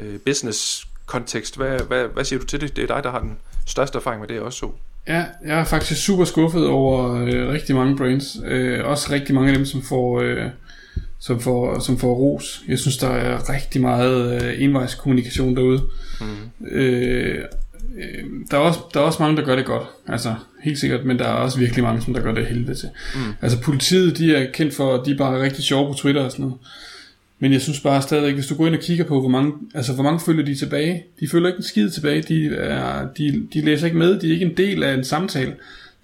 øh, 0.00 0.18
business 0.18 0.86
kontekst, 1.06 1.56
hvad, 1.56 1.80
hvad, 1.80 2.04
hvad 2.14 2.24
siger 2.24 2.40
du 2.40 2.46
til 2.46 2.60
det? 2.60 2.76
Det 2.76 2.82
er 2.82 2.94
dig, 2.94 3.04
der 3.04 3.10
har 3.10 3.20
den 3.20 3.36
største 3.66 3.98
erfaring 3.98 4.20
med 4.20 4.28
det 4.28 4.40
også 4.40 4.58
så. 4.58 4.70
Ja, 5.08 5.24
jeg 5.44 5.60
er 5.60 5.64
faktisk 5.64 6.04
super 6.04 6.24
skuffet 6.24 6.66
over 6.66 7.14
øh, 7.14 7.48
rigtig 7.48 7.74
mange 7.74 7.96
brands. 7.96 8.36
Øh, 8.44 8.84
også 8.84 9.12
rigtig 9.12 9.34
mange 9.34 9.50
af 9.50 9.56
dem, 9.56 9.66
som 9.66 9.82
får, 9.82 10.20
øh, 10.20 10.46
som 11.18 11.40
får, 11.40 11.78
som 11.78 11.98
får 11.98 12.14
ros. 12.14 12.62
Jeg 12.68 12.78
synes, 12.78 12.96
der 12.96 13.08
er 13.08 13.50
rigtig 13.50 13.80
meget 13.80 14.42
øh, 14.42 14.62
envejskommunikation 14.62 15.56
derude. 15.56 15.82
Mm. 16.20 16.66
Øh, 16.66 17.44
øh, 17.98 18.24
der, 18.50 18.56
er 18.56 18.60
også, 18.60 18.80
der 18.94 19.00
er 19.00 19.04
også 19.04 19.22
mange, 19.22 19.36
der 19.36 19.44
gør 19.44 19.56
det 19.56 19.64
godt. 19.64 19.86
Altså, 20.06 20.34
helt 20.62 20.78
sikkert, 20.78 21.04
men 21.04 21.18
der 21.18 21.24
er 21.24 21.32
også 21.32 21.58
virkelig 21.58 21.84
mange, 21.84 22.02
som 22.02 22.14
der 22.14 22.20
gør 22.20 22.34
det 22.34 22.46
helvede 22.46 22.74
til. 22.74 22.88
Mm. 23.14 23.20
Altså, 23.42 23.60
politiet, 23.60 24.18
de 24.18 24.36
er 24.36 24.50
kendt 24.52 24.74
for, 24.74 24.94
at 24.94 25.06
de 25.06 25.10
er 25.10 25.16
bare 25.16 25.42
rigtig 25.42 25.64
sjove 25.64 25.92
på 25.92 25.98
Twitter 25.98 26.22
og 26.22 26.30
sådan 26.30 26.42
noget. 26.42 26.58
Men 27.38 27.52
jeg 27.52 27.60
synes 27.60 27.80
bare 27.80 28.02
stadig, 28.02 28.34
hvis 28.34 28.46
du 28.46 28.54
går 28.54 28.66
ind 28.66 28.74
og 28.74 28.80
kigger 28.80 29.04
på, 29.04 29.20
hvor 29.20 29.28
mange, 29.28 29.52
altså, 29.74 29.92
hvor 29.92 30.02
mange 30.02 30.20
følger 30.20 30.44
de 30.44 30.54
tilbage, 30.54 31.04
de 31.20 31.28
følger 31.28 31.48
ikke 31.48 31.56
en 31.56 31.64
skid 31.64 31.90
tilbage, 31.90 32.22
de, 32.22 32.56
er, 32.56 33.08
de, 33.18 33.46
de 33.52 33.60
læser 33.60 33.86
ikke 33.86 33.98
med, 33.98 34.20
de 34.20 34.28
er 34.28 34.32
ikke 34.32 34.44
en 34.44 34.56
del 34.56 34.82
af 34.82 34.94
en 34.94 35.04
samtale. 35.04 35.54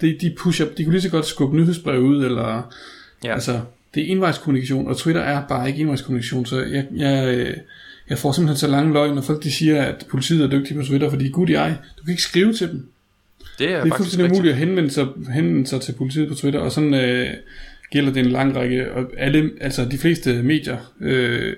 De, 0.00 0.16
de 0.20 0.35
pusher, 0.38 0.66
de 0.79 0.85
kunne 0.85 0.92
lige 0.92 1.03
så 1.03 1.11
godt 1.11 1.26
skubbe 1.26 1.57
nyhedsbrev 1.57 2.00
ud, 2.00 2.24
eller, 2.24 2.72
ja. 3.24 3.33
altså, 3.33 3.61
det 3.94 4.03
er 4.03 4.12
envejskommunikation, 4.12 4.88
og 4.88 4.96
Twitter 4.96 5.20
er 5.22 5.42
bare 5.48 5.68
ikke 5.68 5.81
envejskommunikation, 5.81 6.46
så 6.46 6.61
jeg, 6.61 6.87
jeg, 6.96 7.55
jeg 8.11 8.18
får 8.18 8.33
simpelthen 8.33 8.57
så 8.57 8.66
lange 8.66 8.92
løgn, 8.92 9.14
når 9.14 9.23
folk 9.23 9.42
de 9.42 9.53
siger, 9.53 9.83
at 9.83 10.07
politiet 10.11 10.44
er 10.44 10.51
dygtige 10.51 10.79
på 10.79 10.85
Twitter, 10.85 11.11
fordi 11.11 11.29
gud 11.29 11.49
i 11.49 11.55
ej, 11.55 11.68
du 11.99 12.05
kan 12.05 12.11
ikke 12.11 12.23
skrive 12.23 12.53
til 12.53 12.68
dem. 12.68 12.87
Det 13.59 13.73
er, 13.73 13.85
det 13.85 13.92
er 13.92 13.96
fuldstændig 13.96 14.31
umuligt 14.31 14.53
at 14.53 14.59
henvende 14.59 14.90
sig, 14.90 15.07
henvende 15.33 15.66
sig 15.66 15.81
til 15.81 15.92
politiet 15.92 16.29
på 16.29 16.35
Twitter, 16.35 16.61
og 16.61 16.73
sådan 16.73 16.94
øh, 16.94 17.27
gælder 17.90 18.12
det 18.12 18.20
en 18.27 18.33
lang 18.33 18.57
række, 18.57 18.92
og 18.92 19.05
alle, 19.18 19.51
altså 19.61 19.85
de 19.85 19.99
fleste 19.99 20.42
medier, 20.42 20.77
øh, 21.01 21.55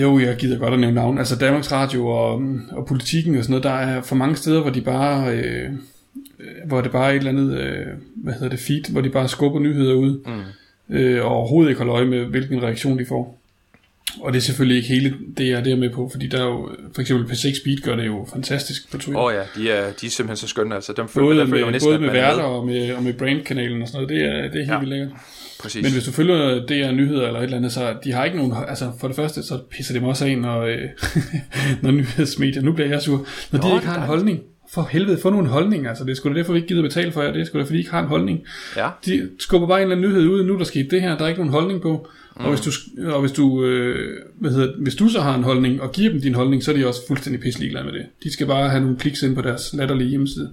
jo, 0.00 0.18
jeg 0.18 0.36
gider 0.36 0.58
godt 0.58 0.74
at 0.74 0.80
nævne 0.80 0.94
navn, 0.94 1.18
altså 1.18 1.36
Danmarks 1.36 1.72
Radio 1.72 2.06
og, 2.06 2.42
og 2.70 2.86
politikken 2.86 3.36
og 3.36 3.44
sådan 3.44 3.50
noget, 3.50 3.64
der 3.64 3.70
er 3.70 4.02
for 4.02 4.16
mange 4.16 4.36
steder, 4.36 4.60
hvor 4.60 4.70
de 4.70 4.80
bare... 4.80 5.36
Øh, 5.36 5.70
hvor 6.66 6.80
det 6.80 6.92
bare 6.92 7.06
er 7.06 7.10
et 7.10 7.16
eller 7.16 7.30
andet, 7.30 7.58
øh, 7.60 7.86
hvad 8.14 8.34
hedder 8.34 8.48
det, 8.48 8.58
feed, 8.58 8.92
hvor 8.92 9.00
de 9.00 9.10
bare 9.10 9.28
skubber 9.28 9.60
nyheder 9.60 9.94
ud, 9.94 10.20
mm. 10.26 10.96
øh, 10.96 11.24
og 11.24 11.30
overhovedet 11.30 11.70
ikke 11.70 11.78
holder 11.78 11.94
øje 11.94 12.04
med, 12.04 12.24
hvilken 12.24 12.62
reaktion 12.62 12.98
de 12.98 13.06
får. 13.06 13.40
Og 14.20 14.32
det 14.32 14.38
er 14.38 14.42
selvfølgelig 14.42 14.76
ikke 14.76 14.88
hele 14.88 15.14
det, 15.38 15.48
jeg 15.48 15.58
er 15.58 15.64
der 15.64 15.76
med 15.76 15.90
på, 15.90 16.08
fordi 16.12 16.26
der 16.26 16.38
er 16.38 16.44
jo, 16.44 16.70
for 16.94 17.00
eksempel 17.00 17.32
P6 17.32 17.60
Speed 17.60 17.82
gør 17.82 17.96
det 17.96 18.06
jo 18.06 18.28
fantastisk 18.32 18.90
på 18.90 18.98
Twitter. 18.98 19.20
Åh 19.20 19.26
oh 19.26 19.34
ja, 19.34 19.42
de 19.60 19.70
er, 19.70 19.92
de 20.00 20.06
er 20.06 20.10
simpelthen 20.10 20.36
så 20.36 20.48
skønne, 20.48 20.74
altså 20.74 20.92
dem 20.92 21.08
følger, 21.08 21.26
både 21.26 21.38
der 21.38 21.46
følger 21.46 21.64
med, 21.64 21.72
næsten, 21.72 21.90
både 21.90 22.00
med 22.00 22.10
værter 22.10 22.42
og 22.42 22.66
med, 22.66 22.94
og 22.94 23.02
med 23.02 23.12
brandkanalen 23.12 23.82
og 23.82 23.88
sådan 23.88 24.02
noget, 24.02 24.08
det 24.08 24.24
er, 24.28 24.42
det 24.42 24.54
er 24.54 24.58
helt 24.58 24.70
ja. 24.70 24.78
vildt 24.78 24.90
lækkert. 24.90 25.10
Præcis. 25.60 25.82
Men 25.82 25.92
hvis 25.92 26.04
du 26.04 26.12
følger 26.12 26.66
DR 26.66 26.92
Nyheder 26.92 27.26
eller 27.26 27.40
et 27.40 27.44
eller 27.44 27.56
andet, 27.56 27.72
så 27.72 27.94
de 28.04 28.12
har 28.12 28.24
ikke 28.24 28.36
nogen, 28.36 28.54
altså 28.68 28.92
for 29.00 29.06
det 29.06 29.16
første, 29.16 29.42
så 29.42 29.58
pisser 29.70 29.92
det 29.92 30.02
mig 30.02 30.08
også 30.10 30.24
af, 30.26 30.38
når, 30.38 30.60
øh, 30.62 30.78
når 31.82 31.90
nyhedsmedier, 31.90 32.62
nu 32.62 32.72
bliver 32.72 32.88
jeg 32.88 33.02
sur, 33.02 33.26
når 33.50 33.60
Nå, 33.60 33.68
de 33.68 33.74
ikke 33.74 33.86
har 33.86 34.00
en 34.00 34.06
holdning 34.06 34.40
for 34.72 34.88
helvede, 34.90 35.18
få 35.18 35.30
nogle 35.30 35.48
holdninger. 35.48 35.88
Altså, 35.88 36.04
det 36.04 36.10
er 36.10 36.14
sgu 36.14 36.28
da 36.28 36.34
derfor, 36.34 36.52
vi 36.52 36.58
ikke 36.58 36.68
gider 36.68 36.82
betale 36.82 37.12
for 37.12 37.22
jer. 37.22 37.32
Det 37.32 37.40
er 37.40 37.44
sgu 37.44 37.58
da, 37.58 37.64
fordi 37.64 37.74
I 37.74 37.78
ikke 37.78 37.90
har 37.90 38.00
en 38.00 38.08
holdning. 38.08 38.40
Ja. 38.76 38.88
De 39.06 39.28
skubber 39.38 39.68
bare 39.68 39.78
en 39.78 39.82
eller 39.82 39.96
anden 39.96 40.10
nyhed 40.10 40.28
ud, 40.28 40.44
nu 40.44 40.58
der 40.58 40.64
skete 40.64 40.88
det 40.90 41.02
her, 41.02 41.16
der 41.16 41.24
er 41.24 41.28
ikke 41.28 41.40
nogen 41.40 41.52
holdning 41.52 41.82
på. 41.82 42.08
Mm. 42.38 42.44
Og 42.44 42.50
hvis 42.50 42.60
du, 42.60 42.70
og 43.12 43.20
hvis 43.20 43.32
du, 43.32 43.64
øh, 43.64 44.20
hvad 44.34 44.50
hedder, 44.50 44.72
hvis 44.82 44.94
du 44.94 45.08
så 45.08 45.20
har 45.20 45.34
en 45.34 45.42
holdning, 45.42 45.82
og 45.82 45.92
giver 45.92 46.10
dem 46.10 46.20
din 46.20 46.34
holdning, 46.34 46.62
så 46.62 46.72
er 46.72 46.76
de 46.76 46.86
også 46.86 47.00
fuldstændig 47.08 47.42
pisselig 47.42 47.84
med 47.84 47.92
det. 47.92 48.06
De 48.22 48.32
skal 48.32 48.46
bare 48.46 48.68
have 48.68 48.80
nogle 48.80 48.96
kliks 48.98 49.22
ind 49.22 49.34
på 49.34 49.42
deres 49.42 49.72
latterlige 49.72 50.10
hjemmeside. 50.10 50.52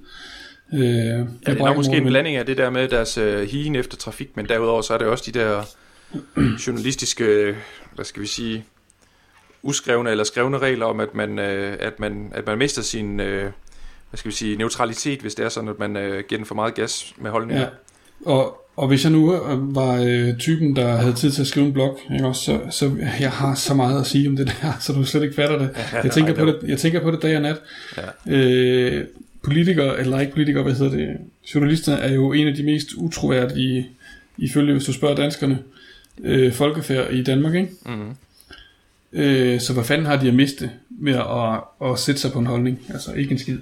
Øh, 0.74 0.82
ja, 0.82 1.18
det 1.20 1.28
er 1.46 1.56
nok 1.56 1.76
måske 1.76 1.98
en 1.98 2.06
blanding 2.06 2.38
af 2.38 2.46
det 2.46 2.58
der 2.58 2.70
med 2.70 2.88
deres 2.88 3.18
øh, 3.18 3.48
higen 3.48 3.76
efter 3.76 3.98
trafik, 3.98 4.38
men 4.38 4.50
derudover 4.50 4.82
så 4.82 4.94
er 4.94 4.98
det 4.98 5.08
også 5.08 5.32
de 5.34 5.40
der 5.40 5.64
journalistiske, 6.68 7.56
hvad 7.96 8.06
skal 8.06 8.22
vi 8.22 8.28
sige, 8.28 8.66
uskrevne 9.64 10.12
eller 10.12 10.24
skrevne 10.24 10.58
regler 10.58 10.86
om, 10.86 11.00
at 11.00 11.16
man, 11.16 11.40
øh, 11.40 11.78
at 11.80 12.00
man, 12.00 12.32
at 12.36 12.46
man 12.46 12.58
mister 12.58 12.82
sin, 12.82 13.20
øh, 13.20 13.52
hvad 14.10 14.18
skal 14.18 14.32
vi 14.32 14.36
sige, 14.36 14.58
neutralitet, 14.58 15.22
hvis 15.22 15.36
det 15.36 15.46
er 15.46 15.50
sådan, 15.50 15.70
at 15.70 15.80
man 15.80 15.98
øh, 15.98 16.24
giver 16.28 16.40
den 16.40 16.46
for 16.46 16.56
meget 16.56 16.74
gas 16.74 17.14
med 17.18 17.32
holdninger. 17.32 17.62
Ja. 17.62 17.70
Og, 18.26 18.63
og 18.76 18.88
hvis 18.88 19.04
jeg 19.04 19.12
nu 19.12 19.36
øh, 19.36 19.76
var 19.76 20.02
øh, 20.06 20.38
typen, 20.38 20.76
der 20.76 20.96
havde 20.96 21.14
tid 21.14 21.32
til 21.32 21.42
at 21.42 21.48
skrive 21.48 21.66
en 21.66 21.74
blog, 21.74 22.00
ikke 22.14 22.28
også, 22.28 22.42
så, 22.42 22.60
så 22.70 22.92
jeg 23.20 23.32
har 23.32 23.56
så 23.56 23.74
meget 23.74 24.00
at 24.00 24.08
sige 24.08 24.30
om 24.30 24.36
det 24.36 24.48
der, 24.48 24.78
så 24.82 24.94
du 24.94 25.04
slet 25.04 25.24
ikke 25.24 25.36
fatter 25.36 25.58
det. 25.58 25.70
Jeg, 26.04 26.12
tænker 26.12 26.34
på 26.34 26.46
det 26.46 26.60
jeg 26.68 26.78
tænker 26.78 27.02
på 27.02 27.12
det 27.12 27.22
dag 27.22 27.36
og 27.36 27.42
nat. 27.42 27.58
Ja. 27.98 28.34
Øh, 28.34 29.06
politikere, 29.44 30.00
eller 30.00 30.20
ikke 30.20 30.34
politikere, 30.34 30.64
hvad 30.64 30.74
hedder 30.74 30.98
det, 30.98 31.18
journalister 31.56 31.94
er 31.94 32.14
jo 32.14 32.34
en 32.34 32.48
af 32.48 32.56
de 32.56 32.64
mest 32.64 32.94
utroværdige, 32.94 33.90
ifølge 34.38 34.74
hvis 34.74 34.86
du 34.86 34.94
spørger 34.94 35.16
danskerne, 35.16 35.60
øh, 36.24 36.54
folkefærd 36.54 37.14
i 37.14 37.24
Danmark, 37.24 37.56
ikke? 37.56 37.70
Mm-hmm. 37.86 38.16
Øh, 39.14 39.60
så 39.60 39.74
hvad 39.74 39.84
fanden 39.84 40.06
har 40.06 40.16
de 40.16 40.28
at 40.28 40.34
miste 40.34 40.72
med 40.90 41.14
at, 41.14 41.90
at 41.90 42.00
sætte 42.00 42.22
sig 42.22 42.32
på 42.32 42.40
en 42.40 42.46
holdning? 42.46 42.80
Altså 42.94 43.14
ikke 43.14 43.32
en 43.32 43.40
skid. 43.40 43.58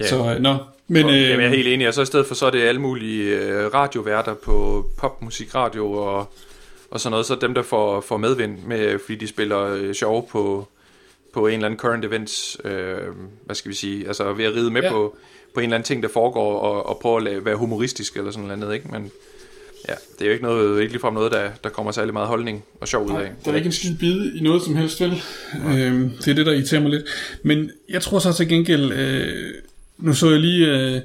Ja. 0.00 0.06
Så, 0.06 0.34
øh, 0.34 0.42
nå. 0.42 0.56
Men, 0.92 1.04
og, 1.04 1.14
øh, 1.14 1.20
jamen, 1.20 1.40
jeg 1.40 1.46
er 1.46 1.56
helt 1.56 1.68
enig, 1.68 1.88
og 1.88 1.94
så 1.94 2.02
i 2.02 2.06
stedet 2.06 2.26
for, 2.26 2.34
så 2.34 2.46
er 2.46 2.50
det 2.50 2.62
alle 2.62 2.80
mulige 2.80 3.38
øh, 3.38 3.74
radioværter 3.74 4.34
på 4.34 4.86
popmusikradio 4.98 5.92
og, 5.92 6.32
og 6.90 7.00
sådan 7.00 7.10
noget, 7.10 7.26
så 7.26 7.34
dem, 7.34 7.54
der 7.54 7.62
får, 7.62 8.00
får 8.00 8.16
medvind 8.16 8.58
med, 8.66 8.98
fordi 8.98 9.14
de 9.14 9.26
spiller 9.26 9.60
øh, 9.60 9.94
sjov 9.94 10.28
på, 10.28 10.68
på 11.32 11.46
en 11.46 11.54
eller 11.54 11.66
anden 11.66 11.80
current 11.80 12.04
events, 12.04 12.56
øh, 12.64 12.96
hvad 13.46 13.54
skal 13.54 13.68
vi 13.70 13.74
sige, 13.74 14.06
altså 14.06 14.32
ved 14.32 14.44
at 14.44 14.54
ride 14.54 14.70
med 14.70 14.82
ja. 14.82 14.90
på, 14.90 15.16
på 15.54 15.60
en 15.60 15.64
eller 15.64 15.76
anden 15.76 15.86
ting, 15.86 16.02
der 16.02 16.08
foregår, 16.08 16.58
og, 16.58 16.86
og 16.86 16.98
prøve 17.02 17.16
at 17.16 17.22
lave, 17.22 17.44
være 17.44 17.56
humoristisk 17.56 18.16
eller 18.16 18.30
sådan 18.30 18.58
noget, 18.58 18.74
ikke? 18.74 18.88
Men 18.92 19.10
ja, 19.88 19.94
det 20.18 20.22
er 20.22 20.26
jo 20.26 20.32
ikke, 20.32 20.44
noget, 20.44 20.80
ikke 20.80 20.92
ligefrem 20.92 21.14
noget, 21.14 21.32
der, 21.32 21.50
der 21.64 21.70
kommer 21.70 21.92
særlig 21.92 22.12
meget 22.12 22.28
holdning 22.28 22.64
og 22.80 22.88
sjov 22.88 23.06
ud 23.06 23.20
af. 23.20 23.32
der 23.44 23.52
er 23.52 23.56
ikke 23.56 23.66
en 23.66 23.72
skid 23.72 23.98
bide 23.98 24.38
i 24.38 24.40
noget 24.40 24.62
som 24.62 24.76
helst, 24.76 25.00
vel? 25.00 25.22
Øh, 25.66 26.10
det 26.18 26.28
er 26.28 26.34
det, 26.34 26.46
der 26.46 26.52
irriterer 26.52 26.80
mig 26.80 26.90
lidt. 26.90 27.04
Men 27.42 27.70
jeg 27.88 28.02
tror 28.02 28.18
så 28.18 28.32
til 28.32 28.48
gengæld, 28.48 28.92
øh, 28.92 29.54
nu 30.02 30.14
så 30.14 30.30
jeg 30.30 30.40
lige, 30.40 30.66
øh, 30.66 31.00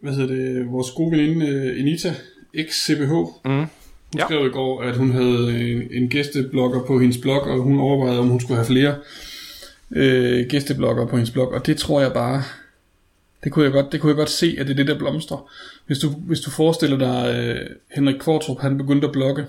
hvad 0.00 0.12
hedder 0.12 0.34
det, 0.34 0.72
vores 0.72 0.90
gode 0.90 1.10
veninde 1.10 1.46
øh, 1.46 1.80
Anita, 1.80 2.14
ex-CBH, 2.54 3.12
mm. 3.44 3.66
Hun 4.12 4.18
ja. 4.18 4.24
skrev 4.26 4.46
i 4.46 4.50
går, 4.50 4.82
at 4.82 4.96
hun 4.96 5.10
havde 5.10 5.60
en, 5.60 5.82
en 5.90 6.08
gæsteblogger 6.08 6.86
på 6.86 6.98
hendes 6.98 7.18
blog, 7.18 7.42
og 7.42 7.58
hun 7.58 7.80
overvejede, 7.80 8.18
om 8.18 8.28
hun 8.28 8.40
skulle 8.40 8.56
have 8.56 8.66
flere 8.66 8.96
øh, 9.90 10.46
gæsteblogger 10.48 11.06
på 11.06 11.16
hendes 11.16 11.30
blog, 11.30 11.48
og 11.48 11.66
det 11.66 11.76
tror 11.76 12.00
jeg 12.00 12.12
bare, 12.12 12.42
det 13.44 13.52
kunne 13.52 13.64
jeg 13.64 13.72
godt, 13.72 13.92
det 13.92 14.00
kunne 14.00 14.10
jeg 14.10 14.16
godt 14.16 14.30
se, 14.30 14.56
at 14.58 14.66
det 14.66 14.72
er 14.72 14.76
det, 14.76 14.86
der 14.86 14.98
blomstrer. 14.98 15.50
Hvis 15.86 15.98
du, 15.98 16.08
hvis 16.08 16.40
du 16.40 16.50
forestiller 16.50 16.98
dig, 16.98 17.34
øh, 17.36 17.76
Henrik 17.94 18.20
Kvartrup, 18.20 18.60
han 18.60 18.78
begyndte 18.78 19.06
at 19.06 19.12
blogge. 19.12 19.46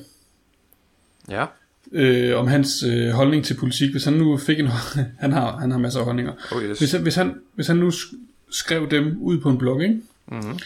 Ja. 1.29 1.45
Øh, 1.93 2.37
om 2.39 2.47
hans 2.47 2.83
øh, 2.83 3.09
holdning 3.09 3.45
til 3.45 3.53
politik. 3.53 3.91
Hvis 3.91 4.03
han 4.03 4.13
nu 4.13 4.37
fik 4.37 4.59
en 4.59 4.67
han 5.23 5.31
har 5.31 5.57
han 5.57 5.71
har 5.71 5.77
masser 5.77 5.99
af 5.99 6.05
holdninger. 6.05 6.33
Oh, 6.51 6.63
yes. 6.63 6.79
Hvis, 6.79 6.91
han- 6.91 7.01
hvis, 7.01 7.15
han, 7.15 7.35
hvis 7.55 7.67
han 7.67 7.77
nu 7.77 7.89
sk- 7.89 8.15
skrev 8.51 8.89
dem 8.91 9.17
ud 9.21 9.39
på 9.39 9.49
en 9.49 9.57
blog, 9.57 9.83
ikke? 9.83 10.01
Mm-hmm. 10.27 10.59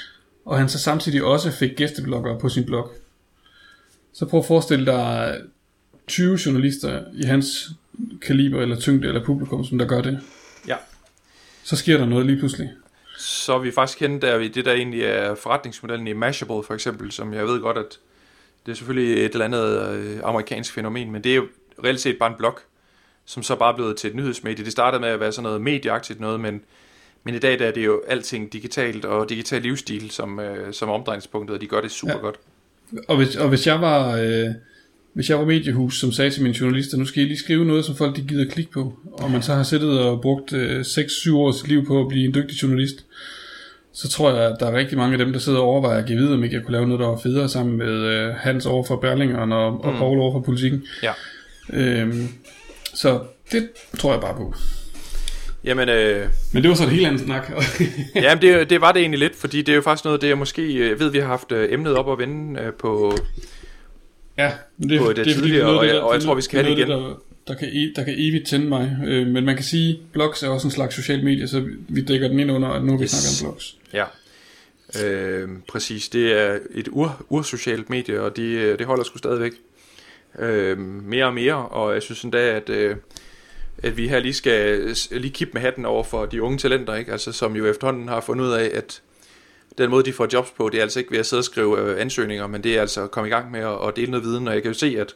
og 0.46 0.58
han 0.60 0.70
så 0.70 0.80
samtidig 0.80 1.24
også 1.24 1.52
fik 1.52 1.72
gæstebloggere 1.76 2.40
på 2.40 2.50
sin 2.50 2.66
blog, 2.66 2.92
så 4.14 4.26
prøv 4.26 4.40
at 4.40 4.46
forestille 4.46 4.86
dig 4.86 5.38
20 6.08 6.40
journalister 6.46 7.02
i 7.14 7.24
hans 7.24 7.70
kaliber 8.22 8.62
eller 8.62 8.76
tyngde 8.80 9.08
eller 9.08 9.24
publikum, 9.26 9.66
som 9.66 9.78
der 9.78 9.86
gør 9.88 10.02
det. 10.02 10.20
Ja. 10.68 10.76
Så 11.64 11.76
sker 11.76 11.98
der 11.98 12.06
noget 12.06 12.26
lige 12.26 12.40
pludselig. 12.40 12.70
Så 13.18 13.54
er 13.54 13.60
vi 13.60 13.72
faktisk 13.72 14.00
henne 14.00 14.22
der 14.22 14.40
i 14.40 14.48
det, 14.48 14.66
der 14.66 14.72
egentlig 14.74 15.02
er 15.02 15.36
forretningsmodellen 15.36 16.08
i 16.08 16.14
Mashable 16.14 16.64
for 16.68 16.74
eksempel, 16.74 17.12
som 17.12 17.34
jeg 17.34 17.46
ved 17.46 17.60
godt, 17.62 17.78
at 17.78 17.98
det 18.68 18.74
er 18.74 18.76
selvfølgelig 18.78 19.26
et 19.26 19.32
eller 19.32 19.46
andet 19.46 19.92
øh, 19.92 20.18
amerikansk 20.24 20.74
fænomen, 20.74 21.12
men 21.12 21.24
det 21.24 21.32
er 21.32 21.36
jo 21.36 21.48
reelt 21.84 22.00
set 22.00 22.18
bare 22.20 22.30
en 22.30 22.36
blog, 22.38 22.60
som 23.26 23.44
så 23.44 23.56
bare 23.56 23.72
er 23.72 23.76
blevet 23.76 23.98
til 23.98 24.10
et 24.10 24.16
nyhedsmedie. 24.16 24.66
Det 24.66 24.72
startede 24.72 25.02
med 25.02 25.10
at 25.10 25.20
være 25.20 25.32
sådan 25.32 25.44
noget 25.44 25.62
medieagtigt 25.62 26.20
noget, 26.20 26.40
men, 26.40 26.62
men 27.24 27.36
i 27.36 27.40
dag 27.40 27.60
der 27.60 27.66
er 27.66 27.72
det 27.72 27.86
jo 27.86 28.02
alting 28.08 28.54
digitalt 28.54 29.06
og 29.06 29.30
digital 29.30 29.62
livsstil 29.62 30.12
som, 30.12 30.40
øh, 30.40 30.74
som 30.74 30.90
omdrejningspunktet, 30.90 31.56
og 31.56 31.62
de 31.62 31.68
gør 31.68 31.82
det 31.82 31.92
super 31.92 32.14
Ja. 32.14 32.20
godt. 32.20 32.36
Og 33.08 33.18
hvis, 33.18 33.36
og 33.36 33.50
hvis 33.50 33.68
jeg 33.68 33.82
var... 33.82 34.18
Øh, 34.18 34.48
hvis 35.14 35.30
jeg 35.30 35.40
var 35.40 35.46
mediehus, 35.46 36.00
som 36.00 36.12
sagde 36.12 36.32
til 36.32 36.44
mine 36.44 36.56
journalister, 36.62 36.98
nu 36.98 37.06
skal 37.06 37.24
I 37.24 37.26
lige 37.26 37.38
skrive 37.38 37.66
noget, 37.66 37.86
som 37.86 37.96
folk 37.96 38.16
de 38.16 38.22
gider 38.22 38.50
klikke 38.52 38.72
på, 38.72 39.00
og 39.12 39.32
man 39.32 39.42
så 39.42 39.54
har 39.54 39.64
siddet 39.64 40.00
og 40.00 40.22
brugt 40.22 40.54
øh, 40.54 40.80
6-7 40.82 41.34
års 41.36 41.68
liv 41.68 41.86
på 41.86 42.02
at 42.02 42.08
blive 42.08 42.26
en 42.26 42.34
dygtig 42.34 42.64
journalist, 42.64 43.06
så 44.02 44.10
tror 44.10 44.32
jeg, 44.34 44.46
at 44.52 44.56
der 44.60 44.68
er 44.68 44.78
rigtig 44.78 44.98
mange 44.98 45.14
af 45.14 45.18
dem, 45.18 45.34
der 45.34 45.40
sidder 45.40 45.60
og 45.60 45.66
overvejer 45.66 46.00
at 46.00 46.06
give 46.06 46.18
videre, 46.18 46.34
om 46.34 46.44
ikke 46.44 46.56
jeg 46.56 46.64
kunne 46.64 46.72
lave 46.72 46.86
noget, 46.88 47.00
der 47.00 47.08
var 47.08 47.18
federe 47.24 47.50
sammen 47.50 47.78
med 47.78 47.88
øh, 47.94 48.34
Hans 48.36 48.66
over 48.66 48.84
for 48.84 48.96
Berlingeren 48.96 49.52
og, 49.52 49.86
og 49.86 49.92
Mm. 49.94 49.98
Paul 49.98 50.20
over 50.20 50.32
for 50.32 50.40
politikken. 50.40 50.84
Ja. 51.04 51.12
Øhm, 51.74 52.28
så 52.94 53.20
det 53.52 53.70
tror 54.00 54.12
jeg 54.12 54.22
bare 54.22 54.36
på. 54.36 54.54
Jamen, 55.64 55.90
øh, 55.90 56.28
Men 56.54 56.64
det 56.64 56.70
var 56.70 56.76
så 56.76 56.84
et 56.84 56.90
helt 56.90 57.08
andet 57.08 57.22
snak. 57.22 57.52
Jamen, 58.16 58.42
det, 58.42 58.70
det 58.70 58.82
var 58.82 58.92
det 58.92 59.00
egentlig 59.00 59.20
lidt, 59.20 59.36
fordi 59.36 59.58
det 59.62 59.70
er 59.72 59.76
jo 59.76 59.82
faktisk 59.82 60.06
noget, 60.06 60.22
det 60.22 60.28
jeg 60.28 60.38
måske 60.38 60.62
øh, 60.74 60.90
jeg 60.90 61.00
ved, 61.00 61.12
vi 61.12 61.20
har 61.20 61.28
haft 61.28 61.52
øh, 61.52 61.74
emnet 61.74 61.96
op 61.96 62.12
at 62.12 62.28
vende 62.28 62.62
øh, 62.62 62.74
på... 62.74 63.18
ja, 64.38 64.52
men 64.78 64.90
det, 64.90 65.00
På 65.00 65.08
det 65.10 65.18
fordi, 65.18 65.34
tidligere, 65.34 65.64
noget 65.64 65.80
og 65.80 65.86
jeg- 65.86 65.94
der- 65.96 66.02
og 66.02 66.14
jeg 66.14 66.20
er 66.22 66.26
tror, 66.26 66.36
vi 66.36 66.42
skal 66.42 66.64
have 66.64 66.76
det 66.76 66.88
noget 66.88 67.04
af 67.04 67.10
Der, 67.48 67.54
der, 67.54 67.60
kan, 67.60 67.68
e- 67.68 67.94
der 67.96 68.04
kan 68.04 68.14
evigt 68.18 68.48
tænde 68.48 68.68
mig. 68.70 68.98
Øh, 69.08 69.28
men 69.28 69.46
man 69.46 69.56
kan 69.56 69.66
sige, 69.66 70.00
blogs 70.14 70.44
er 70.44 70.48
også 70.50 70.68
en 70.68 70.72
slags 70.72 70.96
social 70.96 71.24
medie, 71.24 71.48
så 71.48 71.64
vi 71.90 72.02
dækker 72.02 72.28
den 72.28 72.40
ind 72.40 72.52
under, 72.52 72.70
at 72.70 72.84
nu 72.84 72.92
har 72.92 72.98
vi 72.98 73.04
Yes. 73.04 73.12
snakker 73.12 73.48
om 73.50 73.54
blogs. 73.54 73.77
Ja, 73.94 74.06
øh, 75.04 75.50
præcis. 75.68 76.10
Det 76.10 76.34
er 76.40 76.60
et 76.72 76.88
ur, 76.92 77.26
ursocialt 77.30 77.90
medie, 77.90 78.22
og 78.22 78.36
det, 78.36 78.44
øh, 78.44 78.80
det 78.80 78.88
holder 78.88 79.04
sgu 79.04 79.18
stadigvæk 79.18 79.52
øh, 80.40 80.78
mere 80.80 81.26
og 81.26 81.34
mere, 81.34 81.68
og 81.68 81.94
jeg 81.94 82.04
synes 82.04 82.24
endda, 82.24 82.56
at, 82.56 82.70
øh, 82.70 82.96
at 83.84 83.98
vi 83.98 84.08
her 84.08 84.20
lige 84.20 84.34
skal 84.34 84.96
lige 85.12 85.32
kippe 85.32 85.54
med 85.54 85.62
hatten 85.62 85.86
over 85.86 86.04
for 86.04 86.26
de 86.26 86.42
unge 86.42 86.58
talenter, 86.58 86.96
ikke? 86.96 87.12
Altså, 87.12 87.32
som 87.32 87.56
jo 87.56 87.66
efterhånden 87.66 88.08
har 88.08 88.22
fundet 88.22 88.46
ud 88.46 88.52
af, 88.52 88.72
at 88.74 89.02
den 89.78 89.90
måde, 89.90 90.04
de 90.04 90.14
får 90.14 90.28
jobs 90.34 90.52
på, 90.52 90.70
det 90.70 90.78
er 90.78 90.82
altså 90.82 91.00
ikke 91.00 91.12
ved 91.12 91.20
at 91.20 91.26
sidde 91.26 91.40
og 91.40 91.44
skrive 91.44 91.80
øh, 91.80 92.02
ansøgninger, 92.02 92.48
men 92.48 92.64
det 92.64 92.78
er 92.78 92.82
altså 92.82 93.04
at 93.04 93.12
komme 93.12 93.28
i 93.28 93.32
gang 93.32 93.52
med 93.52 93.60
at, 93.60 93.88
at 93.88 93.96
dele 93.96 94.12
noget 94.12 94.26
viden, 94.26 94.48
og 94.48 94.54
jeg 94.54 94.62
kan 94.62 94.72
jo 94.72 94.78
se, 94.78 94.96
at 95.00 95.16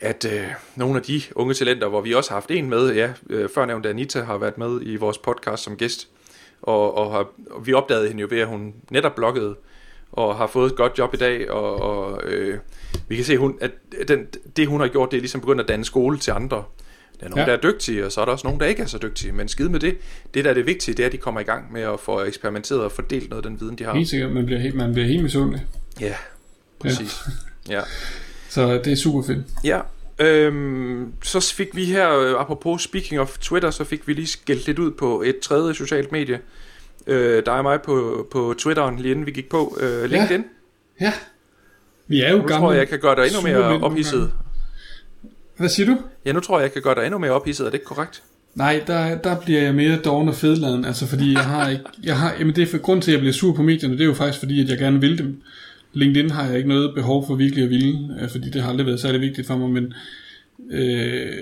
at 0.00 0.24
øh, 0.32 0.48
nogle 0.76 0.96
af 0.96 1.02
de 1.02 1.22
unge 1.34 1.54
talenter, 1.54 1.88
hvor 1.88 2.00
vi 2.00 2.14
også 2.14 2.30
har 2.30 2.36
haft 2.36 2.50
en 2.50 2.68
med, 2.68 2.94
ja, 2.94 3.12
øh, 3.30 3.48
før 3.54 3.66
nævnte 3.66 3.88
Anita 3.88 4.20
har 4.20 4.38
været 4.38 4.58
med 4.58 4.80
i 4.82 4.96
vores 4.96 5.18
podcast 5.18 5.62
som 5.62 5.76
gæst, 5.76 6.08
og, 6.64 6.96
og, 6.96 7.12
har, 7.12 7.26
og 7.50 7.66
vi 7.66 7.72
opdagede 7.72 8.08
hende 8.08 8.20
jo 8.20 8.26
ved, 8.30 8.38
at 8.40 8.46
hun 8.46 8.74
netop 8.90 9.14
bloggede, 9.14 9.54
og 10.12 10.36
har 10.36 10.46
fået 10.46 10.70
et 10.70 10.76
godt 10.76 10.98
job 10.98 11.14
i 11.14 11.16
dag, 11.16 11.50
og, 11.50 11.82
og 11.82 12.22
øh, 12.24 12.58
vi 13.08 13.16
kan 13.16 13.24
se, 13.24 13.36
hun, 13.36 13.58
at 13.60 13.70
den, 14.08 14.26
det 14.56 14.66
hun 14.68 14.80
har 14.80 14.88
gjort, 14.88 15.10
det 15.10 15.16
er 15.16 15.20
ligesom 15.20 15.40
begyndt 15.40 15.60
at 15.60 15.68
danne 15.68 15.84
skole 15.84 16.18
til 16.18 16.30
andre. 16.30 16.64
Der 17.20 17.26
er 17.26 17.28
nogen, 17.30 17.38
Ja. 17.46 17.52
ja. 17.52 17.56
der 17.56 17.68
er 17.68 17.72
dygtige, 17.72 18.06
og 18.06 18.12
så 18.12 18.20
er 18.20 18.24
der 18.24 18.32
også 18.32 18.46
nogen, 18.46 18.60
der 18.60 18.66
ikke 18.66 18.82
er 18.82 18.86
så 18.86 18.98
dygtige. 18.98 19.32
Men 19.32 19.48
skide 19.48 19.68
med 19.70 19.80
det. 19.80 19.96
Det, 20.34 20.44
der 20.44 20.50
er 20.50 20.54
det 20.54 20.66
vigtige, 20.66 20.94
det 20.94 21.02
er, 21.02 21.06
at 21.06 21.12
de 21.12 21.16
kommer 21.18 21.40
i 21.40 21.44
gang 21.44 21.72
med 21.72 21.82
at 21.82 22.00
få 22.00 22.22
eksperimenteret 22.24 22.80
og 22.80 22.92
fordelt 22.92 23.30
noget 23.30 23.44
af 23.44 23.50
den 23.50 23.60
viden, 23.60 23.76
de 23.78 23.84
har. 23.84 23.94
Helt 23.94 24.08
sikkert, 24.08 24.32
man 24.32 24.46
bliver 24.46 24.60
helt, 24.60 24.74
man 24.74 24.92
bliver 24.92 25.06
helt 25.08 25.22
misundelig. 25.22 25.66
Ja, 26.00 26.14
præcis. 26.80 27.20
Ja. 27.68 27.80
Så 28.48 28.78
det 28.84 28.92
er 28.92 28.96
super 28.96 29.22
fedt. 29.22 29.44
Ja, 29.64 29.80
øhm, 30.18 31.12
så 31.22 31.52
fik 31.54 31.76
vi 31.76 31.84
her, 31.84 32.18
øh, 32.18 32.40
apropos 32.40 32.82
speaking 32.82 33.20
of 33.20 33.38
Twitter, 33.38 33.70
så 33.70 33.84
fik 33.84 34.08
vi 34.08 34.12
lige 34.12 34.26
skældt 34.26 34.66
lidt 34.66 34.78
ud 34.78 34.90
på 34.90 35.22
et 35.22 35.38
tredje 35.38 35.74
socialt 35.74 36.12
medie. 36.12 36.40
Øh, 37.06 37.42
dig 37.46 37.54
og 37.54 37.62
mig 37.62 37.82
på, 37.82 38.26
på 38.32 38.54
Twitteren, 38.58 38.96
lige 38.98 39.10
inden 39.10 39.26
vi 39.26 39.30
gik 39.30 39.48
på 39.48 39.78
øh, 39.80 40.04
LinkedIn. 40.10 40.44
Ja. 41.00 41.12
Vi 42.06 42.20
er 42.20 42.30
jo 42.30 42.36
Nu 42.36 42.42
gamle. 42.42 42.56
tror 42.62 42.72
jeg, 42.72 42.78
jeg 42.78 42.88
kan 42.88 42.98
gøre 43.00 43.16
dig 43.16 43.26
endnu 43.26 43.40
mere 43.40 43.82
ophidset. 43.82 44.32
Hvad 45.56 45.68
siger 45.68 45.86
du? 45.86 45.96
Ja, 46.24 46.32
nu 46.32 46.40
tror 46.40 46.58
jeg, 46.58 46.62
jeg 46.62 46.72
kan 46.72 46.82
gøre 46.82 46.94
dig 46.94 47.04
endnu 47.04 47.18
mere 47.18 47.30
ophidset. 47.30 47.66
Er 47.66 47.70
det 47.70 47.74
ikke 47.74 47.86
korrekt? 47.86 48.22
Nej, 48.54 48.82
der, 48.86 49.18
der 49.18 49.40
bliver 49.40 49.60
jeg 49.62 49.74
mere 49.74 49.96
doven 50.04 50.28
og 50.28 50.34
fedladen, 50.34 50.84
altså 50.84 51.06
fordi 51.06 51.32
jeg 51.32 51.44
har 51.44 51.68
ikke, 51.70 51.84
jeg 52.02 52.18
har, 52.18 52.34
jamen 52.38 52.54
det 52.56 52.62
er 52.62 52.66
for 52.66 52.78
grund 52.78 53.02
til, 53.02 53.10
at 53.10 53.12
jeg 53.12 53.20
bliver 53.20 53.32
sur 53.32 53.52
på 53.54 53.62
medierne, 53.62 53.94
det 53.94 54.00
er 54.00 54.04
jo 54.06 54.14
faktisk 54.14 54.38
fordi, 54.38 54.62
at 54.62 54.68
jeg 54.68 54.78
gerne 54.78 55.00
vil 55.00 55.18
dem. 55.18 55.42
LinkedIn 55.94 56.30
har 56.30 56.46
jeg 56.46 56.56
ikke 56.56 56.68
noget 56.68 56.94
behov 56.94 57.26
for 57.26 57.34
virkelig 57.34 57.64
at 57.64 57.70
ville, 57.70 58.18
øh, 58.20 58.28
fordi 58.28 58.50
det 58.50 58.62
har 58.62 58.70
aldrig 58.70 58.86
været 58.86 59.00
særlig 59.00 59.20
vigtigt 59.20 59.46
for 59.46 59.56
mig, 59.56 59.70
men 59.70 59.94
øh, 60.70 61.32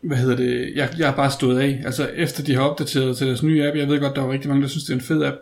hvad 0.00 0.16
hedder 0.16 0.36
det, 0.36 0.72
jeg, 0.74 0.90
jeg 0.98 1.08
har 1.08 1.16
bare 1.16 1.30
stået 1.30 1.58
af, 1.58 1.82
altså 1.84 2.06
efter 2.16 2.44
de 2.44 2.54
har 2.54 2.62
opdateret 2.62 3.16
til 3.16 3.26
deres 3.26 3.42
nye 3.42 3.66
app, 3.66 3.76
jeg 3.76 3.88
ved 3.88 4.00
godt, 4.00 4.16
der 4.16 4.22
er 4.22 4.32
rigtig 4.32 4.48
mange, 4.48 4.62
der 4.62 4.68
synes, 4.68 4.84
det 4.84 4.90
er 4.90 4.96
en 4.96 5.00
fed 5.00 5.24
app, 5.24 5.36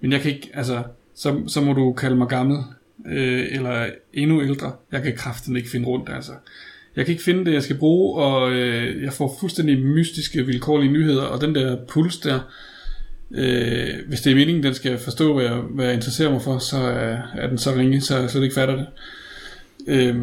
men 0.00 0.12
jeg 0.12 0.20
kan 0.20 0.30
ikke, 0.30 0.50
altså, 0.54 0.82
så, 1.14 1.40
så 1.46 1.60
må 1.60 1.72
du 1.72 1.92
kalde 1.92 2.16
mig 2.16 2.28
gammel, 2.28 2.58
øh, 3.06 3.46
eller 3.50 3.86
endnu 4.12 4.42
ældre, 4.42 4.72
jeg 4.92 5.02
kan 5.02 5.16
kraften 5.16 5.56
ikke 5.56 5.70
finde 5.70 5.86
rundt, 5.86 6.08
altså. 6.14 6.32
Jeg 6.96 7.04
kan 7.04 7.12
ikke 7.12 7.24
finde 7.24 7.44
det, 7.44 7.52
jeg 7.52 7.62
skal 7.62 7.78
bruge, 7.78 8.22
og 8.22 8.52
øh, 8.52 9.02
jeg 9.02 9.12
får 9.12 9.36
fuldstændig 9.40 9.78
mystiske, 9.78 10.46
vilkårlige 10.46 10.92
nyheder, 10.92 11.22
og 11.22 11.40
den 11.40 11.54
der 11.54 11.76
puls 11.88 12.18
der, 12.18 12.40
øh, 13.34 13.88
hvis 14.08 14.20
det 14.20 14.30
er 14.30 14.34
meningen, 14.34 14.64
den 14.64 14.74
skal 14.74 14.98
forstå, 14.98 15.34
hvad 15.34 15.44
jeg, 15.44 15.54
hvad 15.54 15.84
jeg 15.84 15.94
interesserer 15.94 16.30
mig 16.30 16.42
for, 16.42 16.58
så 16.58 16.76
er, 16.76 17.18
er 17.34 17.46
den 17.46 17.58
så 17.58 17.74
ringe, 17.74 18.00
så 18.00 18.18
jeg 18.18 18.30
slet 18.30 18.42
ikke 18.42 18.54
fatter 18.54 18.76
det. 18.76 18.86
Øh, 19.86 20.16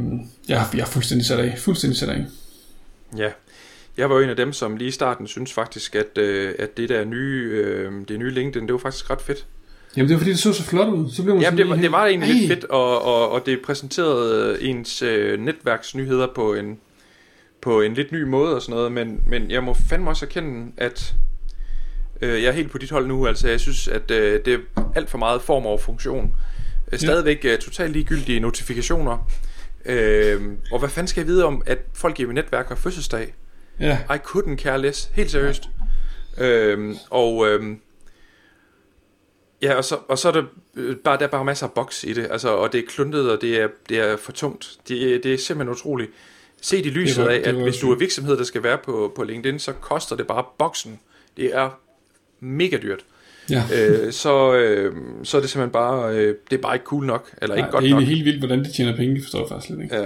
jeg, 0.49 0.65
jeg 0.73 0.81
er 0.81 0.85
fuldstændig 0.85 1.25
sat 1.25 1.39
af, 1.39 1.57
fuldstændig 1.57 1.99
sat 1.99 2.09
af. 2.09 2.25
Ja. 3.17 3.29
Jeg 3.97 4.09
var 4.09 4.15
jo 4.15 4.21
en 4.21 4.29
af 4.29 4.35
dem, 4.35 4.53
som 4.53 4.77
lige 4.77 4.87
i 4.87 4.91
starten 4.91 5.27
synes 5.27 5.53
faktisk, 5.53 5.95
at, 5.95 6.17
øh, 6.17 6.55
at 6.59 6.77
det 6.77 6.89
der 6.89 7.05
nye, 7.05 7.49
øh, 7.53 7.91
det 8.07 8.19
nye 8.19 8.31
LinkedIn, 8.31 8.67
det 8.67 8.73
var 8.73 8.79
faktisk 8.79 9.09
ret 9.09 9.21
fedt. 9.21 9.45
Jamen 9.97 10.07
det 10.07 10.13
var 10.13 10.19
fordi, 10.19 10.31
det 10.31 10.39
så 10.39 10.53
så 10.53 10.63
flot 10.63 10.87
ud. 10.87 11.11
Så 11.11 11.23
blev 11.23 11.35
man 11.35 11.41
Ja, 11.41 11.45
sådan 11.45 11.57
det 11.57 11.69
var, 11.69 11.75
det 11.75 11.91
var 11.91 12.05
egentlig 12.05 12.33
lidt 12.33 12.51
Ej. 12.51 12.55
fedt, 12.55 12.65
og, 12.65 13.01
og, 13.01 13.29
og 13.31 13.45
det 13.45 13.59
præsenterede 13.65 14.63
ens 14.63 15.01
øh, 15.01 15.39
netværksnyheder 15.39 16.27
på 16.35 16.53
en, 16.53 16.79
på 17.61 17.81
en 17.81 17.93
lidt 17.93 18.11
ny 18.11 18.23
måde 18.23 18.55
og 18.55 18.61
sådan 18.61 18.75
noget, 18.75 18.91
men, 18.91 19.21
men 19.27 19.51
jeg 19.51 19.63
må 19.63 19.73
fandme 19.73 20.09
også 20.09 20.25
erkende, 20.25 20.71
at 20.77 21.13
øh, 22.21 22.43
jeg 22.43 22.47
er 22.47 22.51
helt 22.51 22.71
på 22.71 22.77
dit 22.77 22.91
hold 22.91 23.07
nu, 23.07 23.27
altså 23.27 23.47
jeg 23.49 23.59
synes, 23.59 23.87
at 23.87 24.11
øh, 24.11 24.45
det 24.45 24.53
er 24.53 24.91
alt 24.95 25.09
for 25.09 25.17
meget 25.17 25.41
form 25.41 25.65
over 25.65 25.77
funktion. 25.77 26.35
Øh, 26.91 26.99
stadigvæk 26.99 27.45
øh, 27.45 27.57
totalt 27.59 27.91
ligegyldige 27.93 28.39
notifikationer. 28.39 29.29
Øh, 29.85 30.41
og 30.71 30.79
hvad 30.79 30.89
fanden 30.89 31.07
skal 31.07 31.21
jeg 31.21 31.27
vide 31.27 31.45
om, 31.45 31.61
at 31.65 31.79
folk 31.93 32.19
i 32.19 32.25
mit 32.25 32.35
netværk 32.35 32.67
har 32.67 32.75
fødselsdag? 32.75 33.33
Ja, 33.79 33.99
I 34.13 34.17
couldn't 34.17 34.55
care 34.55 34.81
less, 34.81 35.09
helt 35.13 35.31
seriøst. 35.31 35.63
Øhm, 36.37 36.95
og 37.09 37.47
øhm, 37.47 37.79
ja, 39.61 39.73
og 39.75 39.83
så, 39.83 39.97
og 40.07 40.17
så 40.17 40.27
er 40.27 40.31
der 40.31 40.43
øh, 40.75 40.95
bare, 40.95 41.17
der 41.17 41.23
er 41.23 41.29
bare 41.29 41.45
masser 41.45 41.65
af 41.67 41.71
boks 41.73 42.03
i 42.03 42.13
det, 42.13 42.27
altså, 42.31 42.49
og 42.49 42.73
det 42.73 42.79
er 42.79 42.83
kluntet, 42.87 43.31
og 43.31 43.41
det 43.41 43.61
er, 43.61 43.67
det 43.89 43.97
er 43.99 44.17
for 44.17 44.31
tungt. 44.31 44.77
Det, 44.87 45.15
er- 45.15 45.19
det 45.21 45.33
er 45.33 45.37
simpelthen 45.37 45.73
utroligt. 45.75 46.11
Se 46.61 46.77
i 46.81 46.89
lyset 46.89 47.23
var- 47.25 47.31
af, 47.31 47.39
det 47.43 47.47
at 47.47 47.55
hvis 47.55 47.77
du 47.77 47.91
er 47.91 47.95
virksomhed, 47.95 48.37
der 48.37 48.43
skal 48.43 48.63
være 48.63 48.77
på, 48.85 49.11
på 49.15 49.23
LinkedIn, 49.23 49.59
så 49.59 49.73
koster 49.73 50.15
det 50.15 50.27
bare 50.27 50.43
boksen. 50.59 50.99
Det 51.37 51.55
er 51.55 51.79
mega 52.39 52.77
dyrt. 52.83 52.99
ja. 53.49 53.63
øh, 53.75 54.11
så, 54.11 54.55
øh, 54.55 54.93
så 55.23 55.37
er 55.37 55.41
det 55.41 55.49
simpelthen 55.49 55.71
bare, 55.73 56.15
øh, 56.15 56.35
det 56.49 56.57
er 56.57 56.61
bare 56.61 56.75
ikke 56.75 56.85
cool 56.85 57.05
nok, 57.05 57.29
eller 57.41 57.55
ikke 57.55 57.63
Nej, 57.65 57.71
godt 57.71 57.83
det 57.83 57.89
er 57.91 57.95
nok. 57.95 58.03
helt 58.03 58.25
vildt, 58.25 58.39
hvordan 58.39 58.63
de 58.63 58.71
tjener 58.71 58.95
penge, 58.95 59.15
det 59.15 59.23
forstår 59.23 59.39
jeg 59.39 59.47
faktisk 59.49 59.69
lidt 59.69 59.81
ikke. 59.83 59.95
Ja. 59.95 60.05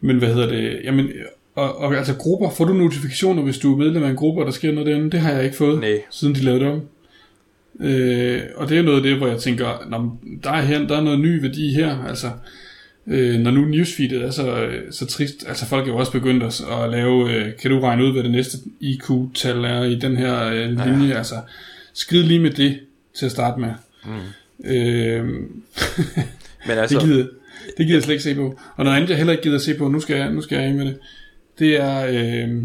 Men 0.00 0.18
hvad 0.18 0.34
hedder 0.34 0.48
det? 0.48 0.80
Jamen, 0.84 1.08
og, 1.54 1.76
og 1.78 1.94
altså 1.94 2.14
grupper, 2.18 2.50
får 2.50 2.64
du 2.64 2.72
notifikationer, 2.72 3.42
hvis 3.42 3.58
du 3.58 3.72
er 3.72 3.76
medlem 3.78 4.02
af 4.02 4.08
en 4.10 4.16
gruppe, 4.16 4.40
og 4.42 4.46
der 4.46 4.52
sker 4.52 4.72
noget 4.72 4.86
derinde? 4.86 5.10
Det 5.10 5.20
har 5.20 5.32
jeg 5.32 5.44
ikke 5.44 5.56
fået, 5.56 5.80
Nej. 5.80 6.02
siden 6.10 6.34
de 6.34 6.40
lavede 6.40 6.60
det 6.64 6.72
om. 6.72 6.80
Øh, 7.80 8.40
og 8.56 8.68
det 8.68 8.78
er 8.78 8.82
noget 8.82 8.96
af 8.96 9.02
det, 9.02 9.16
hvor 9.16 9.26
jeg 9.26 9.38
tænker, 9.38 9.86
Nå, 9.88 10.10
der 10.44 10.50
er, 10.50 10.62
her, 10.62 10.86
der 10.86 10.96
er 10.96 11.00
noget 11.00 11.20
ny 11.20 11.42
værdi 11.42 11.74
her, 11.74 12.04
altså 12.08 12.30
øh, 13.06 13.40
når 13.40 13.50
nu 13.50 13.64
newsfeedet 13.64 14.22
er 14.22 14.30
så, 14.30 14.56
øh, 14.56 14.92
så 14.92 15.06
trist, 15.06 15.44
altså 15.48 15.66
folk 15.66 15.88
er 15.88 15.92
jo 15.92 15.96
også 15.96 16.12
begyndt 16.12 16.42
at, 16.42 16.60
at 16.70 16.90
lave, 16.90 17.30
øh, 17.30 17.56
kan 17.62 17.70
du 17.70 17.80
regne 17.80 18.04
ud, 18.04 18.12
hvad 18.12 18.22
det 18.22 18.30
næste 18.30 18.58
IQ-tal 18.80 19.64
er 19.64 19.82
i 19.82 19.94
den 19.94 20.16
her 20.16 20.44
øh, 20.46 20.68
linje, 20.68 21.08
ja. 21.08 21.18
altså 21.18 21.34
skrid 21.92 22.22
lige 22.22 22.40
med 22.40 22.50
det 22.50 22.80
til 23.14 23.26
at 23.26 23.32
starte 23.32 23.60
med. 23.60 23.70
Mm. 24.04 24.70
Øh, 24.70 25.24
Men 26.66 26.78
altså, 26.78 26.98
det 26.98 27.06
gider, 27.06 27.26
det 27.78 27.86
gider 27.86 27.94
jeg 27.94 28.02
slet 28.02 28.14
ikke 28.14 28.24
se 28.24 28.34
på. 28.34 28.58
Og 28.76 28.84
noget 28.84 28.96
andet, 28.96 29.10
jeg 29.10 29.16
heller 29.16 29.32
ikke 29.32 29.42
gider 29.42 29.58
se 29.58 29.74
på, 29.74 29.88
nu 29.88 30.00
skal 30.00 30.16
jeg, 30.16 30.30
nu 30.32 30.40
skal 30.40 30.56
jeg 30.58 30.66
af 30.66 30.74
med 30.74 30.84
det, 30.84 30.98
det 31.58 31.80
er, 31.80 32.06
øh, 32.06 32.62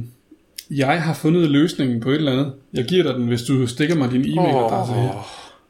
jeg 0.72 1.02
har 1.02 1.14
fundet 1.14 1.50
løsningen 1.50 2.00
på 2.00 2.10
et 2.10 2.16
eller 2.16 2.32
andet. 2.32 2.54
Jeg 2.74 2.86
giver 2.86 3.04
dig 3.04 3.14
den, 3.14 3.28
hvis 3.28 3.42
du 3.42 3.68
stikker 3.68 3.96
mig 3.96 4.12
din 4.12 4.22
e-mailadresse 4.22 4.94
her. 4.94 5.10
åh, 5.10 5.24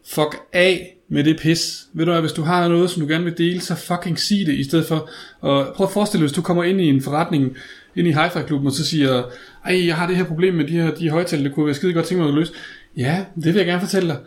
Fuck 0.06 0.38
af 0.54 0.99
med 1.10 1.24
det 1.24 1.40
pis. 1.40 1.86
Ved 1.94 2.06
du 2.06 2.12
hvad, 2.12 2.22
hvis 2.22 2.32
du 2.32 2.42
har 2.42 2.68
noget, 2.68 2.90
som 2.90 3.02
du 3.02 3.08
gerne 3.08 3.24
vil 3.24 3.38
dele, 3.38 3.62
så 3.62 3.76
fucking 3.76 4.20
sig 4.20 4.38
det, 4.38 4.54
i 4.54 4.64
stedet 4.64 4.86
for, 4.86 5.10
og 5.42 5.74
prøv 5.76 5.88
at 5.88 5.94
forestille 5.94 6.22
dig, 6.22 6.28
hvis 6.28 6.36
du 6.36 6.42
kommer 6.42 6.64
ind 6.64 6.82
i 6.82 6.86
en 6.86 7.02
forretning, 7.02 7.56
ind 7.96 8.08
i 8.08 8.12
hi-fi-klubben, 8.12 8.68
og 8.68 8.74
så 8.74 8.86
siger, 8.86 9.24
ej, 9.66 9.86
jeg 9.86 9.96
har 9.96 10.08
det 10.08 10.16
her 10.16 10.24
problem 10.24 10.54
med 10.54 10.68
de 10.68 10.74
her 10.74 10.92
de 10.92 11.10
højtaler, 11.10 11.44
det 11.44 11.54
kunne 11.54 11.66
være 11.66 11.76
skide 11.76 11.94
godt 11.94 12.06
tænke 12.06 12.22
mig 12.22 12.30
at 12.30 12.36
løse. 12.36 12.54
Ja, 12.98 13.26
det 13.36 13.46
vil 13.46 13.56
jeg 13.56 13.66
gerne 13.66 13.82
fortælle 13.82 14.10
dig. 14.10 14.18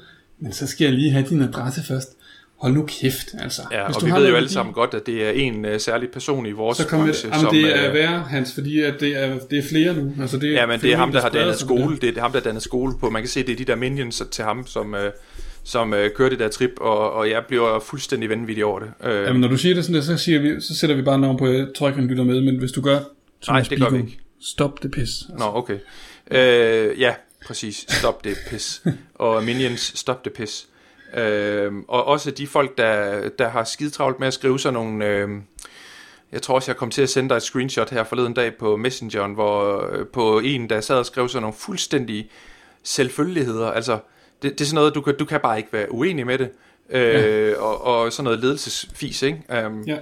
Men 0.41 0.53
så 0.53 0.67
skal 0.67 0.85
jeg 0.85 0.95
lige 0.95 1.11
have 1.11 1.27
din 1.29 1.43
adresse 1.43 1.83
først. 1.83 2.09
Hold 2.57 2.73
nu 2.75 2.87
kæft, 2.87 3.29
altså. 3.39 3.63
Ja, 3.73 3.87
Hvis 3.87 3.97
og 3.97 4.01
du 4.01 4.07
vi 4.07 4.11
har 4.11 4.19
ved 4.19 4.29
jo 4.29 4.35
alle 4.35 4.45
værdi, 4.45 4.53
sammen 4.53 4.75
godt, 4.75 4.95
at 4.95 5.07
det 5.07 5.27
er 5.27 5.31
en 5.31 5.65
uh, 5.65 5.71
særlig 5.79 6.09
person 6.09 6.47
i 6.47 6.51
vores 6.53 6.79
så 6.79 6.87
kommer 6.87 7.07
branche, 7.07 7.31
det, 7.31 7.37
jamen, 7.37 7.55
det 7.55 7.79
er 7.79 7.89
øh, 7.89 7.95
værre, 7.95 8.21
Hans, 8.21 8.55
fordi 8.55 8.81
at 8.81 8.95
det, 9.01 9.25
er, 9.25 9.39
det 9.51 9.59
er 9.59 9.63
flere 9.63 9.95
nu. 9.95 10.13
Altså, 10.21 10.37
det 10.37 10.49
er 10.49 10.61
Ja, 10.61 10.67
men 10.67 10.81
det 10.81 10.93
er 10.93 10.97
ham, 10.97 11.13
der 11.13 11.21
har 11.21 11.29
spreder 11.29 11.45
dannet 11.45 11.61
skole. 11.61 11.97
Det 11.97 12.17
er 12.17 12.21
ham, 12.21 12.33
der 12.33 12.39
har 12.39 12.45
dannet 12.45 12.63
skole 12.63 12.95
på. 13.01 13.11
Man 13.11 13.23
kan 13.23 13.29
se, 13.29 13.43
det 13.43 13.53
er 13.53 13.57
de 13.57 13.65
der 13.65 13.77
minions 13.77 14.23
til 14.31 14.45
ham, 14.45 14.67
som, 14.67 14.95
øh, 14.95 15.11
som 15.65 15.95
øh, 15.95 16.11
kører 16.15 16.29
det 16.29 16.39
der 16.39 16.49
trip, 16.49 16.71
og, 16.81 17.13
og 17.13 17.31
jeg 17.31 17.45
bliver 17.49 17.81
fuldstændig 17.81 18.29
vanvittig 18.29 18.65
over 18.65 18.79
det. 18.79 18.93
Øh, 19.05 19.27
Jamen, 19.27 19.41
når 19.41 19.49
du 19.49 19.57
siger 19.57 19.75
det 19.75 19.85
sådan 19.85 19.95
der, 19.95 20.03
så, 20.03 20.17
siger 20.17 20.41
vi, 20.41 20.61
så 20.61 20.77
sætter 20.77 20.97
vi 20.97 21.03
bare 21.03 21.19
navn 21.19 21.39
på, 21.39 21.47
jeg 21.47 21.67
tror 21.77 21.89
ikke, 21.89 22.01
han 22.01 22.09
lytter 22.09 22.25
med, 22.25 22.41
men 22.41 22.59
hvis 22.59 22.73
du 22.73 22.81
gør, 22.81 22.99
som 23.41 23.55
Nej, 23.55 23.63
det 23.71 23.81
gør 23.81 23.91
vi 23.91 23.97
ikke. 23.97 24.19
Stop 24.41 24.83
det 24.83 24.91
pis. 24.91 25.11
Nå, 25.39 25.45
okay. 25.45 25.79
Øh, 26.31 27.01
ja, 27.01 27.15
præcis. 27.47 27.85
Stop 27.89 28.25
det 28.25 28.37
pis. 28.51 28.83
og 29.15 29.45
Minions, 29.45 29.93
stop 29.99 30.25
det 30.25 30.33
pis. 30.33 30.67
Øh, 31.17 31.73
og 31.89 32.05
også 32.05 32.31
de 32.31 32.47
folk, 32.47 32.79
der, 32.79 33.29
der 33.29 33.49
har 33.49 33.65
skidtravlt 33.65 34.21
med 34.21 34.29
at 34.29 34.35
skrive 34.35 34.61
sådan 34.61 34.75
nogle... 34.75 35.07
Øh, 35.07 35.29
jeg 36.33 36.43
tror 36.43 36.55
også, 36.55 36.71
jeg 36.71 36.77
kom 36.77 36.91
til 36.91 37.03
at 37.03 37.11
sende 37.11 37.29
dig 37.29 37.37
et 37.37 37.43
screenshot 37.43 37.91
her 37.91 38.05
forleden 38.05 38.35
dag 38.35 38.57
på 38.57 38.77
Messengeren, 38.77 39.35
hvor 39.35 39.87
øh, 39.93 40.07
på 40.07 40.39
en, 40.39 40.71
der 40.71 40.81
sad 40.81 40.97
og 40.97 41.07
skrev 41.07 41.29
sådan 41.29 41.43
nogle 41.43 41.57
fuldstændige 41.59 42.31
selvfølgeligheder. 42.83 43.71
Altså, 43.71 43.99
det, 44.43 44.53
det 44.59 44.61
er 44.61 44.65
sådan 44.65 44.75
noget, 44.75 44.95
du 44.95 45.01
kan, 45.01 45.17
du 45.17 45.25
kan 45.25 45.41
bare 45.41 45.59
ikke 45.59 45.73
være 45.73 45.93
uenig 45.93 46.27
med 46.27 46.39
det. 46.39 46.51
Øh, 46.91 47.03
ja. 47.51 47.57
og, 47.57 47.85
og 47.85 48.13
sådan 48.13 48.25
noget 48.25 48.39
ledelsesfis, 48.41 49.23
ikke? 49.23 49.67
Um, 49.67 49.83
Ja. 49.87 49.99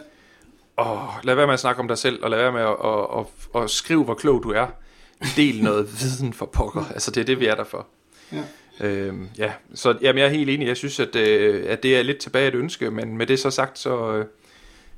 og 0.77 1.09
lad 1.23 1.35
være 1.35 1.47
med 1.47 1.55
at 1.55 1.61
snakke 1.61 1.81
om 1.81 1.89
dig 1.89 1.99
selv, 1.99 2.25
og 2.25 2.31
lad 2.31 2.39
være 2.39 2.53
med 2.53 2.61
at, 2.61 2.77
at, 2.85 3.27
at, 3.55 3.63
at 3.63 3.71
skrive, 3.71 4.05
hvor 4.05 4.15
klog 4.15 4.43
du 4.43 4.51
er. 4.53 4.67
Del 5.37 5.63
noget 5.65 5.89
viden 6.01 6.33
for 6.33 6.47
pokker. 6.47 6.85
Altså, 6.93 7.11
det 7.11 7.21
er 7.21 7.25
det, 7.25 7.41
vi 7.41 7.47
er 7.47 7.55
der 7.55 7.65
for. 7.65 7.87
Ja. 8.33 8.43
Øhm, 8.87 9.29
ja, 9.39 9.53
så 9.75 9.99
jamen, 10.03 10.19
jeg 10.19 10.27
er 10.27 10.31
helt 10.31 10.51
enig. 10.51 10.69
Jeg 10.69 10.77
synes, 10.77 11.01
at, 11.01 11.17
øh, 11.17 11.65
at 11.69 11.83
det 11.83 11.99
er 11.99 12.03
lidt 12.03 12.19
tilbage 12.19 12.49
et 12.49 12.55
ønske, 12.55 12.91
men 12.91 13.17
med 13.17 13.27
det 13.27 13.39
så 13.39 13.51
sagt, 13.51 13.79
så, 13.79 14.13
øh, 14.13 14.25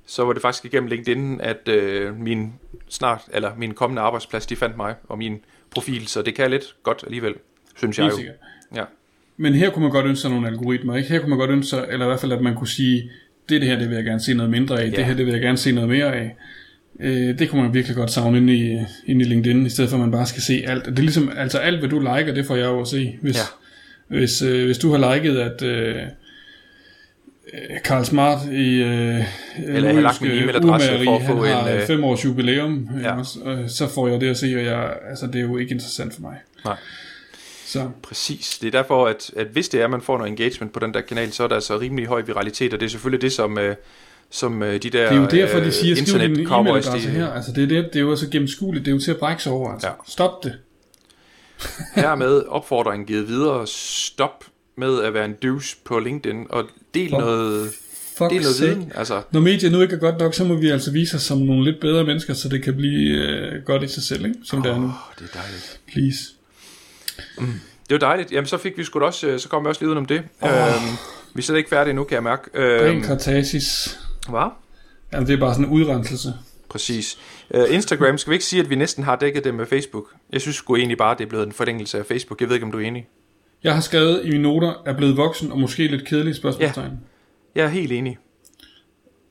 så 0.07 0.25
var 0.25 0.33
det 0.33 0.43
faktisk 0.43 0.65
igennem 0.65 0.89
LinkedIn, 0.89 1.41
at 1.41 1.69
øh, 1.69 2.17
min 2.21 2.53
snart, 2.89 3.21
eller 3.33 3.53
min 3.57 3.75
kommende 3.75 4.03
arbejdsplads, 4.03 4.47
de 4.47 4.57
fandt 4.57 4.77
mig 4.77 4.95
og 5.09 5.19
min 5.19 5.45
profil, 5.71 6.07
så 6.09 6.23
det 6.23 6.35
kan 6.35 6.51
lidt 6.51 6.77
godt 6.83 7.03
alligevel, 7.05 7.35
synes 7.77 7.99
jeg 7.99 8.11
jo. 8.11 8.19
Ja. 8.75 8.85
Men 9.43 9.55
her 9.55 9.71
kunne 9.71 9.83
man 9.83 9.91
godt 9.93 10.07
ønske 10.07 10.21
sig 10.23 10.31
nogle 10.31 10.47
algoritmer, 10.49 10.97
ikke? 10.97 11.09
Her 11.09 11.19
kunne 11.19 11.31
man 11.31 11.39
godt 11.39 11.51
ønske 11.51 11.69
sig, 11.71 11.85
eller 11.91 12.07
i 12.07 12.09
hvert 12.09 12.21
fald, 12.21 12.33
at 12.33 12.41
man 12.41 12.55
kunne 12.55 12.69
sige, 12.69 13.11
det, 13.49 13.61
det 13.61 13.69
her, 13.71 13.79
det 13.79 13.89
vil 13.89 13.95
jeg 13.95 14.05
gerne 14.05 14.21
se 14.21 14.35
noget 14.35 14.51
mindre 14.51 14.81
af, 14.83 14.91
Ja. 14.91 14.97
det 14.97 15.05
her, 15.05 15.15
det 15.15 15.27
vil 15.27 15.33
jeg 15.33 15.41
gerne 15.43 15.59
se 15.59 15.73
noget 15.73 15.89
mere 15.89 16.17
af. 16.17 16.37
Øh, 17.01 17.39
det 17.39 17.49
kunne 17.51 17.63
man 17.63 17.75
virkelig 17.75 17.97
godt 17.97 18.11
savne 18.11 18.39
inde 18.39 18.55
i, 18.57 18.79
inde 19.07 19.25
i 19.25 19.29
LinkedIn, 19.29 19.67
i 19.67 19.69
stedet 19.71 19.91
for, 19.91 19.97
at 19.97 20.01
man 20.01 20.11
bare 20.11 20.27
skal 20.27 20.43
se 20.43 20.65
alt. 20.67 20.85
Det 20.87 20.99
er 20.99 21.03
ligesom, 21.03 21.33
altså 21.37 21.59
alt, 21.59 21.79
hvad 21.79 21.89
du 21.89 21.99
liker, 21.99 22.35
det 22.35 22.47
får 22.47 22.57
jeg 22.57 22.65
jo 22.67 22.81
at 22.81 22.89
se. 22.89 23.19
Hvis, 23.23 23.37
Ja. 23.37 24.17
hvis, 24.19 24.43
øh, 24.43 24.65
hvis 24.65 24.79
du 24.79 24.93
har 24.93 25.15
liket, 25.15 25.39
at 25.39 25.63
øh, 25.63 25.97
øh, 25.97 26.03
Karl 27.85 28.05
Smart 28.05 28.39
i 28.53 28.83
øh, 28.83 29.25
Eller 29.67 29.89
jeg 29.89 29.95
har 29.95 30.01
lagt 30.01 30.21
min 30.23 30.31
e-mailadresse 30.31 31.05
for 31.05 31.17
at 31.17 31.23
få 31.27 31.45
en, 31.45 31.77
øh, 31.77 31.87
fem 31.87 32.05
års 32.05 32.25
jubilæum, 32.25 32.89
Ja. 33.03 33.15
ja. 33.17 33.53
øh, 33.53 33.69
så 33.69 33.89
får 33.89 34.09
jeg 34.09 34.21
det 34.21 34.27
at 34.31 34.37
se, 34.37 34.55
og 34.57 34.65
jeg, 34.65 34.93
altså, 35.11 35.27
det 35.27 35.37
er 35.37 35.41
jo 35.43 35.57
ikke 35.57 35.73
interessant 35.73 36.15
for 36.15 36.21
mig. 36.23 36.37
Nej. 36.65 36.77
Så 37.73 37.91
Præcis. 38.03 38.59
Det 38.59 38.67
er 38.67 38.71
derfor, 38.71 39.07
at, 39.07 39.31
at 39.37 39.47
hvis 39.47 39.69
det 39.69 39.81
er, 39.81 39.85
at 39.85 39.91
man 39.91 40.03
får 40.03 40.19
noget 40.19 40.31
engagement 40.31 40.73
på 40.73 40.81
den 40.81 40.95
der 40.95 41.01
kanal, 41.01 41.33
så 41.33 41.45
er 41.45 41.49
der 41.49 41.55
altså 41.55 41.81
rimelig 41.81 42.07
høj 42.07 42.21
viralitet, 42.21 42.75
og 42.75 42.81
det 42.81 42.87
er 42.87 42.91
selvfølgelig 42.91 43.23
det, 43.23 43.33
som, 43.33 43.59
øh, 43.59 43.77
som 44.31 44.63
øh, 44.63 44.73
de 44.73 44.79
der 44.79 44.91
Det 44.91 45.17
er 45.17 45.21
jo 45.21 45.27
derfor, 45.27 45.61
de 45.61 45.73
siger, 45.73 45.97
skriv 45.97 46.21
din 46.21 46.47
e-mailadresse 46.47 47.09
her. 47.09 47.33
Altså, 47.33 47.53
det 47.53 47.63
er, 47.63 47.67
det, 47.67 47.85
det 47.93 47.97
er 47.97 48.01
jo 48.01 48.17
så 48.17 48.29
gennemskueligt. 48.29 48.85
Det 48.85 48.91
er 48.91 48.95
jo 48.95 49.01
til 49.01 49.11
at 49.11 49.19
brække 49.19 49.43
sig 49.43 49.53
over. 49.53 49.73
Altså. 49.73 49.87
Ja. 49.87 49.93
Stop 50.07 50.45
det. 50.45 50.59
hermed 51.95 52.43
opfordringen 52.49 53.07
givet 53.07 53.29
videre. 53.29 53.67
Stop 53.67 54.45
med 54.77 55.03
at 55.03 55.15
være 55.15 55.25
en 55.25 55.35
douche 55.43 55.77
på 55.85 55.99
LinkedIn, 55.99 56.47
og 56.51 56.65
del 56.95 57.11
For 57.11 57.21
noget, 57.21 57.71
Fuck 58.19 58.31
del 58.31 58.41
noget 58.41 58.57
sake. 58.57 58.71
viden. 58.71 58.93
Altså, 58.95 59.23
Når 59.31 59.41
medier 59.41 59.71
nu 59.71 59.81
ikke 59.81 59.95
er 59.95 59.99
godt 60.01 60.19
nok, 60.19 60.35
så 60.35 60.45
må 60.45 60.55
vi 60.55 60.69
altså 60.69 60.91
vise 60.91 61.17
os 61.17 61.23
som 61.23 61.39
nogle 61.39 61.65
lidt 61.65 61.81
bedre 61.81 62.05
mennesker, 62.05 62.35
så 62.35 62.49
det 62.49 62.63
kan 62.63 62.77
blive 62.77 63.11
øh, 63.11 63.63
godt 63.65 63.83
i 63.83 63.89
sig 63.89 64.03
selv, 64.03 64.25
ikke? 64.25 64.39
som 64.45 64.59
oh. 64.59 64.65
det 64.65 64.73
er 64.73 64.79
nu. 64.79 64.93
det 65.19 65.31
er 65.35 65.41
dejligt. 65.41 65.81
Please. 65.93 66.19
Det 67.91 67.91
var 67.91 67.99
dejligt. 67.99 68.33
Jamen, 68.33 68.47
så 68.47 68.59
fik 68.59 68.79
vi 68.79 68.85
sgu 68.85 69.01
også, 69.01 69.27
øh, 69.27 69.39
så 69.39 69.49
kom 69.49 69.65
vi 69.65 69.69
også 69.69 69.81
lige 69.81 69.89
udenom 69.89 70.07
det. 70.07 70.23
Oh. 70.41 70.51
Øhm, 70.51 70.59
vi 71.35 71.39
er 71.39 71.43
slet 71.43 71.57
ikke 71.57 71.71
færdige 71.71 71.95
nu, 71.95 72.05
kan 72.05 72.15
jeg 72.15 72.23
mærke. 72.23 72.43
Øhm, 72.55 73.03
kartasis. 73.03 73.99
hvad? 74.29 74.51
Jamen, 75.13 75.27
det 75.27 75.35
er 75.35 75.39
bare 75.41 75.55
sådan 75.55 75.67
en 75.67 75.71
udrenselse. 75.73 76.35
Præcis. 76.69 77.19
Uh, 77.51 77.75
Instagram, 77.75 78.19
skal 78.19 78.31
vi 78.31 78.35
ikke 78.35 78.45
sige, 78.45 78.63
at 78.63 78.71
vi 78.71 78.75
næsten 78.75 79.05
har 79.05 79.17
dækket 79.17 79.45
det 79.45 79.55
med 79.55 79.67
Facebook? 79.67 80.05
Jeg 80.33 80.41
synes 80.41 80.57
sgu 80.57 80.77
egentlig 80.77 80.99
bare, 80.99 81.17
det 81.19 81.25
er 81.25 81.29
blevet 81.29 81.47
en 81.47 81.53
forlængelse 81.53 81.99
af 81.99 82.07
Facebook. 82.07 82.41
Jeg 82.41 82.49
ved 82.49 82.57
ikke, 82.57 82.67
om 82.67 82.73
du 82.73 82.79
er 82.79 82.83
enig. 82.83 83.07
Jeg 83.65 83.75
har 83.75 83.81
skrevet 83.81 84.21
i 84.25 84.31
mine 84.31 84.43
noter, 84.43 84.83
er 84.87 84.97
blevet 84.97 85.17
voksen 85.17 85.53
og 85.53 85.61
måske 85.61 85.87
lidt 85.87 86.05
kedelig 86.09 86.35
spørgsmålstegn. 86.37 86.93
Jeg 87.55 87.65
er 87.65 87.69
helt 87.69 87.93
enig. 87.93 88.19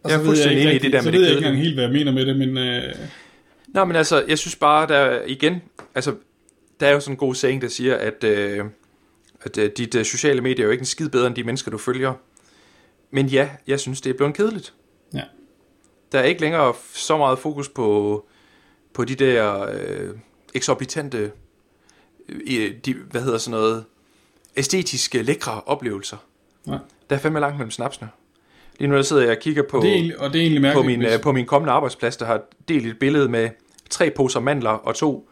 Og 0.04 0.10
Jeg 0.10 0.16
er 0.16 0.18
så 0.18 0.22
ved 0.22 0.28
fuldstændig 0.30 0.58
ikke 0.58 0.70
enig 0.70 0.82
i 0.82 0.86
det 0.86 0.94
der 0.94 1.02
så 1.02 1.06
med 1.06 1.12
ved 1.12 1.20
det 1.20 1.26
jeg 1.28 1.36
ikke 1.38 1.44
kedelige. 1.44 1.48
engang 1.50 1.64
helt, 1.66 1.76
hvad 1.76 1.84
jeg 1.84 1.94
mener 1.94 2.12
med 2.12 2.26
det, 2.26 2.36
men 2.38 2.58
øh, 2.58 2.96
Nå, 3.68 3.86
men 3.86 3.96
altså, 3.96 4.24
jeg 4.28 4.38
synes 4.38 4.56
bare, 4.56 4.88
der 4.88 5.22
igen, 5.28 5.62
altså, 5.96 6.14
der 6.82 6.88
er 6.88 6.92
jo 6.94 7.00
sådan 7.00 7.14
en 7.14 7.18
god 7.18 7.36
saying, 7.36 7.62
der 7.62 7.68
siger, 7.68 7.96
at, 7.98 8.24
øh, 8.24 8.66
at 9.42 9.58
øh, 9.58 9.72
dit 9.78 9.96
øh, 9.96 10.06
sociale 10.06 10.42
medier 10.42 10.64
er 10.64 10.68
jo 10.68 10.72
ikke 10.72 10.82
en 10.82 10.86
skid 10.86 11.10
bedre 11.10 11.28
end 11.28 11.36
de 11.36 11.44
mennesker, 11.44 11.72
du 11.72 11.78
følger. 11.78 12.14
Men 13.12 13.26
ja, 13.28 13.50
jeg 13.68 13.80
synes, 13.80 14.02
det 14.02 14.10
er 14.10 14.14
blevet 14.14 14.34
kedeligt. 14.34 14.74
Ja. 15.14 15.22
Der 16.12 16.20
er 16.20 16.24
ikke 16.24 16.42
længere 16.42 16.74
så 16.94 17.18
meget 17.18 17.40
fokus 17.40 17.70
på, 17.70 18.26
på 18.94 19.06
de 19.06 19.16
der 19.16 19.66
øh, 19.74 20.10
eksorbitante, 20.56 21.32
øh, 22.30 22.72
de, 22.86 22.94
hvad 22.94 23.22
hedder 23.22 23.38
sådan 23.38 23.60
noget, 23.60 23.86
æstetiske, 24.58 25.22
lækre 25.22 25.62
oplevelser. 25.66 26.18
Nej. 26.66 26.78
Der 27.10 27.16
er 27.16 27.20
fandme 27.20 27.40
langt 27.40 27.58
mellem 27.58 27.72
snapsene. 27.72 28.10
Lige 28.80 28.88
nu 28.90 28.96
der 28.96 29.02
sidder 29.02 29.22
jeg 29.22 29.32
og 29.32 29.38
kigger 29.42 29.64
på, 29.64 29.80
det 29.84 30.06
er 30.08 30.18
og 30.20 30.34
det 30.34 30.46
er 30.46 30.50
mærkeligt. 30.50 30.74
på, 30.74 30.84
min, 30.84 31.00
hvis- 31.02 31.14
øh, 31.14 31.22
på 31.22 31.32
min 31.32 31.46
kommende 31.46 31.74
arbejdsplads, 31.74 32.18
der 32.18 32.26
har 32.26 32.42
delt 32.68 32.88
et 32.88 33.00
billede 33.00 33.30
med 33.30 33.50
tre 33.90 34.10
poser 34.16 34.40
mandler 34.40 34.70
og 34.70 34.96
to 34.96 35.30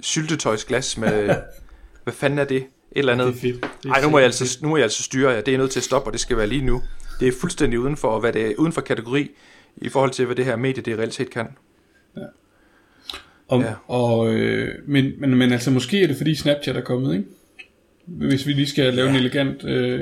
syltetøjsglas 0.00 0.98
med, 0.98 1.34
hvad 2.04 2.12
fanden 2.14 2.38
er 2.38 2.44
det? 2.44 2.56
Et 2.56 2.66
eller 2.94 3.12
andet. 3.12 3.26
Det 3.26 3.34
er 3.36 3.40
fedt. 3.40 3.60
Det 3.82 3.88
er 3.88 3.92
Ej, 3.94 4.02
nu 4.02 4.10
må, 4.10 4.18
jeg 4.18 4.24
altså, 4.26 4.58
nu 4.62 4.68
må 4.68 4.76
jeg 4.76 4.84
altså 4.84 5.02
styre 5.02 5.30
jer. 5.30 5.40
Det 5.40 5.54
er 5.54 5.58
nødt 5.58 5.70
til 5.70 5.80
at 5.80 5.84
stoppe, 5.84 6.08
og 6.08 6.12
det 6.12 6.20
skal 6.20 6.36
være 6.36 6.46
lige 6.46 6.62
nu. 6.64 6.82
Det 7.20 7.28
er 7.28 7.32
fuldstændig 7.40 7.78
uden 7.80 7.96
for, 7.96 8.20
hvad 8.20 8.32
det 8.32 8.46
er, 8.46 8.52
uden 8.58 8.72
for 8.72 8.80
kategori, 8.80 9.30
i 9.76 9.88
forhold 9.88 10.10
til, 10.10 10.26
hvad 10.26 10.36
det 10.36 10.44
her 10.44 10.56
medie, 10.56 10.82
det 10.82 10.98
reelt 10.98 11.14
set 11.14 11.30
kan. 11.30 11.46
Og, 13.48 13.60
Ja. 13.60 13.66
ja. 13.66 13.74
og, 13.86 14.28
øh, 14.34 14.74
men, 14.86 15.12
men, 15.18 15.34
men 15.34 15.52
altså 15.52 15.70
måske 15.70 16.02
er 16.02 16.06
det 16.06 16.16
fordi 16.16 16.34
Snapchat 16.34 16.76
er 16.76 16.80
kommet, 16.80 17.12
ikke? 17.14 17.24
Hvis 18.06 18.46
vi 18.46 18.52
lige 18.52 18.66
skal 18.66 18.94
lave 18.94 19.06
Ja. 19.08 19.14
en 19.14 19.20
elegant 19.20 19.64
øh, 19.64 20.00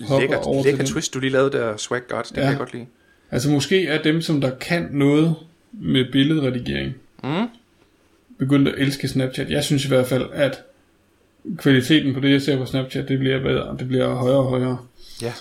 hopper 0.00 0.20
Lækker, 0.20 0.36
over 0.36 0.62
til 0.62 0.70
lækker 0.70 0.84
den. 0.84 0.92
twist, 0.92 1.14
du 1.14 1.18
lige 1.20 1.30
lavede 1.30 1.52
der, 1.52 1.76
Swag 1.76 2.00
God. 2.08 2.22
Det 2.22 2.30
ja. 2.36 2.40
Ja. 2.40 2.42
kan 2.42 2.50
jeg 2.50 2.58
godt 2.58 2.72
lide. 2.72 2.86
Altså 3.30 3.50
måske 3.50 3.86
er 3.86 4.02
dem, 4.02 4.20
som 4.22 4.40
der 4.40 4.50
kan 4.58 4.88
noget 4.92 5.34
med 5.72 6.12
billedredigering, 6.12 6.94
Mm. 7.24 7.46
Begyndt 8.38 8.68
at 8.68 8.74
elske 8.78 9.08
Snapchat. 9.08 9.50
Jeg 9.50 9.64
synes 9.64 9.84
i 9.84 9.88
hvert 9.88 10.06
fald, 10.06 10.24
at 10.32 10.58
kvaliteten 11.56 12.14
på 12.14 12.20
det, 12.20 12.30
jeg 12.32 12.42
ser 12.42 12.56
på 12.58 12.66
Snapchat, 12.66 13.08
det 13.08 13.18
bliver 13.18 13.42
bedre. 13.42 13.76
Det 13.78 13.88
bliver 13.88 14.14
højere 14.14 14.36
og 14.38 14.44
højere. 14.44 14.78
Ja. 15.22 15.32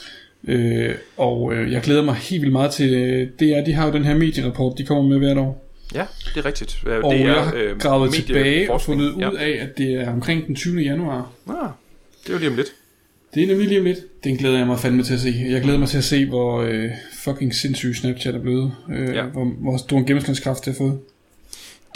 Øh, 0.48 0.96
og 1.18 1.54
øh, 1.54 1.72
jeg 1.72 1.82
glæder 1.82 2.04
mig 2.04 2.16
helt 2.16 2.42
vildt 2.42 2.54
meget 2.54 2.72
til 2.72 2.90
DR. 3.40 3.64
De 3.66 3.74
har 3.74 3.86
jo 3.88 3.94
den 3.94 4.06
her 4.06 4.16
medierapport, 4.18 4.78
de 4.78 4.86
kommer 4.86 5.04
med 5.04 5.18
hvert 5.18 5.38
år. 5.38 5.64
Ja, 5.96 6.06
det 6.36 6.40
er 6.42 6.46
rigtigt. 6.46 6.84
Øh, 6.88 7.04
Og 7.04 7.14
det 7.14 7.20
jeg 7.20 7.34
har 7.34 7.54
øh, 7.56 7.78
gravet 7.80 8.14
tilbage 8.14 8.72
og 8.72 8.82
fundet 8.82 9.06
ud 9.14 9.20
ja. 9.22 9.30
af, 9.38 9.58
at 9.62 9.78
det 9.78 9.92
er 9.94 10.12
omkring 10.12 10.48
den 10.48 10.56
20. 10.56 10.82
januar. 10.82 11.32
Ah, 11.50 11.56
det 12.24 12.30
er 12.30 12.34
jo 12.34 12.40
lige 12.40 12.50
om 12.50 12.56
lidt. 12.56 12.68
Det 13.34 13.44
er 13.44 13.48
nemlig 13.48 13.68
lige 13.68 13.80
om 13.80 13.86
lidt. 13.86 14.24
Den 14.24 14.38
glæder 14.38 14.58
jeg 14.58 14.68
mig 14.68 14.80
fandme 14.80 15.04
til 15.04 15.14
at 15.14 15.20
se. 15.20 15.46
Jeg 15.50 15.62
glæder 15.62 15.80
mig 15.80 15.88
til 15.88 15.98
at 15.98 16.04
se, 16.04 16.26
hvor 16.26 16.62
øh, 16.62 16.90
fucking 17.24 17.56
sindssyg 17.56 17.96
Snapchat 17.96 18.36
er 18.36 18.40
blevet. 18.42 18.72
Øh, 18.92 19.08
Ja. 19.08 19.14
ja. 19.14 19.24
hvor, 19.24 19.46
hvor 19.46 19.78
stor 19.78 19.98
en 19.98 20.06
gennemslagskraft 20.06 20.66
det 20.66 20.74
har 20.74 20.78
fået. 20.78 21.00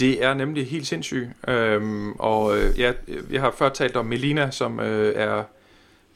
Det 0.01 0.23
er 0.23 0.33
nemlig 0.33 0.67
helt 0.67 0.87
sindssygt. 0.87 1.29
Øhm, 1.47 2.11
og 2.11 2.57
øh, 2.57 2.79
ja, 2.79 2.91
jeg 3.31 3.41
har 3.41 3.53
før 3.57 3.69
talt 3.69 3.95
om 3.95 4.05
Melina, 4.05 4.51
som 4.51 4.79
øh, 4.79 5.13
er 5.15 5.43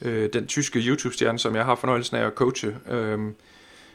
øh, 0.02 0.30
den 0.34 0.48
tyske 0.48 0.80
YouTube-stjerne, 0.80 1.40
som 1.40 1.56
jeg 1.56 1.66
har 1.66 1.76
fornøjelsen 1.76 2.18
af 2.18 2.26
at 2.26 2.34
coache. 2.34 2.76
Øhm, 2.92 3.36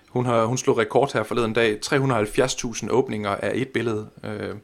hun, 0.08 0.26
har, 0.26 0.44
hun 0.44 0.58
slog 0.58 0.78
rekord 0.78 1.12
her 1.12 1.22
forleden 1.22 1.52
dag. 1.52 1.78
370.000 1.86 2.90
åbninger 2.90 3.30
af 3.30 3.52
et 3.54 3.68
billede. 3.68 4.06
Øh, 4.24 4.54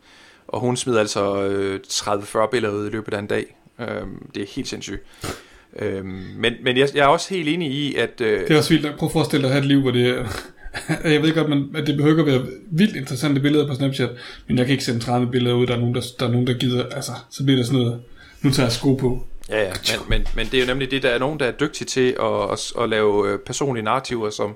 og 0.49 0.61
hun 0.61 0.77
smider 0.77 1.01
altså 1.01 1.43
øh, 1.43 1.81
30-40 1.89 2.47
billeder 2.51 2.74
ud 2.74 2.87
i 2.87 2.91
løbet 2.91 3.14
af 3.14 3.18
en 3.18 3.27
dag. 3.27 3.57
Øhm, 3.81 4.31
det 4.35 4.43
er 4.43 4.47
helt 4.57 4.68
sindssygt. 4.68 5.03
Øhm, 5.79 6.07
men 6.37 6.53
men 6.62 6.77
jeg, 6.77 6.89
jeg 6.95 7.03
er 7.03 7.09
også 7.09 7.35
helt 7.35 7.49
enig 7.49 7.70
i, 7.70 7.95
at... 7.95 8.20
Øh, 8.20 8.41
Det 8.41 8.51
er 8.51 8.59
også 8.59 8.74
vildt. 8.74 8.97
Prøv 8.99 9.07
at 9.07 9.12
forestille 9.12 9.43
dig 9.43 9.49
at 9.49 9.53
have 9.53 9.61
et 9.62 9.68
liv, 9.68 9.81
hvor 9.81 9.91
det 9.91 10.09
er... 10.09 10.27
jeg 11.05 11.22
ved 11.22 11.35
godt, 11.35 11.49
man, 11.49 11.68
at 11.74 11.87
det 11.87 11.97
behøver 11.97 12.20
at 12.20 12.27
være 12.27 12.43
vildt 12.70 12.97
interessante 12.97 13.41
billeder 13.41 13.66
på 13.68 13.74
Snapchat, 13.74 14.11
men 14.49 14.59
jeg 14.59 14.66
kan 14.66 14.72
ikke 14.72 14.85
sende 14.85 15.01
30 15.01 15.27
billeder 15.31 15.55
ud, 15.57 15.66
der 15.66 15.74
er 15.74 15.81
nogen, 15.81 15.95
der, 15.95 16.03
der, 16.20 16.27
er 16.27 16.31
nogen, 16.31 16.47
der 16.47 16.55
gider... 16.55 16.85
Altså, 16.91 17.12
så 17.31 17.45
bliver 17.45 17.57
der 17.57 17.64
sådan 17.64 17.81
noget... 17.81 18.01
Nu 18.43 18.51
tager 18.51 18.66
jeg 18.66 18.72
sko 18.72 18.95
på. 18.95 19.27
Ja, 19.49 19.62
ja, 19.62 19.70
men, 20.09 20.09
men, 20.09 20.27
men 20.37 20.47
det 20.47 20.55
er 20.55 20.61
jo 20.61 20.66
nemlig 20.66 20.91
det, 20.91 21.03
der 21.03 21.09
er 21.09 21.18
nogen, 21.18 21.41
der 21.41 21.47
er 21.47 21.53
dygtige 21.53 21.87
til 21.87 22.16
at, 22.20 22.53
at, 22.53 22.72
at 22.83 22.89
lave 22.89 23.33
øh, 23.33 23.39
personlige 23.39 23.85
narrativer, 23.85 24.31
som, 24.31 24.55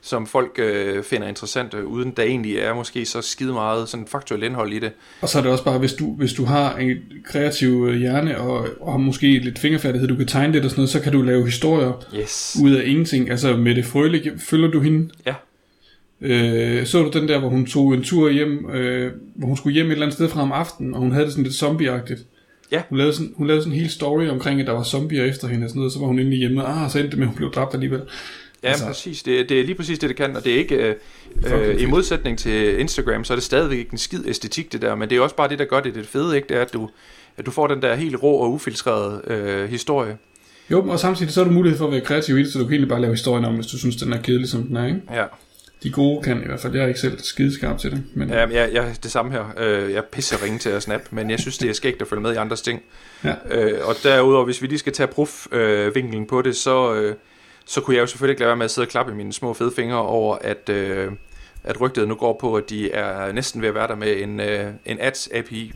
som 0.00 0.26
folk 0.26 0.50
øh, 0.58 1.04
finder 1.04 1.28
interessante, 1.28 1.86
uden 1.86 2.10
der 2.10 2.22
egentlig 2.22 2.56
er 2.58 2.74
måske 2.74 3.06
så 3.06 3.22
skide 3.22 3.52
meget 3.52 3.88
sådan 3.88 4.06
faktuelt 4.06 4.44
indhold 4.44 4.72
i 4.72 4.78
det. 4.78 4.92
Og 5.20 5.28
så 5.28 5.38
er 5.38 5.42
det 5.42 5.52
også 5.52 5.64
bare, 5.64 5.78
hvis 5.78 5.92
du, 5.92 6.14
hvis 6.14 6.32
du 6.32 6.44
har 6.44 6.76
en 6.76 6.96
kreativ 7.24 7.86
øh, 7.90 7.94
hjerne, 7.98 8.38
og, 8.38 8.66
og 8.80 8.92
har 8.92 8.98
måske 8.98 9.38
lidt 9.38 9.58
fingerfærdighed, 9.58 10.08
du 10.08 10.16
kan 10.16 10.26
tegne 10.26 10.52
det 10.52 10.64
og 10.64 10.70
sådan 10.70 10.80
noget, 10.80 10.90
så 10.90 11.00
kan 11.00 11.12
du 11.12 11.22
lave 11.22 11.44
historier 11.44 11.92
Yes. 12.14 12.56
ud 12.62 12.70
af 12.70 12.82
ingenting. 12.86 13.30
Altså 13.30 13.56
med 13.56 13.74
det 13.74 13.84
frølige, 13.84 14.32
følger 14.38 14.68
du 14.68 14.80
hende? 14.80 15.10
Ja. 15.26 15.34
Øh, 16.22 16.86
så 16.86 17.02
du 17.02 17.18
den 17.18 17.28
der, 17.28 17.38
hvor 17.38 17.48
hun 17.48 17.66
tog 17.66 17.94
en 17.94 18.02
tur 18.02 18.30
hjem, 18.30 18.70
øh, 18.70 19.12
hvor 19.34 19.46
hun 19.48 19.56
skulle 19.56 19.74
hjem 19.74 19.86
et 19.86 19.92
eller 19.92 20.02
andet 20.02 20.14
sted 20.14 20.28
fra 20.28 20.42
om 20.42 20.52
aftenen, 20.52 20.94
og 20.94 21.00
hun 21.00 21.12
havde 21.12 21.24
det 21.24 21.32
sådan 21.32 21.44
lidt 21.44 21.54
zombieagtigt. 21.54 22.20
Ja. 22.72 22.82
Hun 22.88 22.98
lavede, 22.98 23.14
sådan, 23.14 23.32
hun 23.36 23.46
lavede 23.46 23.62
sådan 23.62 23.72
en 23.72 23.80
hel 23.80 23.90
story 23.90 24.28
omkring, 24.28 24.60
at 24.60 24.66
der 24.66 24.72
var 24.72 24.82
zombier 24.82 25.24
efter 25.24 25.48
hende 25.48 25.64
og 25.64 25.70
sådan 25.70 25.78
noget, 25.78 25.88
og 25.88 25.92
så 25.92 25.98
var 25.98 26.06
hun 26.06 26.18
endelig 26.18 26.38
hjemme, 26.38 26.64
og 26.64 26.82
ah, 26.84 26.90
så 26.90 26.98
endte 26.98 27.10
det 27.10 27.18
med, 27.18 27.26
at 27.26 27.28
hun 27.28 27.36
blev 27.36 27.52
dræbt 27.52 27.74
alligevel. 27.74 28.00
Ja, 28.62 28.68
Altså- 28.68 28.86
præcis. 28.86 29.22
Det, 29.22 29.48
det 29.48 29.60
er 29.60 29.64
lige 29.64 29.74
præcis 29.74 29.98
det, 29.98 30.08
det 30.08 30.16
kan, 30.16 30.36
og 30.36 30.44
det 30.44 30.54
er 30.54 30.58
ikke... 30.58 30.74
Øh, 30.74 30.94
øh, 31.68 31.82
I 31.82 31.86
modsætning 31.86 32.38
til 32.38 32.78
Instagram, 32.80 33.24
så 33.24 33.32
er 33.32 33.36
det 33.36 33.44
stadigvæk 33.44 33.78
ikke 33.78 33.92
en 33.92 33.98
skid 33.98 34.26
æstetik, 34.26 34.72
det 34.72 34.82
der, 34.82 34.94
men 34.94 35.10
det 35.10 35.16
er 35.16 35.20
også 35.20 35.36
bare 35.36 35.48
det, 35.48 35.58
der 35.58 35.64
gør 35.64 35.80
det 35.80 35.94
det 35.94 36.06
fede, 36.06 36.36
ikke? 36.36 36.48
Det 36.48 36.56
er, 36.56 36.62
at 36.62 36.72
du, 36.72 36.88
at 37.36 37.46
du 37.46 37.50
får 37.50 37.66
den 37.66 37.82
der 37.82 37.94
helt 37.94 38.22
rå 38.22 38.32
og 38.32 38.52
ufiltrerede 38.52 39.20
øh, 39.26 39.70
historie. 39.70 40.16
Jo, 40.70 40.88
og 40.88 41.00
samtidig 41.00 41.32
så 41.32 41.40
har 41.40 41.48
du 41.48 41.54
mulighed 41.54 41.78
for 41.78 41.86
at 41.86 41.92
være 41.92 42.00
kreativ 42.00 42.38
i 42.38 42.42
det, 42.42 42.52
så 42.52 42.58
du 42.58 42.64
kan 42.64 42.72
egentlig 42.72 42.88
bare 42.88 43.00
lave 43.00 43.12
historien 43.12 43.44
om, 43.44 43.54
hvis 43.54 43.66
du 43.66 43.78
synes, 43.78 43.96
den 43.96 44.12
er 44.12 44.22
kedelig, 44.22 44.48
som 44.48 44.62
den 44.62 44.76
er, 44.76 44.86
ikke? 44.86 45.00
Ja, 45.12 45.24
De 45.82 45.90
gode 45.90 46.22
kan 46.22 46.42
i 46.42 46.46
hvert 46.46 46.60
fald. 46.60 46.74
Jeg 46.74 46.82
er 46.82 46.88
ikke 46.88 47.00
selv 47.00 47.18
skideskarp 47.18 47.78
til 47.78 47.90
det. 47.90 48.02
Men, 48.14 48.28
ja 48.28 48.48
jeg, 48.48 48.70
jeg, 48.72 48.96
det 49.02 49.10
samme 49.10 49.32
her. 49.32 49.44
Øh, 49.56 49.92
jeg 49.92 50.04
pisser 50.04 50.44
ringe 50.44 50.58
til 50.58 50.70
at 50.70 50.82
snap, 50.82 51.00
men 51.10 51.30
jeg 51.30 51.40
synes, 51.40 51.58
det 51.58 51.70
er 51.70 51.74
skægt 51.74 52.02
at 52.02 52.08
følge 52.08 52.22
med 52.22 52.32
i 52.32 52.36
andres 52.36 52.62
ting. 52.62 52.82
Ja. 53.24 53.34
Øh, 53.50 53.88
og 53.88 53.94
derudover, 54.02 54.44
hvis 54.44 54.62
vi 54.62 54.66
lige 54.66 54.78
skal 54.78 54.92
tage 54.92 55.06
prof-vinklen 55.06 56.26
på 56.26 56.42
det, 56.42 56.56
så, 56.56 56.94
øh, 56.94 57.14
så 57.64 57.80
kunne 57.80 57.96
jeg 57.96 58.02
jo 58.02 58.06
selvfølgelig 58.06 58.32
ikke 58.32 58.40
lade 58.40 58.48
være 58.48 58.56
med 58.56 58.64
at 58.64 58.70
sidde 58.70 58.86
og 58.86 58.90
klappe 58.90 59.12
i 59.12 59.14
mine 59.14 59.32
små 59.32 59.54
fede 59.54 59.72
fingre 59.76 59.98
over, 59.98 60.36
at, 60.40 60.68
øh, 60.68 61.12
at 61.64 61.80
rygtet 61.80 62.08
nu 62.08 62.14
går 62.14 62.38
på, 62.40 62.54
at 62.54 62.70
de 62.70 62.90
er 62.90 63.32
næsten 63.32 63.62
ved 63.62 63.68
at 63.68 63.74
være 63.74 63.88
der 63.88 63.96
med 63.96 64.22
en, 64.22 64.40
øh, 64.40 64.72
en 64.86 64.98
ads-API. 65.00 65.72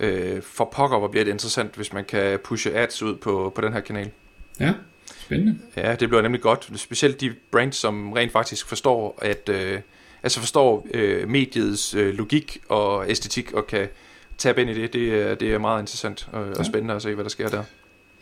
Øh, 0.00 0.42
for 0.42 0.68
pokker, 0.72 0.98
hvor 0.98 1.08
bliver 1.08 1.24
det 1.24 1.32
interessant, 1.32 1.74
hvis 1.74 1.92
man 1.92 2.04
kan 2.04 2.38
pushe 2.44 2.74
ads 2.74 3.02
ud 3.02 3.16
på, 3.16 3.52
på 3.54 3.60
den 3.60 3.72
her 3.72 3.80
kanal. 3.80 4.10
ja, 4.60 4.72
spændende. 5.30 5.58
Ja, 5.76 5.94
det 5.94 6.08
bliver 6.08 6.22
nemlig 6.22 6.40
godt. 6.40 6.70
Specielt 6.76 7.20
de 7.20 7.32
brands, 7.50 7.76
som 7.76 8.12
rent 8.12 8.32
faktisk 8.32 8.66
forstår, 8.66 9.18
at, 9.22 9.48
øh, 9.48 9.80
altså 10.22 10.40
forstår 10.40 10.86
øh, 10.94 11.28
mediets 11.28 11.94
øh, 11.94 12.14
logik 12.14 12.58
og 12.68 13.10
æstetik 13.10 13.52
og 13.52 13.66
kan 13.66 13.88
tabe 14.38 14.60
ind 14.60 14.70
i 14.70 14.74
det. 14.74 14.92
Det 14.92 15.14
er, 15.14 15.34
det 15.34 15.54
er 15.54 15.58
meget 15.58 15.80
interessant 15.80 16.28
og, 16.32 16.40
ja. 16.40 16.48
Ja. 16.48 16.58
og 16.58 16.66
spændende 16.66 16.94
at 16.94 17.02
se, 17.02 17.14
hvad 17.14 17.24
der 17.24 17.30
sker 17.30 17.48
der. 17.48 17.62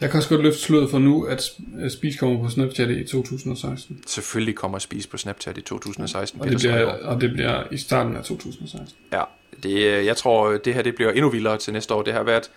Jeg 0.01 0.11
kan 0.11 0.19
også 0.19 0.29
godt 0.29 0.43
løfte 0.43 0.61
sløret 0.61 0.91
for 0.91 0.99
nu, 0.99 1.25
at 1.25 1.43
Spis 1.89 2.17
kommer 2.17 2.43
på 2.43 2.49
Snapchat 2.49 2.91
i 2.91 3.05
2016. 3.05 4.03
Selvfølgelig 4.07 4.55
kommer 4.55 4.79
Spise 4.79 5.09
på 5.09 5.17
Snapchat 5.17 5.59
i 5.59 5.61
2016. 5.61 6.41
Og 6.41 6.49
det, 6.49 6.59
bliver, 6.59 6.85
og 6.85 7.21
det 7.21 7.33
bliver 7.33 7.63
i 7.71 7.77
starten 7.77 8.17
af 8.17 8.25
2016. 8.25 8.97
Ja, 9.13 9.23
det, 9.63 9.73
øh, 9.73 10.07
jeg 10.07 10.17
tror, 10.17 10.57
det 10.57 10.75
her 10.75 10.83
det 10.83 10.95
bliver 10.95 11.11
endnu 11.11 11.31
vildere 11.31 11.59
til 11.59 11.73
næste 11.73 11.95
år. 11.95 12.03
Det 12.03 12.13
har 12.13 12.23
været, 12.23 12.51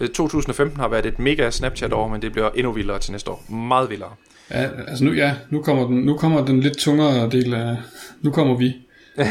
2015 0.00 0.80
har 0.80 0.88
været 0.88 1.06
et 1.06 1.18
mega 1.18 1.50
Snapchat-år, 1.50 2.08
men 2.08 2.22
det 2.22 2.32
bliver 2.32 2.50
endnu 2.54 2.72
vildere 2.72 2.98
til 2.98 3.12
næste 3.12 3.30
år. 3.30 3.44
Meget 3.50 3.90
vildere. 3.90 4.10
Ja, 4.50 4.68
altså 4.88 5.04
nu, 5.04 5.12
ja, 5.12 5.34
nu 5.50 5.62
kommer 5.62 5.86
den, 5.86 5.96
nu 5.96 6.16
kommer 6.16 6.44
den 6.44 6.60
lidt 6.60 6.78
tungere 6.78 7.30
del 7.30 7.54
af... 7.54 7.76
Nu 8.22 8.30
kommer 8.30 8.56
vi. 8.56 8.76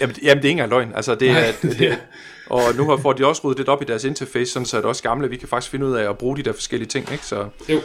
Jamen, 0.00 0.16
jamen, 0.22 0.42
det 0.42 0.44
er 0.44 0.48
ikke 0.48 0.50
engang 0.50 0.70
løgn. 0.70 0.92
Altså, 0.94 1.14
det, 1.14 1.30
Nej, 1.30 1.40
er, 1.40 1.52
det, 1.62 1.78
det 1.78 1.98
og 2.46 2.62
nu 2.76 2.84
har 2.90 2.96
får 2.96 3.12
de 3.12 3.26
også 3.26 3.42
ryddet 3.44 3.58
lidt 3.58 3.68
op 3.68 3.82
i 3.82 3.84
deres 3.84 4.04
interface, 4.04 4.52
sådan 4.52 4.66
så 4.66 4.78
at 4.78 4.84
også 4.84 5.02
gamle, 5.02 5.30
vi 5.30 5.36
kan 5.36 5.48
faktisk 5.48 5.70
finde 5.70 5.86
ud 5.86 5.92
af 5.92 6.10
at 6.10 6.18
bruge 6.18 6.36
de 6.36 6.42
der 6.42 6.52
forskellige 6.52 6.88
ting, 6.88 7.12
ikke? 7.12 7.26
Så, 7.26 7.46
Jo. 7.68 7.80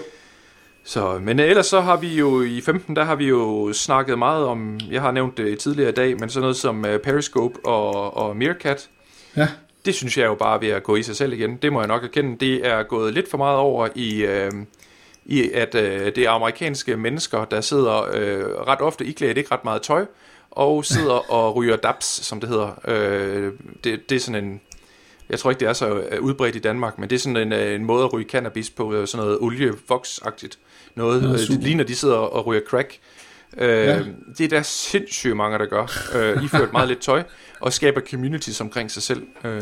så, 0.83 1.19
men 1.21 1.39
øh, 1.39 1.49
ellers 1.49 1.65
så 1.65 1.81
har 1.81 1.97
vi 1.97 2.15
jo 2.15 2.41
i 2.41 2.61
15, 2.61 2.95
der 2.95 3.03
har 3.03 3.15
vi 3.15 3.25
jo 3.27 3.73
snakket 3.73 4.17
meget 4.19 4.45
om, 4.45 4.79
jeg 4.91 5.01
har 5.01 5.11
nævnt 5.11 5.37
det 5.37 5.59
tidligere 5.59 5.89
i 5.89 5.93
dag, 5.93 6.19
men 6.19 6.29
sådan 6.29 6.41
noget 6.41 6.55
som 6.55 6.79
uh, 6.79 6.97
Periscope 7.03 7.65
og, 7.65 8.17
og 8.17 8.37
Meerkat. 8.37 8.89
Ja. 9.37 9.47
Det 9.85 9.95
synes 9.95 10.17
jeg 10.17 10.25
jo 10.25 10.35
bare 10.35 10.55
er 10.55 10.59
ved 10.59 10.69
at 10.69 10.83
gå 10.83 10.95
i 10.95 11.03
sig 11.03 11.15
selv 11.15 11.33
igen. 11.33 11.57
Det 11.57 11.73
må 11.73 11.79
jeg 11.79 11.87
nok 11.87 12.03
erkende. 12.03 12.37
Det 12.39 12.67
er 12.67 12.83
gået 12.83 13.13
lidt 13.13 13.29
for 13.29 13.37
meget 13.37 13.57
over 13.57 13.87
i, 13.95 14.25
øh, 14.25 14.51
i 15.25 15.51
at 15.51 15.75
øh, 15.75 16.05
det 16.05 16.17
er 16.17 16.29
amerikanske 16.29 16.97
mennesker, 16.97 17.45
der 17.45 17.61
sidder 17.61 18.09
øh, 18.13 18.45
ret 18.45 18.81
ofte 18.81 19.05
iklædt 19.05 19.37
ikke 19.37 19.51
ret 19.51 19.63
meget 19.63 19.81
tøj, 19.81 20.05
og 20.51 20.85
sidder 20.85 21.31
og 21.37 21.55
ryger 21.55 21.75
daps, 21.75 22.05
som 22.05 22.39
det 22.39 22.49
hedder. 22.49 22.79
Øh, 22.87 23.51
det, 23.83 24.09
det 24.09 24.15
er 24.15 24.19
sådan 24.19 24.45
en... 24.45 24.61
Jeg 25.29 25.39
tror 25.39 25.49
ikke, 25.51 25.59
det 25.59 25.67
er 25.67 25.73
så 25.73 25.99
øh, 26.11 26.21
udbredt 26.21 26.55
i 26.55 26.59
Danmark, 26.59 26.99
men 26.99 27.09
det 27.09 27.15
er 27.15 27.19
sådan 27.19 27.37
en, 27.37 27.53
øh, 27.53 27.75
en 27.75 27.85
måde 27.85 28.03
at 28.03 28.13
ryge 28.13 28.29
cannabis 28.29 28.69
på, 28.69 28.93
øh, 28.93 29.07
sådan 29.07 29.25
noget 29.25 29.39
olie 29.41 29.73
agtigt 30.21 30.59
noget. 30.95 31.39
Super. 31.39 31.55
det 31.55 31.63
ligner, 31.63 31.83
de 31.83 31.95
sidder 31.95 32.15
og 32.15 32.47
ryger 32.47 32.61
crack. 32.67 32.99
Øh, 33.57 33.69
Ja. 33.69 33.99
Det 34.37 34.43
er 34.43 34.47
der 34.49 34.61
sindssygt 34.61 35.37
mange, 35.37 35.57
der 35.57 35.65
gør. 35.65 35.91
Øh, 36.15 36.43
iført 36.43 36.73
meget 36.73 36.87
lidt 36.87 36.99
tøj, 36.99 37.23
og 37.59 37.73
skaber 37.73 38.01
communities 38.11 38.61
omkring 38.61 38.91
sig 38.91 39.03
selv. 39.03 39.23
Øh, 39.45 39.61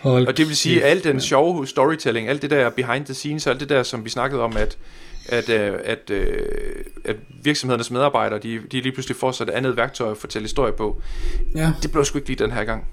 Hold 0.00 0.26
og 0.26 0.36
det 0.36 0.48
vil 0.48 0.56
sige, 0.56 0.84
at 0.84 0.90
al 0.90 1.04
den 1.04 1.20
sjove 1.20 1.66
storytelling, 1.66 2.28
alt 2.28 2.42
det 2.42 2.50
der 2.50 2.70
behind 2.70 3.04
the 3.04 3.14
scenes, 3.14 3.46
alt 3.46 3.60
det 3.60 3.68
der, 3.68 3.82
som 3.82 4.04
vi 4.04 4.10
snakkede 4.10 4.42
om, 4.42 4.56
at, 4.56 4.78
at, 5.28 5.48
øh, 5.48 5.72
at, 5.84 6.10
øh, 6.10 6.36
at 7.04 7.16
virksomhedernes 7.42 7.90
medarbejdere, 7.90 8.38
de, 8.38 8.58
de 8.72 8.80
lige 8.80 8.92
pludselig 8.92 9.16
får 9.16 9.32
så 9.32 9.44
et 9.44 9.50
andet 9.50 9.76
værktøj 9.76 10.10
at 10.10 10.16
fortælle 10.16 10.44
historie 10.44 10.72
på, 10.72 11.02
Ja, 11.54 11.72
det 11.82 11.92
blev 11.92 12.04
sgu 12.04 12.18
ikke 12.18 12.28
lige 12.28 12.44
den 12.44 12.50
her 12.52 12.64
gang. 12.64 12.84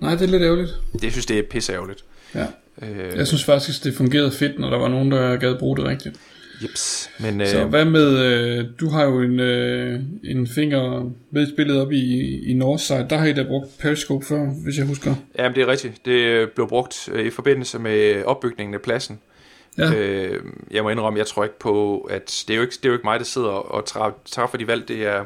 nej, 0.00 0.14
det 0.14 0.22
er 0.22 0.26
lidt 0.26 0.42
ærgerligt. 0.42 0.70
Det 0.92 1.04
jeg 1.04 1.12
synes 1.12 1.26
det 1.26 1.38
er 1.38 1.42
pisseærgerligt. 1.50 2.04
Ja. 2.34 2.46
Øh, 2.82 3.16
Jeg 3.18 3.26
synes 3.26 3.44
faktisk, 3.44 3.84
det 3.84 3.94
fungerede 3.96 4.30
fedt, 4.30 4.58
når 4.58 4.70
der 4.70 4.78
var 4.78 4.88
nogen, 4.88 5.10
der 5.12 5.36
gad 5.36 5.58
bruge 5.58 5.76
det 5.76 5.84
rigtigt. 5.84 6.16
Jeps. 6.62 7.10
Men 7.20 7.40
øh, 7.40 7.46
Så 7.46 7.64
hvad 7.64 7.84
med, 7.84 8.18
øh, 8.18 8.64
du 8.80 8.88
har 8.88 9.04
jo 9.04 9.20
en, 9.22 9.40
øh, 9.40 10.00
en 10.24 10.46
finger 10.46 11.10
med 11.30 11.46
spillet 11.52 11.80
op 11.80 11.92
i, 11.92 12.38
i 12.50 12.54
Northside. 12.54 13.06
Der 13.10 13.16
har 13.16 13.26
I 13.26 13.32
da 13.32 13.42
brugt 13.42 13.78
Periscope 13.78 14.26
før, 14.26 14.46
hvis 14.64 14.78
jeg 14.78 14.86
husker. 14.86 15.14
jamen, 15.38 15.54
det 15.54 15.62
er 15.62 15.66
rigtigt. 15.66 16.04
Det 16.04 16.50
blev 16.50 16.68
brugt 16.68 17.08
øh, 17.12 17.26
i 17.26 17.30
forbindelse 17.30 17.78
med 17.78 18.24
opbygningen 18.24 18.74
af 18.74 18.80
pladsen. 18.80 19.18
Ja. 19.78 19.94
Øh, 19.94 20.40
jeg 20.70 20.82
må 20.82 20.90
indrømme, 20.90 21.18
jeg 21.18 21.26
tror 21.26 21.44
ikke 21.44 21.58
på, 21.58 21.98
at 22.00 22.44
det 22.48 22.54
er 22.54 22.56
jo 22.56 22.62
ikke, 22.62 22.72
det 22.76 22.84
er 22.84 22.88
jo 22.88 22.92
ikke 22.94 23.06
mig, 23.06 23.18
der 23.18 23.24
sidder 23.24 23.48
og 23.48 23.84
træffer 24.26 24.58
de 24.58 24.66
valg. 24.66 24.88
Det 24.88 25.06
er, 25.06 25.24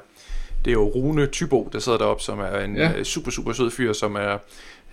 det 0.64 0.70
er 0.70 0.72
jo 0.74 0.85
Rune 0.89 1.26
Tybo, 1.26 1.68
der 1.72 1.78
sidder 1.78 1.99
deroppe, 1.99 2.22
som 2.22 2.39
er 2.41 2.59
en 2.61 2.76
Ja. 2.76 2.91
ja. 2.97 3.05
super, 3.05 3.31
super 3.31 3.53
sød 3.53 3.70
fyr, 3.70 3.93
som 3.93 4.14
er, 4.14 4.39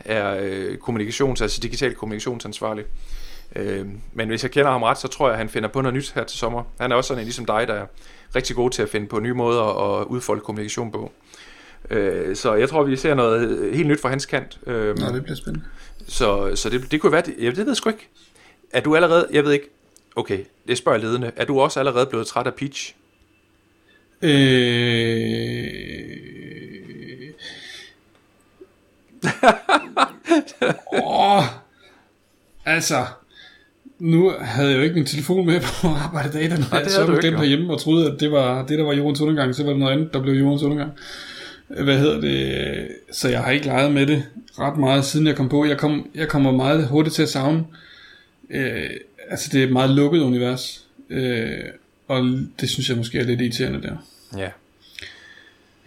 er 0.06 0.38
øh, 0.44 0.78
kommunikations, 0.78 1.42
altså 1.42 1.60
digital 1.62 1.94
kommunikationsansvarlig. 1.94 2.84
Øh, 3.56 3.86
men 4.14 4.28
hvis 4.28 4.44
jeg 4.44 4.52
kender 4.52 4.72
ham 4.72 4.84
ret, 4.84 4.98
så 4.98 5.08
tror 5.08 5.28
jeg, 5.28 5.34
at 5.34 5.38
han 5.38 5.50
finder 5.50 5.70
på 5.70 5.82
noget 5.82 5.94
nyt 5.94 6.12
her 6.16 6.24
til 6.24 6.40
sommer. 6.40 6.64
Han 6.80 6.92
er 6.92 6.96
også 6.96 7.08
sådan 7.08 7.22
en 7.22 7.26
ligesom 7.26 7.46
dig, 7.46 7.68
der 7.68 7.74
er 7.74 7.86
rigtig 8.36 8.56
god 8.56 8.70
til 8.70 8.82
at 8.82 8.90
finde 8.90 9.08
på 9.08 9.20
nye 9.20 9.34
måder 9.34 9.64
at 10.00 10.06
udfolde 10.06 10.42
kommunikation 10.42 10.92
på. 10.92 11.12
Øh, 11.90 12.36
så 12.36 12.54
jeg 12.54 12.70
tror, 12.70 12.84
vi 12.84 12.96
ser 12.96 13.14
noget 13.14 13.76
helt 13.76 13.88
nyt 13.88 14.02
fra 14.02 14.10
hans 14.10 14.26
kant. 14.26 14.60
Øh, 14.68 15.00
Nå, 15.00 15.06
det 15.14 15.24
bliver 15.24 15.36
spændende. 15.36 15.66
så, 16.08 16.56
så 16.56 16.70
det, 16.70 16.92
det 16.92 17.02
kunne 17.02 17.12
være, 17.12 17.22
det, 17.22 17.36
jeg, 17.40 17.52
det 17.52 17.58
ved 17.58 17.68
jeg 17.68 17.76
sgu 17.76 17.90
ikke. 17.90 18.10
Er 18.74 18.82
du 18.82 18.96
allerede, 18.96 19.28
jeg 19.32 19.44
ved 19.44 19.52
ikke, 19.52 19.70
okay, 20.16 20.40
det 20.68 20.78
spørger 20.78 20.98
ledende, 20.98 21.32
er 21.36 21.46
du 21.46 21.60
også 21.60 21.80
allerede 21.80 22.06
blevet 22.06 22.28
træt 22.28 22.48
af 22.48 22.54
Peach? 22.54 22.96
Øh... 24.22 24.32
Åh, 31.04 31.44
altså, 32.66 33.06
nu 34.00 34.34
havde 34.40 34.70
jeg 34.70 34.78
jo 34.78 34.82
ikke 34.82 34.96
min 34.96 35.06
telefon 35.06 35.46
med 35.46 35.62
på 35.62 35.88
arbejde 35.88 36.34
dag, 36.34 36.50
når 36.50 36.58
Nej, 36.58 36.80
jeg 36.80 36.92
så 36.92 37.06
den 37.06 37.16
ikke, 37.16 37.28
jo. 37.28 37.38
derhjemme 37.38 37.74
og 37.74 37.82
troede, 37.82 38.12
at 38.12 38.20
det 38.20 38.32
var 38.32 38.66
det, 38.66 38.80
der 38.80 38.86
var 38.86 38.94
jordens 38.94 39.22
undergang, 39.22 39.56
så 39.56 39.64
var 39.64 39.70
det 39.70 39.80
noget 39.80 39.94
andet, 39.94 40.14
der 40.14 40.22
blev 40.22 40.34
jordens 40.34 40.64
undergang. 40.64 40.92
Hvad 41.68 42.00
hedder 42.00 42.22
det? 42.22 42.88
Så 43.12 43.30
jeg 43.30 43.44
har 43.44 43.52
ikke 43.52 43.66
leget 43.66 43.92
med 43.92 44.08
det 44.08 44.24
ret 44.60 44.78
meget, 44.78 45.06
siden 45.06 45.28
jeg 45.28 45.36
kom 45.36 45.50
på. 45.50 45.66
Jeg, 45.66 45.78
kom, 45.78 46.10
jeg 46.16 46.28
kommer 46.28 46.52
meget 46.52 46.88
hurtigt 46.88 47.16
til 47.16 47.24
at 47.24 47.30
savne. 47.30 47.64
Øh, 48.50 48.90
altså, 49.30 49.50
det 49.52 49.60
er 49.60 49.66
et 49.66 49.72
meget 49.72 49.90
lukket 49.90 50.20
univers. 50.20 50.86
Øh, 51.10 51.50
og 52.08 52.24
det 52.62 52.70
synes 52.70 52.90
jeg 52.90 52.98
måske 52.98 53.20
er 53.20 53.24
lidt 53.24 53.42
irriterende 53.42 53.82
der. 53.82 53.96
Ja. 54.38 54.50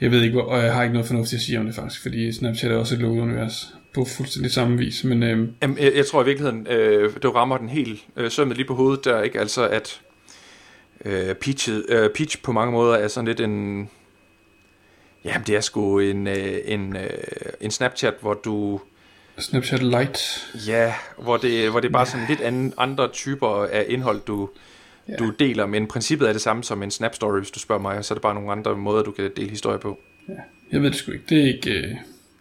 Jeg 0.01 0.11
ved 0.11 0.23
ikke, 0.23 0.43
og 0.43 0.63
jeg 0.65 0.75
har 0.75 0.83
ikke 0.83 0.93
noget 0.93 1.07
fornuftigt 1.07 1.41
at 1.41 1.45
sige 1.45 1.59
om 1.59 1.67
det 1.67 1.75
faktisk, 1.75 2.03
fordi 2.03 2.33
Snapchat 2.33 2.73
er 2.73 2.77
også 2.77 2.95
et 2.95 3.01
lukket 3.01 3.23
univers 3.23 3.75
på 3.95 4.05
fuldstændig 4.17 4.53
samme 4.53 4.79
vis. 4.79 5.05
Men 5.05 5.23
øh, 5.23 5.49
Jamen, 5.63 5.79
jeg, 5.79 5.93
jeg 5.97 6.07
tror 6.07 6.23
i 6.23 6.25
virkeligheden, 6.25 6.67
øh, 6.67 7.13
du 7.23 7.31
rammer 7.31 7.59
den 7.59 7.69
helt 7.69 8.01
øh, 8.17 8.31
sømmet 8.31 8.57
lige 8.57 8.67
på 8.67 8.75
hovedet 8.75 9.05
der, 9.05 9.23
ikke? 9.23 9.41
Altså 9.41 9.69
at 9.69 10.01
øh, 11.05 11.35
Peach, 11.35 11.71
øh, 11.89 12.11
Peach 12.11 12.43
på 12.43 12.53
mange 12.53 12.73
måder 12.73 12.95
er 12.95 13.09
sådan 13.09 13.29
lidt 13.29 13.41
en... 13.41 13.89
Jamen, 15.25 15.47
det 15.47 15.57
er 15.57 15.61
sgu 15.61 15.99
en, 15.99 16.27
øh, 16.27 16.59
en, 16.65 16.97
øh, 16.97 17.09
en 17.61 17.71
Snapchat, 17.71 18.15
hvor 18.21 18.35
du... 18.35 18.81
Snapchat 19.39 19.83
Lite, 19.83 20.21
Ja, 20.67 20.95
hvor 21.19 21.37
det, 21.37 21.71
hvor 21.71 21.81
det 21.81 21.89
er 21.89 21.93
bare 21.93 22.07
sådan 22.07 22.27
lidt 22.29 22.41
anden, 22.41 22.73
andre 22.79 23.09
typer 23.09 23.65
af 23.65 23.85
indhold, 23.89 24.21
du, 24.27 24.49
Ja. 25.09 25.13
ja. 25.13 25.19
du 25.19 25.31
deler, 25.39 25.67
men 25.67 25.87
princippet 25.87 26.29
er 26.29 26.33
det 26.33 26.43
samme 26.43 26.65
som 26.65 26.83
en 26.83 26.91
Snap 26.91 27.15
Story, 27.15 27.39
hvis 27.39 27.51
du 27.51 27.59
spørger 27.59 27.83
mig, 27.83 27.99
og 27.99 28.05
så 28.05 28.15
er 28.15 28.17
det 28.17 28.23
bare 28.23 28.35
nogle 28.35 28.53
andre 28.53 28.77
måder, 28.77 29.03
du 29.03 29.11
kan 29.11 29.31
dele 29.37 29.51
historie 29.51 29.79
på. 29.79 29.99
jeg 30.73 30.83
ved 30.83 30.91
det 30.91 30.97
sgu 30.97 31.13
ikke. 31.13 31.25
Det 31.29 31.41
er 31.41 31.47
ikke... 31.55 31.71
Øh, 31.71 31.97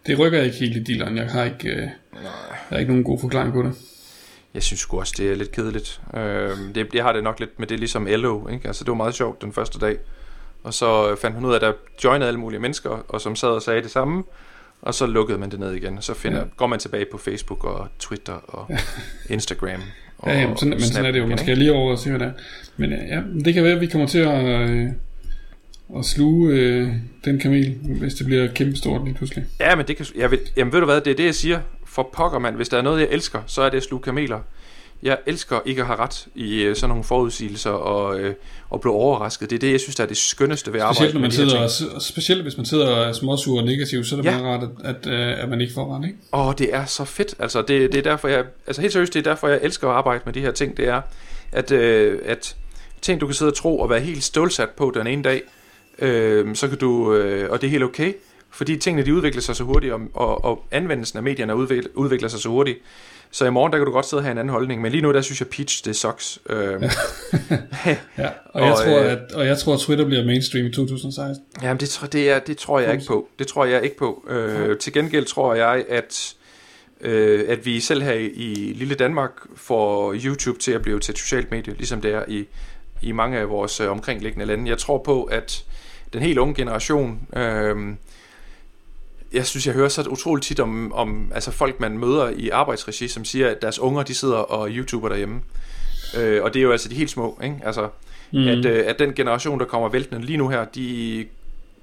det 0.07 0.19
rykker 0.19 0.41
ikke 0.41 0.57
helt 0.57 0.75
i 0.75 0.83
dealeren. 0.83 1.17
Jeg 1.17 1.27
har 1.27 1.43
ikke, 1.43 1.69
øh, 1.69 1.81
jeg 2.13 2.31
har 2.69 2.77
ikke 2.77 2.91
nogen 2.91 3.03
god 3.03 3.19
forklaring 3.19 3.53
på 3.53 3.61
det. 3.61 3.73
jeg 4.53 4.63
synes 4.63 4.79
sgu 4.79 4.99
også, 4.99 5.13
det 5.17 5.31
er 5.31 5.35
lidt 5.35 5.51
kedeligt. 5.51 6.01
Øh, 6.13 6.51
det, 6.75 6.87
jeg 6.93 7.03
har 7.03 7.13
det 7.13 7.23
nok 7.23 7.39
lidt 7.39 7.59
med 7.59 7.67
det 7.67 7.79
ligesom 7.79 8.07
Elo, 8.07 8.47
ikke? 8.47 8.67
Altså, 8.67 8.83
det 8.83 8.89
var 8.89 8.95
meget 8.97 9.15
sjovt 9.15 9.41
den 9.41 9.53
første 9.53 9.79
dag. 9.79 9.97
Og 10.63 10.73
så 10.73 11.15
fandt 11.21 11.35
hun 11.35 11.45
ud 11.45 11.51
af, 11.51 11.55
at 11.55 11.61
der 11.61 11.73
joinede 12.03 12.27
alle 12.27 12.39
mulige 12.39 12.59
mennesker, 12.59 12.89
og 12.89 13.21
som 13.21 13.35
sad 13.35 13.49
og 13.49 13.61
sagde 13.61 13.81
det 13.81 13.91
samme. 13.91 14.23
Og 14.81 14.93
så 14.93 15.05
lukkede 15.05 15.37
man 15.37 15.51
det 15.51 15.59
ned 15.59 15.73
igen, 15.73 15.97
og 15.97 16.03
så 16.03 16.13
finder, 16.13 16.39
ja. 16.39 16.45
går 16.57 16.67
man 16.67 16.79
tilbage 16.79 17.05
på 17.11 17.17
Facebook 17.17 17.63
og 17.63 17.87
Twitter 17.99 18.33
og 18.33 18.65
ja. 18.69 18.77
Instagram. 19.33 19.81
Og, 20.17 20.31
ja, 20.31 20.39
jamen, 20.39 20.57
sådan, 20.57 20.69
men 20.69 20.81
sådan 20.81 21.05
er 21.05 21.11
det 21.11 21.19
jo. 21.19 21.25
Man 21.25 21.37
skal 21.37 21.57
lige 21.57 21.73
over 21.73 21.91
og 21.91 21.99
se, 21.99 22.09
hvad 22.09 22.19
det 22.19 22.27
er. 22.27 22.31
Men 22.77 22.91
ja, 22.91 23.21
det 23.45 23.53
kan 23.53 23.63
være, 23.63 23.73
at 23.73 23.81
vi 23.81 23.87
kommer 23.87 24.07
til 24.07 24.19
at, 24.19 24.45
øh, 24.45 24.87
at 25.97 26.05
sluge 26.05 26.53
øh, 26.53 26.89
den 27.25 27.39
kamel, 27.39 27.75
hvis 27.99 28.13
det 28.13 28.25
bliver 28.25 28.47
kæmpestort 28.47 29.03
lige 29.05 29.13
pludselig. 29.13 29.45
Ja, 29.59 29.75
men 29.75 29.87
det 29.87 29.97
kan, 29.97 30.05
jeg 30.15 30.31
ved, 30.31 30.37
jamen 30.57 30.73
ved 30.73 30.79
du 30.79 30.85
hvad, 30.85 31.01
det 31.01 31.11
er 31.11 31.15
det, 31.15 31.25
jeg 31.25 31.35
siger. 31.35 31.59
For 31.85 32.09
pokker, 32.13 32.39
mand. 32.39 32.55
Hvis 32.55 32.69
der 32.69 32.77
er 32.77 32.81
noget, 32.81 32.99
jeg 32.99 33.07
elsker, 33.11 33.41
så 33.47 33.61
er 33.61 33.69
det 33.69 33.77
at 33.77 33.83
sluge 33.83 34.01
kameler. 34.01 34.39
Jeg 35.03 35.17
elsker 35.25 35.59
ikke 35.65 35.81
at 35.81 35.87
have 35.87 35.99
ret 35.99 36.27
i 36.35 36.61
øh, 36.61 36.75
sådan 36.75 36.89
nogle 36.89 37.03
forudsigelser 37.03 37.69
og, 37.69 38.19
øh, 38.19 38.33
og 38.69 38.81
blive 38.81 38.93
overrasket. 38.93 39.49
Det 39.49 39.55
er 39.55 39.59
det, 39.59 39.71
jeg 39.71 39.79
synes, 39.79 39.95
der 39.95 40.03
er 40.03 40.07
det 40.07 40.17
skønneste 40.17 40.73
ved 40.73 40.79
specielt, 40.79 40.99
arbejde 40.99 41.13
når 41.13 41.21
man 41.21 41.31
sidder, 41.31 41.93
og, 41.95 42.01
Specielt 42.01 42.41
hvis 42.41 42.57
man 42.57 42.65
sidder 42.65 42.87
og 42.87 43.09
er 43.09 43.13
småsur 43.13 43.59
og 43.59 43.65
negativ, 43.65 44.03
så 44.03 44.15
er 44.15 44.21
det 44.21 44.31
ja. 44.31 44.41
meget 44.41 44.61
rart, 44.61 44.69
at, 44.83 44.95
at, 44.95 45.37
øh, 45.37 45.43
at 45.43 45.49
man 45.49 45.61
ikke 45.61 45.73
får 45.73 45.97
ret, 45.97 46.05
ikke? 46.05 46.17
Åh, 46.33 46.53
det 46.57 46.75
er 46.75 46.85
så 46.85 47.05
fedt. 47.05 47.35
Altså, 47.39 47.61
det, 47.61 47.91
det 47.91 47.97
er 47.97 48.01
derfor, 48.01 48.27
jeg... 48.27 48.43
Altså, 48.67 48.81
helt 48.81 48.93
seriøst, 48.93 49.13
det 49.13 49.27
er 49.27 49.31
derfor, 49.31 49.47
jeg 49.47 49.59
elsker 49.63 49.87
at 49.87 49.95
arbejde 49.95 50.21
med 50.25 50.33
de 50.33 50.41
her 50.41 50.51
ting. 50.51 50.77
Det 50.77 50.87
er, 50.87 51.01
at, 51.51 51.71
øh, 51.71 52.19
at 52.25 52.55
ting, 53.01 53.21
du 53.21 53.25
kan 53.25 53.35
sidde 53.35 53.49
og 53.49 53.55
tro 53.55 53.79
og 53.79 53.89
være 53.89 53.99
helt 53.99 54.23
stålsat 54.23 54.69
på 54.69 54.91
den 54.95 55.07
ene 55.07 55.23
dag, 55.23 55.41
øh, 56.01 56.55
så 56.55 56.67
kan 56.67 56.77
du... 56.77 57.13
Øh, 57.13 57.51
og 57.51 57.61
det 57.61 57.67
er 57.67 57.71
helt 57.71 57.83
okay, 57.83 58.13
fordi 58.51 58.77
tingene, 58.77 59.05
de 59.05 59.15
udvikler 59.15 59.41
sig 59.41 59.55
så 59.55 59.63
hurtigt, 59.63 59.93
og, 59.93 60.01
og, 60.13 60.45
og 60.45 60.65
anvendelsen 60.71 61.17
af 61.17 61.23
medierne 61.23 61.55
udvikler, 61.55 61.89
udvikler 61.95 62.29
sig 62.29 62.39
så 62.39 62.49
hurtigt, 62.49 62.79
så 63.31 63.45
i 63.45 63.49
morgen, 63.49 63.71
der 63.71 63.77
kan 63.77 63.85
du 63.85 63.91
godt 63.91 64.05
sidde 64.05 64.19
og 64.19 64.23
have 64.23 64.31
en 64.31 64.37
anden 64.37 64.51
holdning. 64.51 64.81
Men 64.81 64.91
lige 64.91 65.01
nu, 65.01 65.13
der 65.13 65.21
synes 65.21 65.41
jeg, 65.41 65.47
Peach, 65.47 65.85
det 65.85 65.95
sucks. 65.95 66.39
Øhm. 66.49 66.83
ja, 68.17 68.29
og, 68.45 68.61
jeg 68.61 68.71
og, 68.71 68.77
tror, 68.77 68.99
øh, 68.99 69.11
at, 69.11 69.31
og 69.33 69.45
jeg 69.45 69.57
tror, 69.57 69.73
at 69.73 69.79
Twitter 69.79 70.05
bliver 70.05 70.25
mainstream 70.25 70.65
i 70.65 70.71
2016. 70.71 71.45
Jamen, 71.61 71.79
det, 71.79 72.09
det, 72.11 72.29
er, 72.29 72.39
det 72.39 72.57
tror 72.57 72.79
jeg 72.79 72.93
ikke 72.93 73.05
på. 73.07 73.29
Det 73.39 73.47
tror 73.47 73.65
jeg 73.65 73.83
ikke 73.83 73.97
på. 73.97 74.25
Øh, 74.29 74.69
ja. 74.69 74.75
Til 74.75 74.93
gengæld 74.93 75.25
tror 75.25 75.53
jeg, 75.53 75.85
at, 75.89 76.33
øh, 77.01 77.45
at 77.47 77.65
vi 77.65 77.79
selv 77.79 78.01
her 78.01 78.13
i 78.33 78.73
lille 78.75 78.95
Danmark 78.95 79.31
får 79.55 80.13
YouTube 80.13 80.59
til 80.59 80.71
at 80.71 80.81
blive 80.81 80.99
til 80.99 81.11
et 81.11 81.17
socialt 81.17 81.51
medie, 81.51 81.73
ligesom 81.73 82.01
det 82.01 82.13
er 82.13 82.23
i, 82.27 82.45
i 83.01 83.11
mange 83.11 83.37
af 83.37 83.49
vores 83.49 83.79
øh, 83.79 83.91
omkringliggende 83.91 84.45
lande. 84.45 84.69
Jeg 84.69 84.77
tror 84.77 84.97
på, 84.97 85.23
at 85.23 85.65
den 86.13 86.21
helt 86.21 86.37
unge 86.37 86.55
generation... 86.55 87.27
Øh, 87.35 87.95
jeg 89.33 89.45
synes, 89.45 89.67
jeg 89.67 89.73
hører 89.73 89.89
så 89.89 90.09
utroligt 90.09 90.45
tit 90.45 90.59
om, 90.59 90.93
om 90.93 91.31
altså 91.35 91.51
folk, 91.51 91.79
man 91.79 91.97
møder 91.97 92.29
i 92.29 92.49
arbejdsregi, 92.49 93.07
som 93.07 93.25
siger, 93.25 93.49
at 93.49 93.61
deres 93.61 93.79
unger, 93.79 94.03
de 94.03 94.15
sidder 94.15 94.37
og 94.37 94.69
YouTuber 94.69 95.09
derhjemme. 95.09 95.41
Øh, 96.17 96.43
og 96.43 96.53
det 96.53 96.59
er 96.59 96.63
jo 96.63 96.71
altså 96.71 96.89
de 96.89 96.95
helt 96.95 97.09
små, 97.09 97.39
ikke? 97.43 97.55
Altså, 97.63 97.89
mm. 98.31 98.47
at, 98.47 98.65
øh, 98.65 98.83
at 98.87 98.99
den 98.99 99.13
generation, 99.13 99.59
der 99.59 99.65
kommer 99.65 99.89
væltende 99.89 100.25
lige 100.25 100.37
nu 100.37 100.49
her, 100.49 100.65
de 100.65 101.25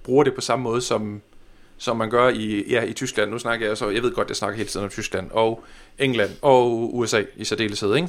bruger 0.03 0.25
det 0.25 0.35
på 0.35 0.41
samme 0.41 0.63
måde, 0.63 0.81
som, 0.81 1.23
som 1.79 1.97
man 1.97 2.11
gør 2.11 2.29
i, 2.29 2.65
ja, 2.71 2.83
i 2.83 2.93
Tyskland. 2.93 3.31
Nu 3.31 3.39
snakker 3.39 3.67
jeg 3.67 3.77
så, 3.77 3.91
jeg 3.91 4.03
ved 4.03 4.13
godt, 4.15 4.29
jeg 4.29 4.37
snakker 4.37 4.57
hele 4.57 4.69
tiden 4.69 4.85
om 4.85 4.91
Tyskland, 4.91 5.31
og 5.31 5.65
England, 5.99 6.31
og 6.43 6.97
USA 6.97 7.23
i 7.37 7.45
særdeleshed, 7.45 7.95
ikke? 7.95 8.09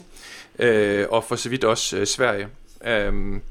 Øh, 0.60 1.06
og 1.10 1.24
for 1.24 1.36
så 1.36 1.50
vidt 1.50 1.64
også 1.64 1.98
øh, 1.98 2.08
Sverige. 2.08 2.48
Øh, 2.86 3.42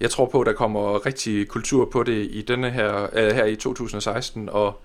jeg 0.00 0.10
tror 0.10 0.26
på, 0.26 0.40
at 0.40 0.46
der 0.46 0.52
kommer 0.52 1.06
rigtig 1.06 1.48
kultur 1.48 1.84
på 1.84 2.02
det 2.02 2.28
i 2.30 2.42
denne 2.48 2.70
her, 2.70 3.06
øh, 3.12 3.34
her 3.34 3.44
i 3.44 3.56
2016, 3.56 4.48
og 4.48 4.82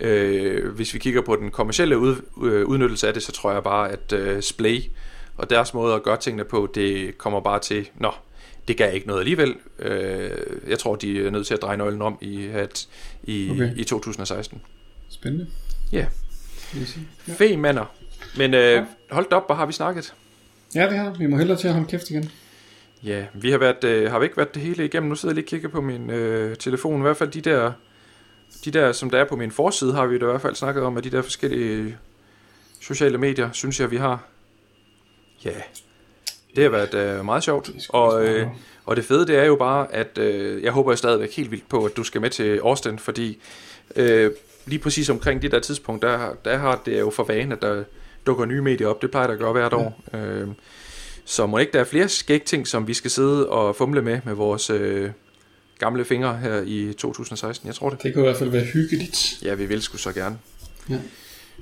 Øh, 0.00 0.74
hvis 0.74 0.94
vi 0.94 0.98
kigger 0.98 1.22
på 1.22 1.36
den 1.36 1.50
kommercielle 1.50 1.98
ud, 1.98 2.16
øh, 2.42 2.66
udnyttelse 2.66 3.08
af 3.08 3.14
det, 3.14 3.22
så 3.22 3.32
tror 3.32 3.52
jeg 3.52 3.62
bare, 3.62 3.90
at 3.90 4.12
øh, 4.12 4.42
Splay 4.42 4.82
og 5.36 5.50
deres 5.50 5.74
måde 5.74 5.94
at 5.94 6.02
gøre 6.02 6.16
tingene 6.16 6.44
på, 6.44 6.68
det 6.74 7.18
kommer 7.18 7.40
bare 7.40 7.58
til, 7.58 7.88
nå, 7.94 8.12
det 8.68 8.76
gav 8.76 8.94
ikke 8.94 9.06
noget 9.06 9.20
alligevel. 9.20 9.54
Øh, 9.78 10.30
jeg 10.68 10.78
tror, 10.78 10.96
de 10.96 11.26
er 11.26 11.30
nødt 11.30 11.46
til 11.46 11.54
at 11.54 11.62
dreje 11.62 11.76
nøglen 11.76 12.02
om 12.02 12.18
i, 12.20 12.46
at, 12.46 12.88
i, 13.24 13.50
okay. 13.50 13.76
i 13.76 13.84
2016. 13.84 14.60
Spændende. 15.08 15.46
Yeah. 15.94 16.06
Ja. 16.74 17.32
Fe 17.32 17.56
mander. 17.56 17.94
Men 18.36 18.54
øh, 18.54 18.82
hold 19.10 19.32
op, 19.32 19.46
hvor 19.46 19.54
har 19.54 19.66
vi 19.66 19.72
snakket? 19.72 20.14
Ja, 20.74 20.88
det 20.88 20.98
har 20.98 21.14
vi. 21.18 21.26
må 21.26 21.36
hellere 21.36 21.58
til 21.58 21.68
at 21.68 21.74
holde 21.74 21.88
kæft 21.88 22.10
igen. 22.10 22.30
Ja, 23.02 23.26
vi 23.34 23.50
har, 23.50 23.58
været, 23.58 23.84
øh, 23.84 24.10
har 24.10 24.18
vi 24.18 24.24
ikke 24.24 24.36
været 24.36 24.54
det 24.54 24.62
hele 24.62 24.84
igennem. 24.84 25.08
Nu 25.08 25.14
sidder 25.14 25.32
jeg 25.32 25.34
lige 25.34 25.44
og 25.44 25.48
kigger 25.48 25.68
på 25.68 25.80
min 25.80 26.10
øh, 26.10 26.56
telefon. 26.56 27.00
I 27.00 27.02
hvert 27.02 27.16
fald 27.16 27.30
de 27.30 27.40
der 27.40 27.72
de 28.64 28.70
der, 28.70 28.92
som 28.92 29.10
der 29.10 29.18
er 29.18 29.24
på 29.24 29.36
min 29.36 29.50
forside, 29.50 29.92
har 29.92 30.06
vi 30.06 30.18
da 30.18 30.24
i 30.24 30.28
hvert 30.28 30.40
fald 30.40 30.54
snakket 30.54 30.82
om, 30.82 30.96
at 30.96 31.04
de 31.04 31.10
der 31.10 31.22
forskellige 31.22 31.96
sociale 32.80 33.18
medier, 33.18 33.52
synes 33.52 33.80
jeg, 33.80 33.90
vi 33.90 33.96
har. 33.96 34.24
Ja, 35.44 35.50
det 36.56 36.64
har 36.64 36.70
været 36.70 37.18
uh, 37.18 37.24
meget 37.24 37.42
sjovt. 37.42 37.70
Og, 37.88 38.26
øh, 38.26 38.46
og 38.84 38.96
det 38.96 39.04
fede, 39.04 39.26
det 39.26 39.38
er 39.38 39.44
jo 39.44 39.56
bare, 39.56 39.94
at 39.94 40.18
øh, 40.18 40.62
jeg 40.62 40.72
håber 40.72 40.90
jeg 40.90 40.98
stadigvæk 40.98 41.32
helt 41.32 41.50
vildt 41.50 41.68
på, 41.68 41.84
at 41.84 41.96
du 41.96 42.04
skal 42.04 42.20
med 42.20 42.30
til 42.30 42.58
Austin, 42.58 42.98
fordi 42.98 43.38
øh, 43.96 44.30
lige 44.66 44.78
præcis 44.78 45.10
omkring 45.10 45.42
det 45.42 45.52
der 45.52 45.60
tidspunkt, 45.60 46.02
der, 46.02 46.34
der 46.44 46.56
har 46.56 46.82
det 46.86 47.00
jo 47.00 47.10
for 47.10 47.24
vane, 47.24 47.54
at 47.54 47.62
der 47.62 47.84
dukker 48.26 48.44
nye 48.44 48.62
medier 48.62 48.88
op. 48.88 49.02
Det 49.02 49.10
plejer 49.10 49.26
der 49.26 49.34
at 49.34 49.40
gøre 49.40 49.52
hvert 49.52 49.72
ja. 49.72 49.76
år. 49.76 50.00
Øh, 50.14 50.48
så 51.26 51.46
må 51.46 51.58
ikke 51.58 51.72
der 51.72 51.80
er 51.80 51.84
flere 51.84 52.08
skæg 52.08 52.42
ting, 52.42 52.66
som 52.66 52.88
vi 52.88 52.94
skal 52.94 53.10
sidde 53.10 53.48
og 53.48 53.76
fumle 53.76 54.02
med 54.02 54.20
med 54.24 54.34
vores... 54.34 54.70
Øh, 54.70 55.10
gamle 55.78 56.04
fingre 56.04 56.36
her 56.36 56.62
i 56.66 56.92
2016. 56.92 57.66
Jeg 57.66 57.74
tror 57.74 57.90
det. 57.90 58.02
Det 58.02 58.14
kunne 58.14 58.24
i 58.24 58.26
hvert 58.26 58.36
fald 58.36 58.50
være 58.50 58.64
hyggeligt. 58.64 59.38
Ja, 59.42 59.54
vi 59.54 59.66
vil 59.66 59.82
sgu 59.82 59.96
så 59.96 60.12
gerne. 60.12 60.38
Ja. 60.90 60.98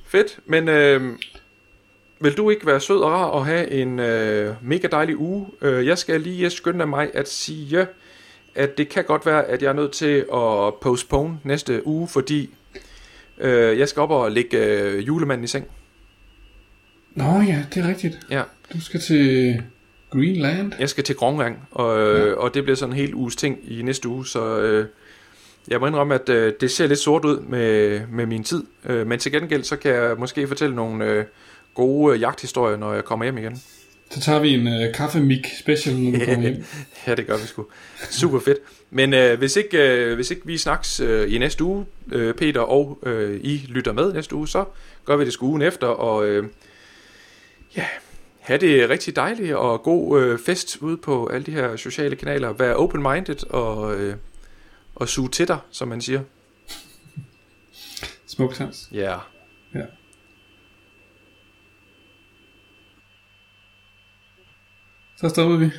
Fedt, 0.07 0.39
men 0.47 0.69
øh, 0.69 1.19
vil 2.21 2.37
du 2.37 2.51
ikke 2.51 2.67
være 2.67 2.81
sød 2.81 2.99
og 2.99 3.11
rar 3.11 3.25
og 3.25 3.47
have 3.47 3.71
en 3.71 3.99
øh, 3.99 4.55
mega 4.63 4.89
dejlig 4.91 5.17
uge? 5.19 5.47
Øh, 5.63 5.87
jeg 5.87 5.99
skal 5.99 6.21
lige 6.21 6.51
skynde 6.51 6.87
mig 6.87 7.11
at 7.15 7.29
sige, 7.29 7.87
at 8.55 8.79
det 8.79 8.89
kan 8.89 9.05
godt 9.05 9.27
være, 9.27 9.45
at 9.45 9.63
jeg 9.63 9.69
er 9.69 9.73
nødt 9.73 9.93
til 9.93 10.25
at 10.35 10.75
postpone 10.81 11.39
næste 11.45 11.87
uge, 11.87 12.09
fordi 12.09 12.55
øh, 13.39 13.79
jeg 13.79 13.89
skal 13.89 14.01
op 14.01 14.11
og 14.11 14.33
lægge 14.33 14.59
øh, 14.59 15.07
julemanden 15.07 15.45
i 15.45 15.49
seng. 15.49 15.67
Nå 17.15 17.25
ja, 17.25 17.65
det 17.75 17.85
er 17.85 17.89
rigtigt. 17.89 18.19
Ja. 18.31 18.43
Du 18.73 18.81
skal 18.81 19.01
til 19.01 19.63
Greenland? 20.11 20.73
Jeg 20.79 20.89
skal 20.89 21.05
til 21.05 21.17
Grønland, 21.17 21.57
og, 21.71 21.99
ja. 21.99 22.33
og 22.33 22.55
det 22.55 22.63
bliver 22.63 22.77
sådan 22.77 22.93
en 22.93 22.99
helt 22.99 23.15
uges 23.15 23.37
ting 23.37 23.59
i 23.69 23.83
næste 23.83 24.09
uge, 24.09 24.27
så 24.27 24.61
øh, 24.61 24.87
jeg 25.69 25.81
må 25.81 25.87
indrømme, 25.87 26.15
at 26.15 26.29
øh, 26.29 26.53
det 26.61 26.71
ser 26.71 26.87
lidt 26.87 26.99
sort 26.99 27.25
ud 27.25 27.41
med, 27.41 28.01
med 28.07 28.27
min 28.27 28.45
tid. 28.45 28.65
Øh, 28.85 29.07
men 29.07 29.19
til 29.19 29.33
gengæld, 29.33 29.65
så 29.65 29.77
kan 29.77 29.95
jeg 29.95 30.17
måske 30.19 30.49
fortælle 30.49 30.77
nogle 30.77 31.05
øh, 31.05 31.25
gode 31.75 32.15
øh, 32.15 32.21
jagthistorier, 32.21 32.77
når 32.77 32.95
jeg 32.95 33.05
kommer 33.05 33.25
hjem 33.25 33.39
igen. 33.39 33.63
Så 34.11 34.21
tager 34.21 34.41
vi 34.41 34.55
en 34.55 34.69
øh, 34.69 34.95
kaffemik 34.95 35.47
special, 35.61 35.97
når 35.97 36.19
du 36.19 36.25
kommer 36.25 36.41
hjem. 36.41 36.65
ja, 37.07 37.15
det 37.15 37.27
gør 37.27 37.37
vi 37.37 37.47
sgu. 37.47 37.67
Super 38.11 38.41
fedt. 38.41 38.59
Men 38.91 39.15
øh, 39.15 39.39
hvis, 39.39 39.57
ikke, 39.57 39.79
øh, 39.79 40.15
hvis 40.15 40.31
ikke 40.31 40.43
vi 40.47 40.59
snakkes 40.59 41.01
øh, 41.01 41.35
i 41.35 41.39
næste 41.39 41.65
uge, 41.65 41.87
øh, 42.13 42.35
Peter, 42.35 42.61
og 42.61 42.99
øh, 43.03 43.41
I 43.43 43.67
lytter 43.69 43.93
med 43.93 44.13
næste 44.13 44.35
uge, 44.35 44.49
så 44.49 44.65
gør 45.05 45.17
vi 45.17 45.25
det 45.25 45.33
sgu 45.33 45.47
ugen 45.47 45.63
efter, 45.63 45.87
og 45.87 46.27
øh, 46.27 46.45
ja, 47.77 47.85
have 48.45 48.59
det 48.59 48.89
rigtig 48.89 49.17
dejligt 49.17 49.55
og 49.55 49.83
god 49.83 50.23
øh, 50.23 50.39
fest 50.39 50.77
ude 50.81 50.97
på 50.97 51.27
alle 51.27 51.47
de 51.47 51.51
her 51.51 51.77
sociale 51.77 52.17
kanaler. 52.17 52.53
Vær 52.53 52.75
open-minded 52.75 53.51
og, 53.51 53.97
øh, 54.01 54.17
og 54.95 55.09
suge 55.09 55.29
til 55.29 55.49
dig, 55.49 55.59
som 55.71 55.89
man 55.89 56.01
siger. 56.01 56.23
Smukt, 58.27 58.59
Hans. 58.59 58.89
Ja. 58.93 58.99
Yeah. 58.99 59.21
Ja. 59.75 59.85
Så 65.17 65.29
stopper 65.29 65.57
vi. 65.57 65.71